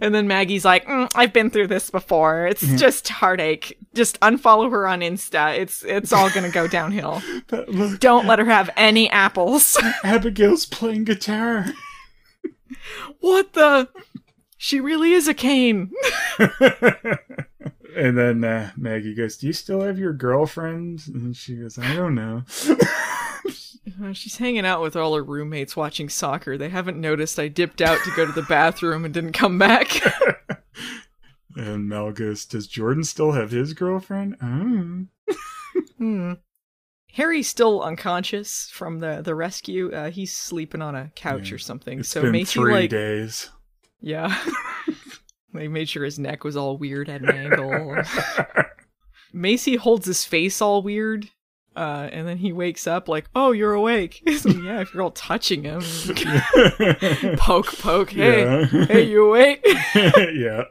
and 0.00 0.14
then 0.14 0.28
Maggie's 0.28 0.64
like, 0.64 0.86
"Mm, 0.86 1.10
"I've 1.14 1.32
been 1.32 1.50
through 1.50 1.68
this 1.68 1.90
before. 1.90 2.46
It's 2.46 2.66
just 2.78 3.08
heartache. 3.08 3.78
Just 3.94 4.20
unfollow 4.20 4.70
her 4.70 4.86
on 4.86 5.00
Insta. 5.00 5.58
It's 5.58 5.82
it's 5.84 6.12
all 6.12 6.30
gonna 6.30 6.50
go 6.50 6.68
downhill. 6.68 7.22
Look, 7.50 8.00
Don't 8.00 8.26
let 8.26 8.38
her 8.38 8.44
have 8.44 8.70
any 8.76 9.08
apples." 9.10 9.78
Abigail's 10.04 10.66
playing 10.66 11.04
guitar. 11.04 11.66
what 13.20 13.54
the? 13.54 13.88
She 14.58 14.80
really 14.80 15.12
is 15.12 15.26
a 15.26 15.34
cane. 15.34 15.90
And 17.96 18.16
then 18.18 18.44
uh, 18.44 18.70
Maggie 18.76 19.14
goes, 19.14 19.36
Do 19.36 19.46
you 19.46 19.52
still 19.52 19.80
have 19.82 19.98
your 19.98 20.12
girlfriend? 20.12 21.02
And 21.08 21.36
she 21.36 21.56
goes, 21.56 21.78
I 21.78 21.94
don't 21.94 22.14
know. 22.14 22.42
Uh, 24.02 24.12
She's 24.12 24.36
hanging 24.38 24.64
out 24.64 24.80
with 24.80 24.94
all 24.94 25.14
her 25.16 25.22
roommates 25.24 25.76
watching 25.76 26.08
soccer. 26.08 26.56
They 26.56 26.68
haven't 26.68 27.00
noticed 27.00 27.38
I 27.38 27.48
dipped 27.48 27.80
out 27.80 27.98
to 28.04 28.12
go 28.14 28.24
to 28.24 28.30
the 28.32 28.42
bathroom 28.42 29.04
and 29.04 29.12
didn't 29.12 29.32
come 29.32 29.58
back. 29.58 30.00
and 31.56 31.88
Mel 31.88 32.12
goes, 32.12 32.44
Does 32.44 32.68
Jordan 32.68 33.02
still 33.04 33.32
have 33.32 33.50
his 33.50 33.74
girlfriend? 33.74 34.36
Oh. 34.40 35.34
hmm. 35.98 36.32
Harry's 37.12 37.48
still 37.48 37.82
unconscious 37.82 38.70
from 38.72 39.00
the 39.00 39.20
the 39.22 39.34
rescue. 39.34 39.92
Uh, 39.92 40.10
he's 40.10 40.34
sleeping 40.34 40.80
on 40.80 40.94
a 40.94 41.10
couch 41.16 41.50
Yeah. 41.50 41.56
or 41.56 41.58
something. 41.58 41.98
It's 42.00 42.08
so 42.08 42.22
been 42.22 42.32
Macy 42.32 42.60
three 42.60 42.72
like 42.72 42.90
days. 42.90 43.50
yeah. 44.00 44.38
They 45.52 45.68
made 45.68 45.88
sure 45.88 46.04
his 46.04 46.18
neck 46.18 46.44
was 46.44 46.56
all 46.56 46.76
weird 46.76 47.08
at 47.08 47.22
an 47.22 47.30
angle. 47.30 47.96
Macy 49.32 49.76
holds 49.76 50.06
his 50.06 50.24
face 50.24 50.60
all 50.60 50.82
weird. 50.82 51.28
Uh, 51.74 52.06
and 52.12 52.28
then 52.28 52.36
he 52.36 52.52
wakes 52.52 52.86
up 52.86 53.08
like, 53.08 53.24
"Oh, 53.34 53.52
you're 53.52 53.72
awake." 53.72 54.22
So, 54.38 54.50
yeah, 54.50 54.80
if 54.82 54.92
you're 54.92 55.02
all 55.02 55.10
touching 55.12 55.62
him, 55.64 55.80
poke, 57.38 57.72
poke. 57.78 58.10
Hey, 58.10 58.42
Yeah. 58.42 58.66
hey, 58.84 59.02
you 59.08 59.24
awake? 59.28 59.64
yeah. 59.94 60.64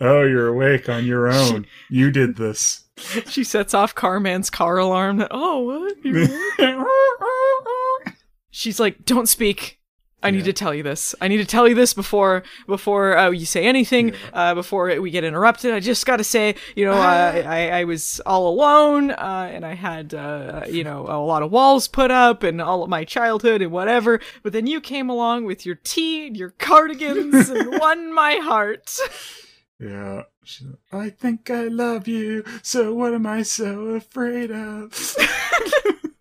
oh, 0.00 0.22
you're 0.24 0.48
awake 0.48 0.88
on 0.88 1.04
your 1.06 1.28
own. 1.32 1.66
You 1.90 2.10
did 2.10 2.36
this. 2.36 2.84
she 3.28 3.44
sets 3.44 3.72
off 3.72 3.94
Carman's 3.94 4.50
car 4.50 4.78
alarm. 4.78 5.18
That, 5.18 5.28
oh, 5.30 5.60
what? 5.60 6.04
You 6.04 6.24
awake?" 6.58 8.14
She's 8.50 8.80
like, 8.80 9.04
"Don't 9.04 9.28
speak. 9.28 9.78
I 10.24 10.30
need 10.30 10.44
to 10.46 10.52
tell 10.52 10.74
you 10.74 10.82
this. 10.82 11.14
I 11.20 11.28
need 11.28 11.36
to 11.36 11.44
tell 11.44 11.68
you 11.68 11.74
this 11.74 11.94
before 11.94 12.42
before 12.66 13.16
uh, 13.16 13.30
you 13.30 13.46
say 13.46 13.66
anything. 13.66 14.14
Uh, 14.32 14.54
before 14.54 15.00
we 15.00 15.10
get 15.10 15.24
interrupted. 15.24 15.72
I 15.72 15.80
just 15.80 16.06
got 16.06 16.16
to 16.16 16.24
say, 16.24 16.56
you 16.74 16.84
know, 16.84 16.92
uh, 16.92 17.42
I 17.46 17.70
I 17.70 17.84
was 17.84 18.20
all 18.26 18.48
alone, 18.48 19.10
uh, 19.10 19.50
and 19.52 19.64
I 19.64 19.74
had 19.74 20.14
uh, 20.14 20.64
you 20.68 20.84
know 20.84 21.02
a 21.02 21.20
lot 21.24 21.42
of 21.42 21.50
walls 21.50 21.88
put 21.88 22.10
up, 22.10 22.42
and 22.42 22.60
all 22.60 22.82
of 22.82 22.88
my 22.88 23.04
childhood 23.04 23.62
and 23.62 23.70
whatever. 23.70 24.20
But 24.42 24.52
then 24.52 24.66
you 24.66 24.80
came 24.80 25.10
along 25.10 25.44
with 25.44 25.66
your 25.66 25.76
tea 25.76 26.26
and 26.26 26.36
your 26.36 26.50
cardigans 26.50 27.50
and 27.50 27.70
won 27.80 28.12
my 28.12 28.36
heart. 28.36 28.98
Yeah. 29.78 30.22
I 30.92 31.08
think 31.08 31.50
I 31.50 31.64
love 31.64 32.06
you, 32.06 32.44
so 32.62 32.92
what 32.92 33.14
am 33.14 33.26
I 33.26 33.42
so 33.42 33.94
afraid 33.94 34.50
of? 34.50 35.16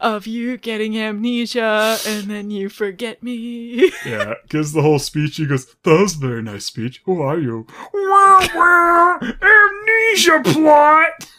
of 0.00 0.26
you 0.26 0.56
getting 0.56 0.98
amnesia, 0.98 1.98
and 2.06 2.30
then 2.30 2.50
you 2.50 2.68
forget 2.68 3.22
me. 3.22 3.90
yeah, 4.06 4.34
gives 4.48 4.72
the 4.72 4.82
whole 4.82 4.98
speech. 4.98 5.36
He 5.36 5.46
goes, 5.46 5.66
That 5.84 6.00
was 6.00 6.16
a 6.16 6.18
very 6.18 6.42
nice 6.42 6.66
speech. 6.66 7.02
Who 7.04 7.20
are 7.22 7.38
you? 7.38 7.66
Wah, 7.92 8.48
wah, 8.54 9.18
amnesia 9.22 10.42
plot! 10.44 11.30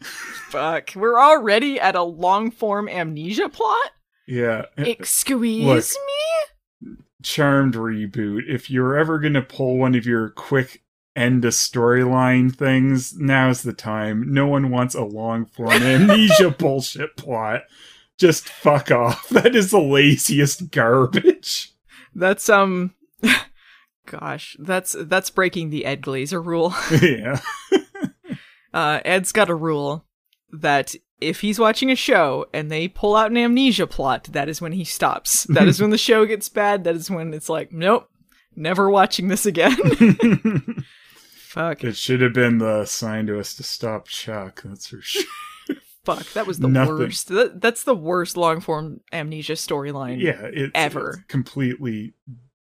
Fuck. 0.00 0.92
We're 0.94 1.20
already 1.20 1.80
at 1.80 1.94
a 1.94 2.02
long 2.02 2.50
form 2.50 2.88
amnesia 2.88 3.48
plot? 3.48 3.90
Yeah. 4.26 4.66
Excuse 4.76 5.64
Look. 5.64 5.84
me? 6.06 6.96
Charmed 7.22 7.74
reboot. 7.74 8.42
If 8.48 8.70
you're 8.70 8.96
ever 8.96 9.18
going 9.18 9.34
to 9.34 9.42
pull 9.42 9.78
one 9.78 9.94
of 9.94 10.06
your 10.06 10.30
quick 10.30 10.82
end 11.16 11.44
of 11.44 11.52
storyline 11.54 12.54
things, 12.54 13.14
now's 13.16 13.62
the 13.62 13.72
time. 13.72 14.32
No 14.32 14.46
one 14.46 14.70
wants 14.70 14.94
a 14.94 15.04
long 15.04 15.46
form 15.46 15.82
amnesia 15.82 16.50
bullshit 16.58 17.16
plot. 17.16 17.62
Just 18.18 18.48
fuck 18.48 18.90
off. 18.90 19.28
That 19.30 19.56
is 19.56 19.70
the 19.70 19.80
laziest 19.80 20.70
garbage. 20.70 21.72
That's 22.14 22.48
um 22.48 22.94
gosh, 24.06 24.56
that's 24.60 24.94
that's 24.98 25.30
breaking 25.30 25.70
the 25.70 25.84
Ed 25.84 26.02
Glazer 26.02 26.44
rule. 26.44 26.74
yeah. 27.02 27.40
Uh 28.72 29.00
Ed's 29.04 29.32
got 29.32 29.50
a 29.50 29.54
rule 29.54 30.04
that 30.52 30.94
if 31.20 31.40
he's 31.40 31.58
watching 31.58 31.90
a 31.90 31.96
show 31.96 32.46
and 32.52 32.70
they 32.70 32.88
pull 32.88 33.16
out 33.16 33.30
an 33.30 33.36
amnesia 33.36 33.86
plot, 33.86 34.24
that 34.32 34.48
is 34.48 34.60
when 34.60 34.72
he 34.72 34.84
stops. 34.84 35.44
That 35.44 35.66
is 35.66 35.80
when 35.80 35.90
the 35.90 35.98
show 35.98 36.26
gets 36.26 36.48
bad. 36.48 36.84
That 36.84 36.94
is 36.94 37.10
when 37.10 37.32
it's 37.32 37.48
like, 37.48 37.72
nope, 37.72 38.08
never 38.54 38.90
watching 38.90 39.28
this 39.28 39.46
again. 39.46 39.74
Fuck. 41.56 41.82
It 41.84 41.96
should 41.96 42.20
have 42.20 42.34
been 42.34 42.58
the 42.58 42.84
sign 42.84 43.26
to 43.26 43.40
us 43.40 43.54
to 43.54 43.62
stop 43.64 44.06
Chuck. 44.08 44.62
That's 44.64 44.86
for 44.86 45.00
sure. 45.00 45.24
Fuck, 46.04 46.32
that 46.34 46.46
was 46.46 46.58
the 46.60 46.68
Nothing. 46.68 46.98
worst. 46.98 47.28
That, 47.28 47.60
that's 47.60 47.82
the 47.82 47.94
worst 47.96 48.36
long 48.36 48.60
form 48.60 49.00
amnesia 49.12 49.54
storyline 49.54 50.20
Yeah, 50.20 50.40
it, 50.42 50.70
ever. 50.74 51.10
it 51.18 51.28
completely 51.28 52.12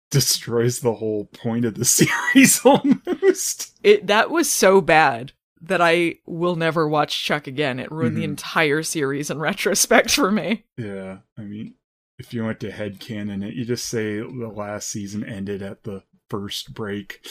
destroys 0.10 0.80
the 0.80 0.94
whole 0.94 1.26
point 1.26 1.66
of 1.66 1.76
the 1.76 1.86
series 2.34 2.66
almost. 2.66 3.78
It 3.84 4.08
that 4.08 4.32
was 4.32 4.52
so 4.52 4.82
bad 4.82 5.34
that 5.62 5.82
I 5.82 6.16
will 6.26 6.56
never 6.56 6.88
watch 6.88 7.24
Chuck 7.24 7.48
again. 7.48 7.80
It 7.80 7.92
ruined 7.92 8.16
the 8.18 8.22
Mhm. 8.22 8.30
entire 8.30 8.82
series 8.82 9.30
in 9.30 9.40
retrospect 9.40 10.12
for 10.12 10.32
me. 10.32 10.66
Yeah, 10.78 11.18
I 11.38 11.42
mean, 11.42 11.76
if 12.18 12.34
you 12.34 12.46
went 12.46 12.60
to 12.62 12.72
headcanon 12.72 13.46
it, 13.46 13.54
you 13.56 13.66
just 13.66 13.86
say 13.86 14.18
the 14.20 14.52
last 14.56 14.88
season 14.88 15.24
ended 15.24 15.62
at 15.62 15.84
the 15.84 16.04
first 16.30 16.74
break. 16.74 17.26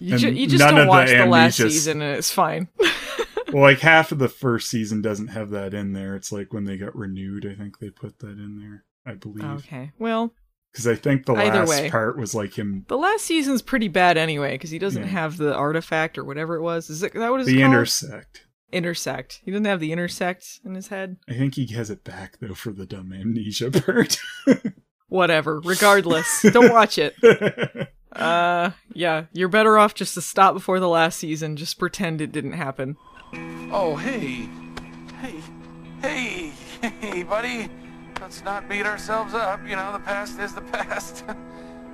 You, 0.00 0.16
ju- 0.18 0.32
you 0.32 0.46
just 0.46 0.62
don't 0.66 0.86
watch 0.86 1.08
the, 1.10 1.26
last 1.26 1.58
amnesias- 1.58 1.70
season 1.70 2.02
and 2.02 2.16
it's 2.16 2.30
fine. 2.30 2.68
well, 3.52 3.62
like 3.62 3.80
half 3.80 4.12
of 4.12 4.18
the 4.18 4.28
first 4.28 4.70
season 4.70 5.02
doesn't 5.02 5.28
have 5.28 5.50
that 5.50 5.74
in 5.74 5.92
there. 5.92 6.16
It's 6.16 6.32
like 6.32 6.52
when 6.52 6.64
they 6.64 6.76
got 6.76 6.96
renewed, 6.96 7.46
I 7.46 7.54
think 7.60 7.78
they 7.78 7.90
put 7.90 8.18
that 8.20 8.38
in 8.38 8.58
there. 8.58 8.84
I 9.12 9.16
believe. 9.16 9.44
Okay. 9.44 9.92
Well, 9.98 10.32
Because 10.72 10.86
I 10.86 10.94
think 10.94 11.26
the 11.26 11.32
last 11.32 11.68
way. 11.70 11.90
part 11.90 12.18
was 12.18 12.34
like 12.34 12.54
him, 12.58 12.84
the 12.88 12.96
last 12.98 13.24
season's 13.24 13.62
pretty 13.62 13.88
bad 13.88 14.16
anyway 14.18 14.52
because 14.52 14.70
he 14.70 14.78
doesn't 14.78 15.02
Yeah. 15.02 15.08
have 15.08 15.36
the 15.38 15.54
artifact 15.54 16.16
or 16.18 16.24
whatever 16.24 16.54
it 16.56 16.62
was. 16.62 16.90
Is 16.90 17.02
it 17.02 17.12
that 17.14 17.30
what 17.30 17.40
it's 17.40 17.48
the 17.48 17.60
called? 17.60 17.72
intersect. 17.72 18.46
intersect. 18.72 19.40
He 19.44 19.50
doesn't 19.50 19.64
have 19.64 19.80
the 19.80 19.90
intersect 19.92 20.60
in 20.64 20.74
his 20.74 20.88
head. 20.88 21.16
I 21.28 21.32
think 21.34 21.54
he 21.56 21.66
has 21.74 21.90
it 21.90 22.04
back 22.04 22.38
though 22.40 22.54
for 22.54 22.72
the 22.72 22.86
dumb 22.86 23.12
amnesia 23.12 23.70
part. 23.72 24.18
Whatever. 25.08 25.60
Regardless, 25.60 26.42
don't 26.52 26.72
watch 26.72 26.98
it. 26.98 27.14
Uh, 28.12 28.70
yeah, 28.92 29.26
you're 29.32 29.48
better 29.48 29.78
off 29.78 29.94
just 29.94 30.14
to 30.14 30.20
stop 30.20 30.54
before 30.54 30.80
the 30.80 30.88
last 30.88 31.18
season. 31.18 31.56
Just 31.56 31.78
pretend 31.78 32.20
it 32.20 32.32
didn't 32.32 32.52
happen. 32.52 32.96
Oh, 33.72 33.96
hey. 33.96 34.48
Hey. 35.20 35.40
Hey. 36.02 36.52
Hey, 37.00 37.22
buddy. 37.24 37.68
Let's 38.22 38.42
not 38.42 38.66
beat 38.66 38.86
ourselves 38.86 39.34
up. 39.34 39.60
You 39.68 39.76
know, 39.76 39.92
the 39.92 39.98
past 39.98 40.38
is 40.40 40.54
the 40.54 40.62
past. 40.62 41.24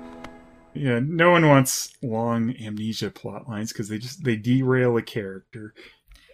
yeah, 0.73 0.99
no 1.03 1.31
one 1.31 1.47
wants 1.47 1.93
long 2.01 2.53
amnesia 2.61 3.09
plot 3.09 3.49
lines 3.49 3.73
because 3.73 3.89
they 3.89 3.97
just 3.97 4.23
they 4.23 4.37
derail 4.37 4.95
a 4.95 5.01
character. 5.01 5.73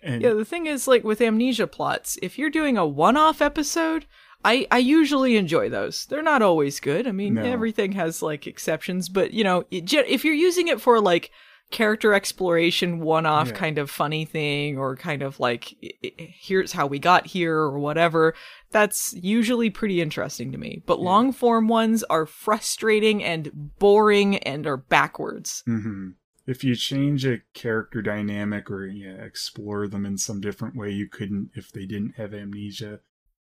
And 0.03 0.21
Yeah, 0.21 0.33
the 0.33 0.45
thing 0.45 0.67
is, 0.67 0.87
like 0.87 1.03
with 1.03 1.19
amnesia 1.19 1.65
plots, 1.65 2.19
if 2.21 2.37
you're 2.37 2.51
doing 2.51 2.77
a 2.77 2.85
one-off 2.85 3.41
episode, 3.41 4.05
I 4.45 4.67
I 4.71 4.77
usually 4.79 5.35
enjoy 5.37 5.69
those. 5.69 6.05
They're 6.05 6.21
not 6.23 6.41
always 6.41 6.79
good. 6.79 7.07
I 7.07 7.11
mean, 7.11 7.35
No. 7.35 7.43
everything 7.43 7.93
has 7.93 8.21
like 8.21 8.47
exceptions, 8.47 9.09
but 9.09 9.33
you 9.33 9.43
know, 9.43 9.65
if 9.71 10.25
you're 10.25 10.33
using 10.33 10.67
it 10.67 10.81
for 10.81 10.99
like 10.99 11.31
character 11.71 12.13
exploration, 12.13 12.99
one-off 12.99 13.47
Yeah. 13.47 13.53
kind 13.55 13.77
of 13.79 13.89
funny 13.89 14.25
thing, 14.25 14.77
or 14.77 14.95
kind 14.95 15.21
of 15.23 15.39
like 15.39 15.73
here's 16.17 16.71
how 16.73 16.85
we 16.85 16.99
got 16.99 17.25
here 17.25 17.55
or 17.57 17.79
whatever, 17.79 18.35
that's 18.71 19.13
usually 19.19 19.69
pretty 19.71 19.99
interesting 20.01 20.51
to 20.51 20.57
me. 20.57 20.83
But 20.85 20.99
long-form 20.99 21.67
ones 21.67 22.03
are 22.03 22.25
frustrating 22.27 23.23
and 23.23 23.49
boring 23.79 24.37
and 24.39 24.67
are 24.67 24.77
backwards. 24.77 25.63
hmm 25.65 26.09
If 26.45 26.63
you 26.63 26.75
change 26.75 27.25
a 27.25 27.39
character 27.53 28.01
dynamic 28.01 28.69
or 28.69 28.85
yeah, 28.85 29.13
explore 29.23 29.87
them 29.87 30.05
in 30.05 30.17
some 30.17 30.41
different 30.41 30.75
way 30.75 30.91
you 30.91 31.07
couldn't 31.07 31.51
if 31.55 31.71
they 31.71 31.85
didn't 31.85 32.15
have 32.17 32.33
amnesia, 32.35 32.99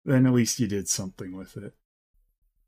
then 0.10 0.26
at 0.26 0.34
least 0.34 0.60
you 0.60 0.68
did 0.68 0.88
something 0.88 1.36
with 1.36 1.58
it. 1.58 1.74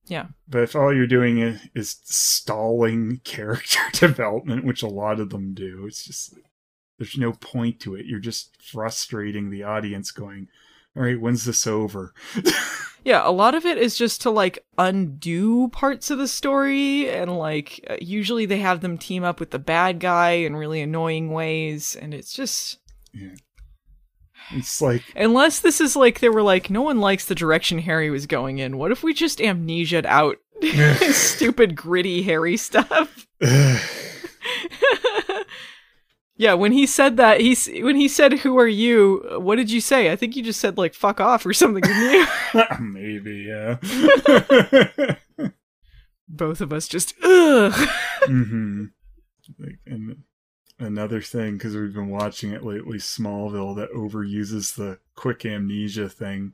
Yeah. 0.06 0.28
But 0.48 0.64
if 0.64 0.76
all 0.76 0.94
you're 0.94 1.08
doing 1.08 1.40
is, 1.40 1.62
is 1.76 2.00
stalling 2.04 3.18
character 3.24 3.80
development, 3.94 4.66
which 4.66 4.84
a 4.84 4.88
lot 4.88 5.20
of 5.20 5.30
them 5.30 5.54
do, 5.54 5.86
it's 5.86 6.06
just 6.06 6.34
there's 6.98 7.18
no 7.18 7.34
point 7.34 7.80
to 7.82 7.96
it. 7.96 8.06
You're 8.06 8.20
just 8.20 8.62
frustrating 8.62 9.50
the 9.50 9.64
audience 9.64 10.12
going, 10.12 10.48
"All 10.96 11.04
right, 11.04 11.20
when's 11.20 11.46
this 11.46 11.66
over?" 11.66 12.14
Yeah, 13.04 13.28
a 13.28 13.32
lot 13.32 13.56
of 13.56 13.66
it 13.66 13.80
is 13.80 13.98
just 13.98 14.22
to 14.22 14.30
like 14.30 14.64
undo 14.78 15.70
parts 15.70 16.12
of 16.12 16.20
the 16.20 16.28
story, 16.28 17.10
and 17.10 17.36
like 17.36 17.84
uh, 17.90 17.98
usually 18.00 18.46
they 18.46 18.60
have 18.60 18.82
them 18.82 18.98
team 18.98 19.24
up 19.24 19.40
with 19.40 19.50
the 19.50 19.60
bad 19.60 20.00
guy 20.00 20.32
in 20.32 20.56
really 20.56 20.82
annoying 20.82 21.32
ways, 21.32 21.96
and 21.96 22.14
it's 22.14 22.32
just. 22.32 22.78
yeah. 23.14 23.30
It's 24.52 24.82
like 24.82 25.04
Unless 25.16 25.60
this 25.62 25.80
is 25.80 25.96
like 25.96 26.20
they 26.20 26.30
were 26.30 26.44
like, 26.44 26.70
no 26.70 26.82
one 26.82 27.00
likes 27.00 27.26
the 27.26 27.36
direction 27.36 27.80
Harry 27.80 28.10
was 28.10 28.26
going 28.28 28.58
in. 28.60 28.78
What 28.78 28.92
if 28.92 29.04
we 29.04 29.14
just 29.14 29.40
amnesia'd 29.40 30.06
out 30.06 30.38
stupid 31.14 31.76
gritty 31.76 32.24
Harry 32.24 32.58
stuff? 32.58 33.28
yeah, 36.38 36.54
when 36.54 36.72
he 36.72 36.86
said 36.86 37.18
that, 37.18 37.40
he's 37.40 37.68
when 37.68 37.96
he 37.96 38.08
said, 38.08 38.34
"Who 38.40 38.58
are 38.58 38.68
you?" 38.68 39.24
What 39.40 39.56
did 39.58 39.72
you 39.72 39.82
say? 39.82 40.12
I 40.12 40.16
think 40.16 40.36
you 40.36 40.44
just 40.44 40.60
said 40.60 40.78
like 40.78 40.94
"fuck 40.94 41.20
off" 41.20 41.46
or 41.46 41.54
something, 41.54 41.84
didn't 41.84 42.28
you? 42.54 42.64
maybe, 42.80 43.48
yeah. 43.48 43.78
Both 46.28 46.62
of 46.62 46.72
us 46.74 46.88
just 46.88 47.14
ugh. 47.24 47.74
hmm 48.26 48.86
Like, 49.60 49.80
and 49.86 50.24
another 50.82 51.22
thing, 51.22 51.54
because 51.54 51.76
we've 51.76 51.94
been 51.94 52.10
watching 52.10 52.52
it 52.52 52.64
lately, 52.64 52.98
Smallville, 52.98 53.76
that 53.78 53.92
overuses 53.94 54.76
the 54.76 55.00
quick 55.16 55.46
amnesia 55.46 56.10
thing. 56.10 56.54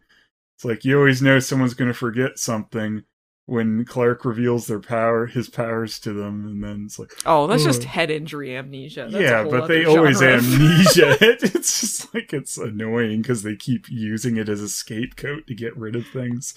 It's 0.55 0.65
like 0.65 0.83
you 0.85 0.97
always 0.97 1.21
know 1.21 1.39
someone's 1.39 1.73
going 1.75 1.89
to 1.91 1.93
forget 1.93 2.39
something 2.39 3.03
when 3.45 3.85
Clark 3.85 4.25
reveals 4.25 4.67
their 4.67 4.79
power, 4.79 5.25
his 5.25 5.49
powers 5.49 5.99
to 5.99 6.11
them, 6.11 6.45
and 6.45 6.63
then 6.63 6.83
it's 6.85 6.99
like, 6.99 7.13
Oh, 7.25 7.47
that's 7.47 7.63
just 7.63 7.83
"Oh." 7.83 7.87
head 7.87 8.11
injury 8.11 8.55
amnesia. 8.57 9.07
That's 9.09 9.21
yeah, 9.23 9.43
but 9.43 9.67
they 9.67 9.85
always 9.85 10.19
genre 10.19 10.39
amnesia 10.39 11.11
it. 11.23 11.55
It's 11.55 11.79
just 11.79 12.13
like 12.13 12.33
it's 12.33 12.57
annoying 12.57 13.21
because 13.21 13.43
they 13.43 13.55
keep 13.55 13.89
using 13.89 14.35
it 14.35 14.49
as 14.49 14.61
a 14.61 14.67
scapegoat 14.67 15.47
to 15.47 15.55
get 15.55 15.77
rid 15.77 15.95
of 15.95 16.05
things. 16.07 16.53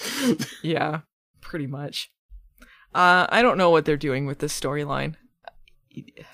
yeah, 0.63 1.03
pretty 1.41 1.69
much. 1.69 2.11
Uh, 2.93 3.27
I 3.29 3.43
don't 3.43 3.57
know 3.57 3.71
what 3.71 3.85
they're 3.85 3.97
doing 3.97 4.27
with 4.27 4.41
this 4.41 4.59
storyline. 4.59 5.15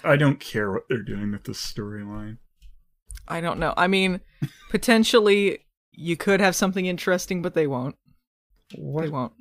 I 0.05 0.17
don't 0.17 0.41
care 0.41 0.71
what 0.73 0.85
they're 0.89 1.03
doing 1.03 1.33
with 1.33 1.45
this 1.45 1.61
storyline. 1.61 2.39
I 3.29 3.41
don't 3.41 3.59
know. 3.59 3.75
I 3.77 3.87
mean, 3.87 4.21
potentially 4.71 5.61
you 5.93 6.17
could 6.17 6.41
have 6.41 6.55
something 6.55 6.87
interesting, 6.87 7.43
but 7.43 7.55
they 7.55 7.67
won't. 7.67 7.97
They 8.71 9.09
won't. 9.09 9.33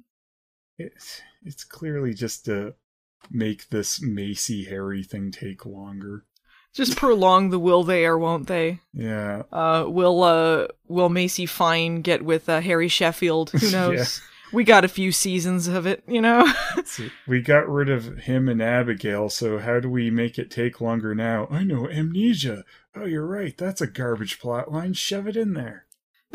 It's 0.78 1.22
it's 1.43 1.63
clearly 1.63 2.13
just 2.13 2.45
to 2.45 2.76
make 3.30 3.70
this 3.70 4.01
Macy 4.01 4.66
Harry 4.66 5.03
thing 5.03 5.32
take 5.32 5.66
longer. 5.66 6.26
Just 6.74 6.97
prolong 6.97 7.51
the 7.51 7.59
will 7.59 7.84
they 7.84 8.05
or 8.05 8.18
won't 8.18 8.47
they? 8.47 8.82
Yeah. 8.93 9.43
Uh, 9.51 9.86
will 9.88 10.24
uh, 10.24 10.68
will 10.88 11.09
Macy 11.09 11.45
Fine 11.45 12.01
get 12.01 12.24
with 12.24 12.49
uh, 12.49 12.59
Harry 12.61 12.89
Sheffield? 12.89 13.51
Who 13.51 13.72
knows? 13.72 14.22
Yeah. 14.22 14.30
We 14.52 14.64
got 14.64 14.86
a 14.86 14.89
few 14.89 15.12
seasons 15.12 15.68
of 15.68 15.86
it, 15.86 16.04
you 16.08 16.22
know. 16.22 16.52
We 17.28 17.41
got 17.41 17.68
rid 17.68 17.89
of 17.89 18.20
him 18.20 18.48
and 18.48 18.62
Abigail, 18.62 19.30
so 19.30 19.58
how 19.60 19.80
do 19.80 19.89
we 19.89 20.10
make 20.12 20.38
it 20.38 20.52
take 20.52 20.80
longer 20.80 21.16
now? 21.16 21.48
I 21.50 21.64
know, 21.64 21.89
amnesia. 21.89 22.64
Oh, 22.96 23.06
you're 23.06 23.26
right. 23.26 23.58
That's 23.58 23.82
a 23.82 23.88
garbage 23.88 24.39
plot 24.39 24.72
line. 24.72 24.93
Shove 24.93 25.28
it 25.28 25.36
in 25.36 25.54
there. 25.54 25.85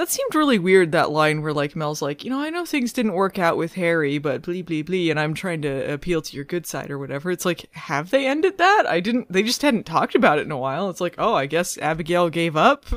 That 0.01 0.09
seemed 0.09 0.35
really 0.35 0.59
weird, 0.59 0.93
that 0.93 1.11
line 1.11 1.43
where, 1.43 1.53
like, 1.53 1.77
Mel's 1.77 2.01
like, 2.01 2.25
you 2.25 2.31
know, 2.31 2.41
I 2.41 2.49
know 2.49 2.65
things 2.65 2.91
didn't 2.91 3.13
work 3.13 3.39
out 3.39 3.59
with 3.59 3.75
Harry, 3.75 4.17
but 4.17 4.41
blee, 4.41 4.63
blee, 4.63 4.81
blee, 4.81 5.11
and 5.11 5.21
I'm 5.21 5.35
trying 5.35 5.61
to 5.61 5.93
appeal 5.93 6.23
to 6.23 6.35
your 6.35 6.47
good 6.47 6.65
side 6.65 6.91
or 6.91 6.99
whatever. 6.99 7.31
It's 7.31 7.45
like, 7.45 7.69
have 7.75 8.09
they 8.09 8.27
ended 8.27 8.57
that? 8.57 8.87
I 8.89 9.01
didn't, 9.01 9.31
they 9.31 9.43
just 9.43 9.61
hadn't 9.61 9.85
talked 9.85 10.15
about 10.15 10.39
it 10.39 10.47
in 10.47 10.53
a 10.53 10.57
while. 10.57 10.89
It's 10.89 11.03
like, 11.03 11.17
oh, 11.19 11.35
I 11.35 11.45
guess 11.45 11.77
Abigail 11.77 12.31
gave 12.31 12.57
up? 12.57 12.87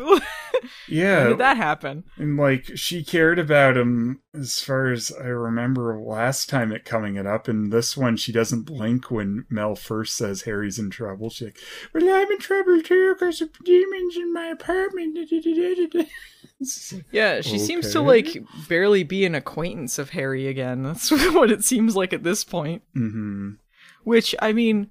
Yeah. 0.87 1.19
When 1.19 1.29
did 1.29 1.37
that 1.39 1.57
happen? 1.57 2.03
And 2.17 2.37
like 2.37 2.77
she 2.77 3.03
cared 3.03 3.39
about 3.39 3.77
him 3.77 4.21
as 4.33 4.61
far 4.61 4.91
as 4.91 5.11
I 5.19 5.25
remember 5.25 5.99
last 5.99 6.49
time 6.49 6.71
it 6.71 6.85
coming 6.85 7.15
it 7.15 7.25
up, 7.25 7.47
and 7.47 7.71
this 7.71 7.97
one 7.97 8.17
she 8.17 8.31
doesn't 8.31 8.63
blink 8.63 9.11
when 9.11 9.45
Mel 9.49 9.75
first 9.75 10.15
says 10.15 10.43
Harry's 10.43 10.79
in 10.79 10.89
trouble. 10.89 11.29
She's 11.29 11.47
like, 11.47 11.59
"Well, 11.93 12.15
I'm 12.15 12.31
in 12.31 12.39
trouble 12.39 12.81
too 12.81 13.13
because 13.13 13.41
of 13.41 13.51
demons 13.63 14.15
in 14.15 14.33
my 14.33 14.47
apartment." 14.47 15.17
Yeah, 17.11 17.41
she 17.41 17.57
seems 17.59 17.91
to, 17.93 18.01
like, 18.01 18.43
barely 18.67 19.03
be 19.03 19.25
an 19.25 19.35
acquaintance 19.35 19.97
of 19.99 20.11
Harry 20.11 20.47
again. 20.47 20.83
That's 20.83 21.11
what 21.33 21.51
it 21.51 21.63
seems 21.63 21.95
like 21.95 22.13
at 22.13 22.23
this 22.23 22.43
point. 22.43 22.81
Mhm. 22.95 23.57
Which, 24.03 24.35
I 24.41 24.51
mean, 24.53 24.89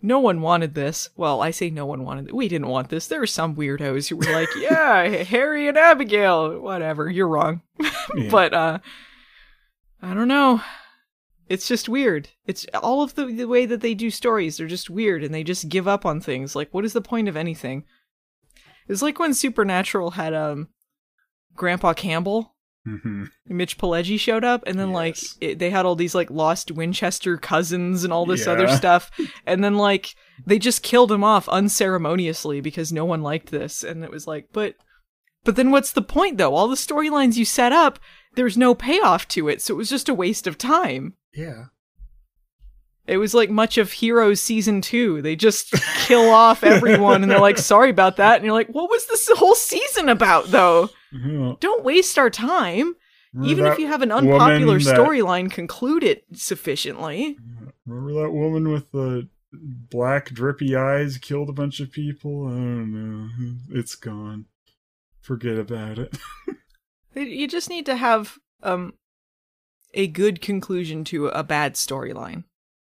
no 0.00 0.18
one 0.20 0.40
wanted 0.40 0.74
this. 0.74 1.08
Well, 1.16 1.40
I 1.40 1.50
say 1.50 1.70
no 1.70 1.86
one 1.86 2.04
wanted 2.04 2.28
it. 2.28 2.34
We 2.34 2.48
didn't 2.48 2.68
want 2.68 2.88
this. 2.90 3.06
There 3.06 3.20
were 3.20 3.26
some 3.26 3.56
weirdos 3.56 4.08
who 4.08 4.16
were 4.16 4.32
like, 4.32 4.48
yeah, 4.58 5.04
Harry 5.24 5.66
and 5.68 5.76
Abigail, 5.78 6.60
whatever, 6.60 7.08
you're 7.10 7.28
wrong. 7.28 7.62
Yeah. 8.16 8.30
but, 8.30 8.52
uh, 8.54 8.78
I 10.02 10.12
don't 10.14 10.28
know. 10.28 10.60
It's 11.48 11.66
just 11.66 11.88
weird. 11.88 12.28
It's 12.46 12.66
all 12.82 13.02
of 13.02 13.14
the, 13.14 13.26
the 13.26 13.46
way 13.48 13.64
that 13.66 13.80
they 13.80 13.94
do 13.94 14.10
stories, 14.10 14.56
they're 14.58 14.66
just 14.66 14.88
weird 14.90 15.24
and 15.24 15.34
they 15.34 15.42
just 15.42 15.68
give 15.70 15.88
up 15.88 16.04
on 16.06 16.20
things. 16.20 16.54
Like, 16.54 16.72
what 16.72 16.84
is 16.84 16.92
the 16.92 17.00
point 17.00 17.28
of 17.28 17.36
anything? 17.36 17.84
It's 18.88 19.00
like 19.02 19.18
when 19.18 19.32
Supernatural 19.34 20.12
had, 20.12 20.34
um, 20.34 20.68
Grandpa 21.54 21.92
Campbell. 21.94 22.52
Mhm. 22.86 23.30
Mitch 23.46 23.78
Pileggi 23.78 24.20
showed 24.20 24.44
up, 24.44 24.62
and 24.66 24.78
then 24.78 24.92
like 24.92 25.16
it, 25.40 25.58
they 25.58 25.70
had 25.70 25.86
all 25.86 25.94
these 25.96 26.14
like 26.14 26.30
lost 26.30 26.70
Winchester 26.70 27.38
cousins 27.38 28.04
and 28.04 28.12
all 28.12 28.26
this 28.26 28.46
other 28.46 28.68
stuff, 28.76 29.10
and 29.46 29.64
then 29.64 29.76
like 29.78 30.14
they 30.46 30.58
just 30.58 30.82
killed 30.82 31.10
him 31.10 31.24
off 31.24 31.48
unceremoniously 31.48 32.60
because 32.60 32.92
no 32.92 33.06
one 33.06 33.22
liked 33.22 33.50
this, 33.50 33.82
and 33.84 34.04
it 34.04 34.10
was 34.10 34.26
like, 34.26 34.48
but, 34.52 34.74
but 35.44 35.56
then 35.56 35.70
what's 35.70 35.92
the 35.92 36.02
point 36.02 36.36
though? 36.36 36.54
All 36.54 36.68
the 36.68 36.76
storylines 36.76 37.36
you 37.36 37.46
set 37.46 37.72
up, 37.72 37.98
there's 38.34 38.58
no 38.58 38.74
payoff 38.74 39.28
to 39.28 39.48
it, 39.48 39.62
so 39.62 39.72
it 39.72 39.78
was 39.78 39.88
just 39.88 40.10
a 40.10 40.14
waste 40.14 40.46
of 40.46 40.58
time. 40.58 41.14
Yeah. 41.32 41.64
It 43.06 43.18
was 43.18 43.34
like 43.34 43.50
much 43.50 43.76
of 43.76 43.92
Heroes 43.92 44.40
season 44.40 44.80
two. 44.80 45.20
They 45.20 45.36
just 45.36 45.72
kill 46.06 46.30
off 46.30 46.64
everyone, 46.64 47.22
and 47.22 47.30
they're 47.30 47.38
like, 47.38 47.58
sorry 47.58 47.90
about 47.90 48.16
that, 48.16 48.36
and 48.36 48.44
you're 48.44 48.54
like, 48.54 48.68
what 48.68 48.88
was 48.88 49.06
this 49.06 49.28
whole 49.34 49.54
season 49.54 50.08
about 50.08 50.46
though? 50.46 50.88
Yeah. 51.12 51.54
Don't 51.60 51.84
waste 51.84 52.18
our 52.18 52.30
time. 52.30 52.94
Remember 53.34 53.50
Even 53.52 53.66
if 53.66 53.78
you 53.78 53.86
have 53.88 54.02
an 54.02 54.12
unpopular 54.12 54.78
that- 54.78 54.96
storyline, 54.96 55.50
conclude 55.50 56.02
it 56.04 56.24
sufficiently. 56.32 57.36
Remember 57.86 58.22
that 58.22 58.30
woman 58.32 58.68
with 58.72 58.90
the 58.92 59.28
black 59.52 60.30
drippy 60.30 60.74
eyes 60.74 61.18
killed 61.18 61.48
a 61.50 61.52
bunch 61.52 61.80
of 61.80 61.92
people? 61.92 62.46
I 62.46 62.50
don't 62.52 62.92
know. 62.92 63.54
It's 63.78 63.94
gone. 63.96 64.46
Forget 65.20 65.58
about 65.58 65.98
it. 65.98 66.16
You 67.16 67.46
just 67.46 67.68
need 67.70 67.86
to 67.86 67.94
have 67.94 68.38
um 68.62 68.94
a 69.92 70.08
good 70.08 70.40
conclusion 70.40 71.04
to 71.04 71.28
a 71.28 71.44
bad 71.44 71.74
storyline. 71.74 72.42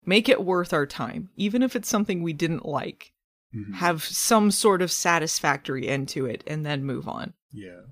Make 0.05 0.29
it 0.29 0.45
worth 0.45 0.73
our 0.73 0.87
time, 0.87 1.31
even 1.37 1.63
if 1.63 1.77
it's 1.77 1.89
something 1.89 2.23
we 2.23 2.33
didn't 2.33 2.67
like. 2.67 3.13
Mhm. 3.55 3.75
Have 3.75 4.03
some 4.03 4.51
sort 4.51 4.81
of 4.81 4.93
satisfactory 4.93 5.89
end 5.89 6.09
to 6.11 6.27
it, 6.27 6.45
and 6.47 6.65
then 6.65 6.85
move 6.85 7.09
on. 7.09 7.35
Yeah. 7.51 7.83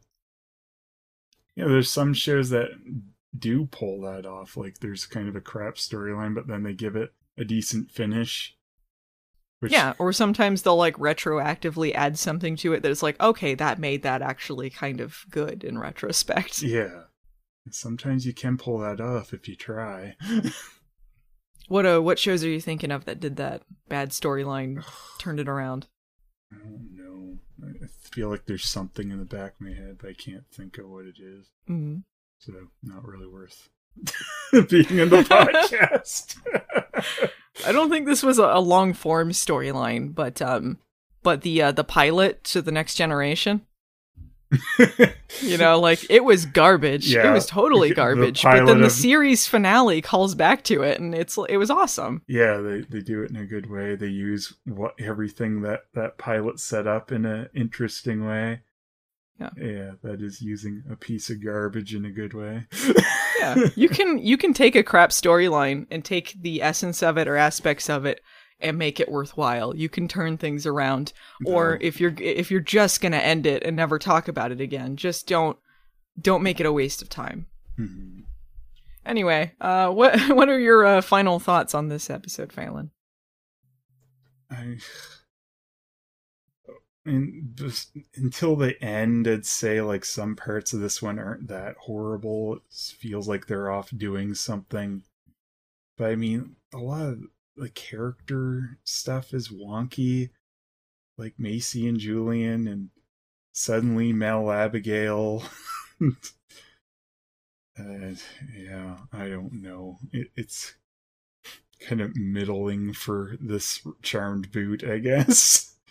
Yeah, 1.56 1.66
there's 1.66 1.90
some 1.90 2.14
shows 2.14 2.50
that 2.50 2.68
do 3.36 3.66
pull 3.66 4.00
that 4.02 4.24
off. 4.24 4.56
Like 4.56 4.78
there's 4.78 5.06
kind 5.06 5.28
of 5.28 5.36
a 5.36 5.40
crap 5.40 5.74
storyline, 5.74 6.34
but 6.34 6.46
then 6.46 6.62
they 6.62 6.72
give 6.74 6.94
it 6.96 7.12
a 7.36 7.44
decent 7.44 7.90
finish. 7.90 8.56
Which, 9.60 9.72
yeah, 9.72 9.94
or 9.98 10.12
sometimes 10.12 10.62
they'll 10.62 10.76
like 10.76 10.96
retroactively 10.96 11.92
add 11.92 12.16
something 12.16 12.54
to 12.58 12.72
it 12.74 12.82
that's 12.84 13.02
like, 13.02 13.20
okay, 13.20 13.54
that 13.56 13.80
made 13.80 14.04
that 14.04 14.22
actually 14.22 14.70
kind 14.70 15.00
of 15.00 15.24
good 15.30 15.64
in 15.64 15.78
retrospect. 15.78 16.62
Yeah. 16.62 17.02
Sometimes 17.70 18.24
you 18.24 18.32
can 18.32 18.56
pull 18.56 18.78
that 18.78 19.00
off 19.00 19.34
if 19.34 19.48
you 19.48 19.56
try. 19.56 20.16
What 21.68 21.86
uh, 21.86 22.00
what 22.00 22.18
shows 22.18 22.42
are 22.44 22.48
you 22.48 22.60
thinking 22.60 22.90
of 22.90 23.04
that 23.04 23.20
did 23.20 23.36
that 23.36 23.62
bad 23.88 24.10
storyline, 24.10 24.84
turned 25.18 25.38
it 25.40 25.48
around? 25.48 25.86
I 26.52 26.56
don't 26.56 26.88
know. 26.96 27.38
I 27.62 27.86
feel 28.10 28.30
like 28.30 28.46
there's 28.46 28.64
something 28.64 29.10
in 29.10 29.18
the 29.18 29.24
back 29.24 29.54
of 29.54 29.60
my 29.60 29.74
head, 29.74 29.98
but 30.00 30.10
I 30.10 30.14
can't 30.14 30.44
think 30.50 30.78
of 30.78 30.88
what 30.88 31.04
it 31.04 31.16
is. 31.20 31.46
Mhm. 31.68 32.04
So 32.38 32.52
not 32.82 33.04
really 33.04 33.26
worth 33.26 33.68
being 34.70 34.98
in 34.98 35.08
the 35.10 35.22
podcast. 35.28 36.36
I 37.66 37.72
don't 37.72 37.90
think 37.90 38.06
this 38.06 38.22
was 38.22 38.38
a, 38.38 38.44
a 38.44 38.60
long 38.60 38.94
form 38.94 39.30
storyline, 39.30 40.14
but 40.14 40.40
um, 40.40 40.78
but 41.22 41.42
the 41.42 41.60
uh, 41.62 41.72
the 41.72 41.84
pilot 41.84 42.44
to 42.44 42.62
the 42.62 42.72
next 42.72 42.94
generation. 42.94 43.66
You 45.40 45.58
know, 45.58 45.78
like 45.78 46.04
it 46.10 46.24
was 46.24 46.46
garbage. 46.46 47.14
It 47.14 47.30
was 47.30 47.46
totally 47.46 47.88
The 47.90 47.94
garbage. 47.94 48.42
But 48.42 48.66
then 48.66 48.80
the 48.80 48.86
of- 48.86 48.92
series 48.92 49.46
finale 49.46 50.00
calls 50.00 50.34
back 50.34 50.64
to 50.64 50.82
it, 50.82 51.00
and 51.00 51.14
it's 51.14 51.38
it 51.48 51.56
was 51.56 51.70
awesome. 51.70 52.22
yeah, 52.26 52.56
they, 52.58 52.80
they 52.82 53.00
do 53.00 53.22
it 53.22 53.30
in 53.30 53.36
a 53.36 53.44
good 53.46 53.70
way. 53.70 53.94
They 53.94 54.06
use 54.08 54.54
what 54.64 54.94
everything 54.98 55.62
that 55.62 55.84
that 55.94 56.18
pilot 56.18 56.60
set 56.60 56.86
up 56.86 57.12
in 57.12 57.24
an 57.26 57.48
interesting 57.54 58.26
way. 58.26 58.60
Yeah. 59.40 59.50
Yeah, 59.56 59.90
that 60.02 60.20
is 60.20 60.42
using 60.42 60.82
a 60.90 60.96
piece 60.96 61.30
of 61.30 61.44
garbage 61.44 61.94
in 61.94 62.04
a 62.04 62.10
good 62.10 62.34
way. 62.34 62.66
yeah 63.38 63.54
you 63.76 63.88
can 63.88 64.18
you 64.18 64.36
can 64.36 64.52
take 64.52 64.74
a 64.74 64.82
crap 64.82 65.10
storyline 65.10 65.86
and 65.92 66.04
take 66.04 66.34
the 66.42 66.60
essence 66.60 67.04
of 67.04 67.16
it 67.18 67.28
or 67.28 67.36
aspects 67.36 67.88
of 67.88 68.04
it 68.04 68.20
and 68.60 68.76
make 68.78 68.98
it 69.00 69.10
worthwhile 69.10 69.74
you 69.76 69.88
can 69.88 70.08
turn 70.08 70.36
things 70.36 70.66
around 70.66 71.12
or 71.46 71.78
if 71.80 72.00
you're 72.00 72.14
if 72.18 72.50
you're 72.50 72.60
just 72.60 73.00
gonna 73.00 73.16
end 73.16 73.46
it 73.46 73.62
and 73.62 73.76
never 73.76 73.98
talk 73.98 74.28
about 74.28 74.50
it 74.52 74.60
again 74.60 74.96
just 74.96 75.26
don't 75.28 75.56
don't 76.20 76.42
make 76.42 76.58
it 76.60 76.66
a 76.66 76.72
waste 76.72 77.00
of 77.02 77.08
time 77.08 77.46
Mhm. 77.78 78.24
anyway 79.06 79.52
uh 79.60 79.90
what 79.90 80.18
what 80.34 80.48
are 80.48 80.58
your 80.58 80.84
uh, 80.84 81.00
final 81.00 81.38
thoughts 81.38 81.74
on 81.74 81.88
this 81.88 82.10
episode 82.10 82.52
Phelan? 82.52 82.90
I, 84.50 84.78
just 87.54 87.96
until 88.16 88.56
the 88.56 88.82
end, 88.84 89.26
I'd 89.26 89.46
say 89.46 89.80
like 89.80 90.04
some 90.04 90.36
parts 90.36 90.72
of 90.72 90.80
this 90.80 91.00
one 91.00 91.18
aren't 91.18 91.48
that 91.48 91.76
horrible. 91.76 92.56
It 92.56 92.62
feels 92.70 93.28
like 93.28 93.46
they're 93.46 93.70
off 93.70 93.90
doing 93.96 94.34
something, 94.34 95.02
but 95.96 96.10
I 96.10 96.16
mean, 96.16 96.56
a 96.74 96.78
lot 96.78 97.02
of 97.02 97.18
the 97.58 97.68
character 97.68 98.78
stuff 98.84 99.34
is 99.34 99.48
wonky, 99.48 100.30
like 101.16 101.34
Macy 101.38 101.88
and 101.88 101.98
Julian, 101.98 102.68
and 102.68 102.90
suddenly 103.52 104.12
Mel 104.12 104.50
Abigail. 104.50 105.42
uh, 106.02 106.10
yeah, 108.56 108.98
I 109.12 109.28
don't 109.28 109.54
know. 109.54 109.98
It, 110.12 110.28
it's 110.36 110.74
kind 111.80 112.00
of 112.00 112.16
middling 112.16 112.92
for 112.92 113.36
this 113.40 113.86
charmed 114.02 114.52
boot, 114.52 114.84
I 114.84 114.98
guess. 114.98 115.74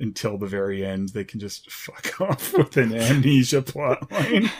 Until 0.00 0.36
the 0.36 0.46
very 0.46 0.84
end, 0.84 1.10
they 1.10 1.22
can 1.22 1.38
just 1.38 1.70
fuck 1.70 2.20
off 2.20 2.52
with 2.54 2.76
an 2.76 2.92
amnesia 2.92 3.62
plotline. 3.62 4.50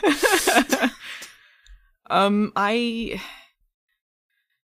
um 2.09 2.53
i 2.55 3.21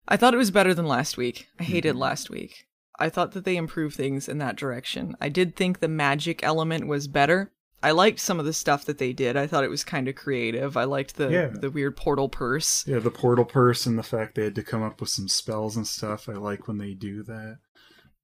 i 0.09 0.17
thought 0.17 0.35
it 0.35 0.39
was 0.39 0.51
better 0.51 0.75
than 0.75 0.87
last 0.87 1.17
week. 1.17 1.49
I 1.61 1.65
hated 1.65 1.95
last 1.97 2.31
week. 2.31 2.67
I 2.99 3.09
thought 3.11 3.33
that 3.33 3.45
they 3.45 3.57
improved 3.57 3.95
things 3.95 4.29
in 4.29 4.39
that 4.39 4.57
direction. 4.57 5.17
I 5.21 5.29
did 5.29 5.55
think 5.55 5.79
the 5.79 5.87
magic 5.89 6.43
element 6.43 6.87
was 6.89 7.07
better. 7.07 7.53
I 7.81 7.93
liked 7.93 8.19
some 8.19 8.41
of 8.41 8.45
the 8.47 8.53
stuff 8.53 8.85
that 8.87 8.99
they 8.99 9.13
did. 9.13 9.37
I 9.37 9.47
thought 9.47 9.63
it 9.63 9.71
was 9.71 9.85
kind 9.85 10.09
of 10.09 10.17
creative. 10.17 10.77
I 10.77 10.83
liked 10.85 11.15
the 11.17 11.29
Yeah. 11.31 11.47
the 11.53 11.71
weird 11.71 11.97
portal 11.97 12.29
purse. 12.29 12.85
Yeah, 12.89 12.99
the 12.99 13.11
portal 13.13 13.45
purse 13.45 13.87
and 13.87 13.97
the 13.97 14.03
fact 14.03 14.35
they 14.35 14.43
had 14.45 14.57
to 14.57 14.65
come 14.65 14.83
up 14.83 15.01
with 15.01 15.11
some 15.11 15.29
spells 15.29 15.77
and 15.77 15.87
stuff. 15.87 16.29
I 16.29 16.33
like 16.33 16.67
when 16.67 16.79
they 16.79 16.95
do 16.95 17.23
that. 17.25 17.59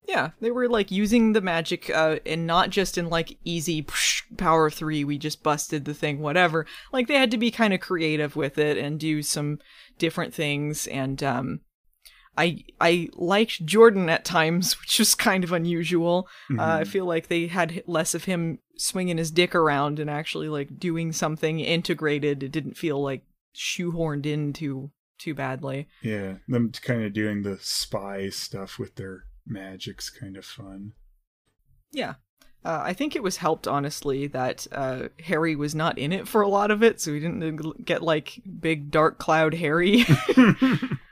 yeah 0.09 0.31
they 0.41 0.51
were 0.51 0.69
like 0.69 0.91
using 0.91 1.33
the 1.33 1.41
magic 1.41 1.89
uh 1.89 2.17
and 2.27 2.47
not 2.47 2.69
just 2.71 2.99
in 2.99 3.09
like 3.09 3.39
easy 3.45 3.83
psh, 3.83 4.23
power 4.37 4.69
3 4.71 5.03
we 5.05 5.17
just 5.19 5.43
busted 5.43 5.85
the 5.85 5.95
thing 5.95 6.19
whatever. 6.21 6.67
Like 6.93 7.07
they 7.09 7.15
had 7.15 7.31
to 7.31 7.39
be 7.39 7.51
kind 7.51 7.73
of 7.73 7.81
creative 7.81 8.35
with 8.37 8.59
it 8.59 8.77
and 8.77 8.99
do 8.99 9.23
some 9.23 9.61
different 9.99 10.35
things 10.35 10.87
and 10.89 11.23
um 11.23 11.61
I 12.37 12.65
I 12.81 13.09
liked 13.15 13.65
Jordan 13.65 14.09
at 14.09 14.25
times, 14.25 14.75
which 14.81 14.99
was 14.99 15.15
kind 15.15 15.45
of 15.45 15.53
unusual. 15.53 16.29
Uh, 16.51 16.63
I 16.63 16.83
Mhm. 16.83 16.87
feel 16.89 17.05
like 17.07 17.29
they 17.29 17.47
had 17.47 17.83
less 17.87 18.15
of 18.15 18.25
him 18.25 18.59
swinging 18.77 19.19
his 19.19 19.31
dick 19.31 19.55
around 19.55 20.01
and 20.01 20.11
actually 20.11 20.49
like 20.49 20.79
doing 20.79 21.13
something 21.13 21.61
integrated. 21.61 22.43
It 22.43 22.51
didn't 22.53 22.77
feel 22.77 23.01
like 23.03 23.23
shoehorned 23.55 24.27
in 24.27 24.53
too 24.53 24.91
too 25.19 25.35
badly. 25.35 25.87
Yeah, 26.03 26.39
them 26.49 26.73
kind 26.73 27.05
of 27.05 27.13
doing 27.13 27.43
the 27.43 27.59
spy 27.61 28.29
stuff 28.31 28.79
with 28.79 28.97
their 28.97 29.25
magic's 29.47 30.11
kind 30.11 30.37
of 30.37 30.45
fun. 30.45 30.93
Yeah. 31.93 32.15
Uh, 32.65 32.81
I 32.83 32.95
think 32.95 33.15
it 33.15 33.23
was 33.23 33.37
helped, 33.37 33.69
honestly, 33.69 34.27
that 34.29 34.67
uh, 34.73 35.09
Harry 35.25 35.55
was 35.55 35.75
not 35.75 35.99
in 35.99 36.13
it 36.13 36.27
for 36.27 36.41
a 36.41 36.49
lot 36.49 36.71
of 36.71 36.83
it, 36.83 36.99
so 36.99 37.13
we 37.13 37.21
didn't 37.21 37.85
get 37.85 38.03
like 38.03 38.41
big 38.59 38.91
dark 38.91 39.19
cloud 39.19 39.53
Harry 39.55 40.05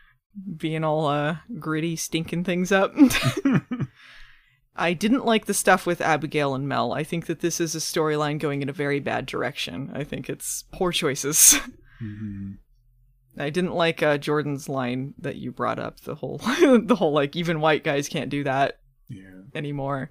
being 0.57 0.85
all 0.85 1.07
uh, 1.07 1.37
gritty, 1.59 1.97
stinking 1.97 2.45
things 2.45 2.73
up. 2.73 2.95
I 4.77 4.95
didn't 4.95 5.27
like 5.27 5.45
the 5.45 5.55
stuff 5.55 5.85
with 5.85 6.01
Abigail 6.01 6.55
and 6.55 6.67
Mel. 6.67 6.93
I 6.93 7.05
think 7.05 7.27
that 7.27 7.41
this 7.41 7.61
is 7.61 7.75
a 7.75 7.79
storyline 7.79 8.39
going 8.39 8.63
in 8.63 8.69
a 8.71 8.73
very 8.73 9.01
bad 9.01 9.27
direction. 9.27 9.91
I 9.95 10.05
think 10.05 10.31
it's 10.31 10.65
poor 10.73 10.93
choices. 10.93 11.61
Mhm. 12.03 12.57
I 13.39 13.49
didn't 13.49 13.75
like 13.75 14.03
uh, 14.03 14.19
Jordan's 14.19 14.69
line 14.69 15.15
that 15.19 15.37
you 15.37 15.53
brought 15.53 15.79
up. 15.79 16.01
The 16.01 16.15
whole, 16.15 16.37
the 16.39 16.97
whole 16.99 17.13
like 17.13 17.35
even 17.37 17.61
white 17.61 17.83
guys 17.85 18.09
can't 18.09 18.29
do 18.29 18.45
that 18.45 18.79
Yeah, 19.09 19.41
anymore. 19.55 20.11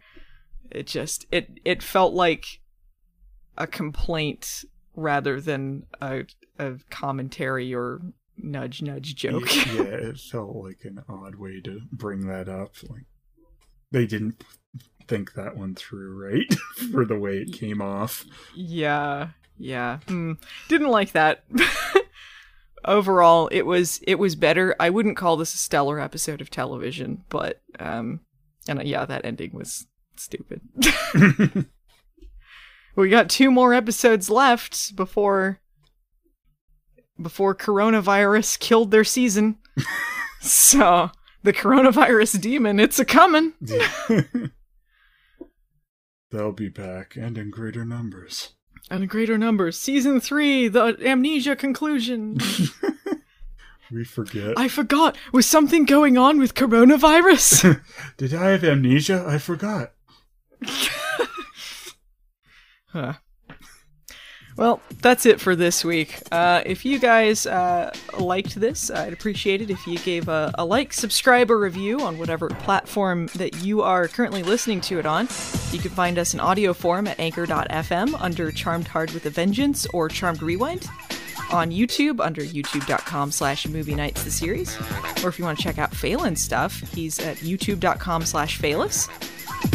It 0.71 0.87
just 0.87 1.25
it 1.31 1.49
it 1.65 1.83
felt 1.83 2.13
like 2.13 2.45
a 3.57 3.67
complaint 3.67 4.63
rather 4.95 5.39
than 5.39 5.83
a 6.01 6.23
a 6.57 6.77
commentary 6.89 7.73
or 7.75 8.01
nudge 8.43 8.81
nudge 8.81 9.15
joke. 9.15 9.53
yeah, 9.73 9.83
it 9.83 10.19
felt 10.19 10.55
like 10.55 10.79
an 10.83 11.03
odd 11.07 11.35
way 11.35 11.61
to 11.61 11.81
bring 11.91 12.27
that 12.27 12.49
up. 12.49 12.73
Like 12.89 13.05
they 13.91 14.05
didn't 14.05 14.43
think 15.07 15.33
that 15.33 15.55
one 15.57 15.75
through, 15.75 16.23
right? 16.23 16.53
For 16.91 17.05
the 17.05 17.17
way 17.17 17.37
it 17.37 17.53
came 17.53 17.81
off. 17.81 18.25
yeah, 18.55 19.29
yeah. 19.57 19.99
Hmm. 20.07 20.33
Didn't 20.67 20.89
like 20.89 21.11
that. 21.13 21.43
Overall, 22.85 23.47
it 23.51 23.61
was 23.63 23.99
it 24.07 24.15
was 24.15 24.35
better. 24.35 24.75
I 24.79 24.89
wouldn't 24.89 25.17
call 25.17 25.37
this 25.37 25.53
a 25.53 25.57
stellar 25.57 25.99
episode 25.99 26.41
of 26.41 26.49
television, 26.49 27.23
but 27.29 27.61
um, 27.79 28.21
and 28.67 28.79
uh, 28.79 28.83
yeah, 28.83 29.05
that 29.05 29.23
ending 29.23 29.51
was 29.53 29.85
stupid. 30.15 30.61
we 32.95 33.09
got 33.09 33.29
two 33.29 33.51
more 33.51 33.73
episodes 33.73 34.29
left 34.29 34.95
before 34.95 35.60
before 37.21 37.55
coronavirus 37.55 38.59
killed 38.59 38.91
their 38.91 39.03
season. 39.03 39.57
so 40.41 41.11
the 41.43 41.53
coronavirus 41.53 42.41
demon, 42.41 42.79
it's 42.79 42.99
a 42.99 43.05
coming. 43.05 43.53
They'll 46.31 46.53
be 46.53 46.69
back 46.69 47.15
and 47.15 47.37
in 47.37 47.49
greater 47.51 47.85
numbers. 47.85 48.53
And 48.89 49.03
in 49.03 49.09
greater 49.09 49.37
numbers. 49.37 49.77
Season 49.77 50.19
three, 50.19 50.67
the 50.67 50.97
amnesia 51.05 51.55
conclusion. 51.55 52.37
We 53.91 54.05
forget. 54.05 54.57
I 54.57 54.69
forgot. 54.69 55.17
Was 55.33 55.45
something 55.45 55.83
going 55.83 56.17
on 56.17 56.39
with 56.39 56.55
coronavirus? 56.55 57.81
Did 58.17 58.33
I 58.33 58.51
have 58.51 58.63
amnesia? 58.63 59.25
I 59.27 59.37
forgot. 59.37 59.91
Huh. 62.87 63.13
Well, 64.57 64.81
that's 65.01 65.25
it 65.25 65.39
for 65.39 65.55
this 65.55 65.83
week. 65.83 66.21
Uh, 66.31 66.61
if 66.65 66.85
you 66.85 66.99
guys 66.99 67.47
uh, 67.47 67.91
liked 68.19 68.59
this, 68.59 68.91
I'd 68.91 69.13
appreciate 69.13 69.61
it 69.61 69.69
if 69.69 69.87
you 69.87 69.97
gave 69.99 70.27
a, 70.27 70.51
a 70.55 70.65
like, 70.65 70.93
subscribe, 70.93 71.49
or 71.49 71.59
review 71.59 72.01
on 72.01 72.17
whatever 72.19 72.49
platform 72.49 73.27
that 73.35 73.63
you 73.63 73.81
are 73.81 74.07
currently 74.07 74.43
listening 74.43 74.81
to 74.81 74.99
it 74.99 75.05
on. 75.05 75.27
You 75.71 75.79
can 75.79 75.91
find 75.91 76.19
us 76.19 76.33
in 76.33 76.39
audio 76.39 76.73
form 76.73 77.07
at 77.07 77.19
anchor.fm 77.19 78.15
under 78.21 78.51
Charmed 78.51 78.87
Hard 78.87 79.11
with 79.11 79.25
a 79.25 79.29
Vengeance 79.29 79.87
or 79.93 80.09
Charmed 80.09 80.41
Rewind. 80.43 80.87
on 81.51 81.69
YouTube 81.71 82.19
under 82.23 82.41
youtube.com 82.41 83.31
slash 83.31 83.67
movie 83.67 83.95
nights 83.95 84.23
the 84.23 84.31
series. 84.31 84.75
Or 85.23 85.29
if 85.29 85.37
you 85.37 85.45
want 85.45 85.57
to 85.57 85.63
check 85.63 85.77
out 85.77 85.93
Phelan's 85.93 86.41
stuff, 86.41 86.79
he's 86.93 87.19
at 87.19 87.37
youtube.com 87.37 88.25
slash 88.25 88.59
Phelis. 88.59 89.09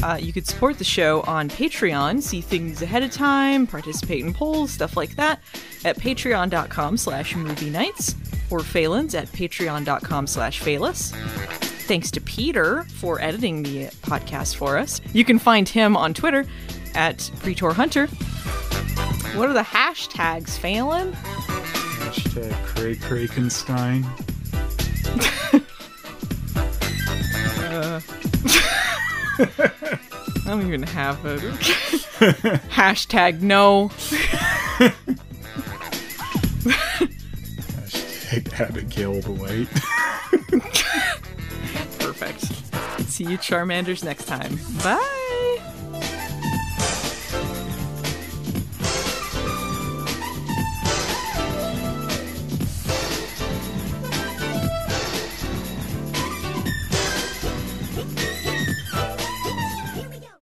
Uh, 0.02 0.18
you 0.20 0.32
could 0.32 0.46
support 0.46 0.78
the 0.78 0.84
show 0.84 1.22
on 1.22 1.48
Patreon, 1.48 2.22
see 2.22 2.40
things 2.40 2.82
ahead 2.82 3.02
of 3.02 3.10
time, 3.10 3.66
participate 3.66 4.24
in 4.24 4.32
polls, 4.34 4.70
stuff 4.70 4.96
like 4.96 5.16
that, 5.16 5.40
at 5.84 5.96
patreon.com 5.98 6.96
slash 6.96 7.34
movie 7.34 7.70
nights, 7.70 8.14
or 8.50 8.60
Phelan's 8.60 9.14
at 9.14 9.26
patreon.com 9.28 10.26
slash 10.26 10.60
Phelis. 10.60 11.12
Thanks 11.86 12.10
to 12.12 12.20
Peter 12.20 12.84
for 12.94 13.20
editing 13.20 13.62
the 13.62 13.86
podcast 14.02 14.56
for 14.56 14.76
us. 14.76 15.00
You 15.12 15.24
can 15.24 15.38
find 15.38 15.68
him 15.68 15.96
on 15.96 16.14
Twitter 16.14 16.44
at 16.94 17.30
Pretor 17.40 17.72
Hunter. 17.72 18.06
What 19.36 19.48
are 19.48 19.54
the 19.54 19.62
hashtags, 19.62 20.58
Phelan? 20.58 21.12
Hashtag 21.12 22.52
Cray 22.64 22.96
Krakenstein. 22.96 24.04
Uh, 27.58 28.00
I 29.38 30.42
don't 30.46 30.66
even 30.66 30.82
have 30.84 31.24
it. 31.26 31.40
Hashtag 32.70 33.40
no. 33.42 33.88
Hashtag 37.84 38.60
Abigail 38.60 39.20
the 39.20 39.32
White. 39.32 39.68
Perfect. 41.98 42.40
See 43.08 43.24
you 43.24 43.38
Charmanders 43.38 44.02
next 44.04 44.24
time. 44.26 44.58
Bye. 44.82 46.32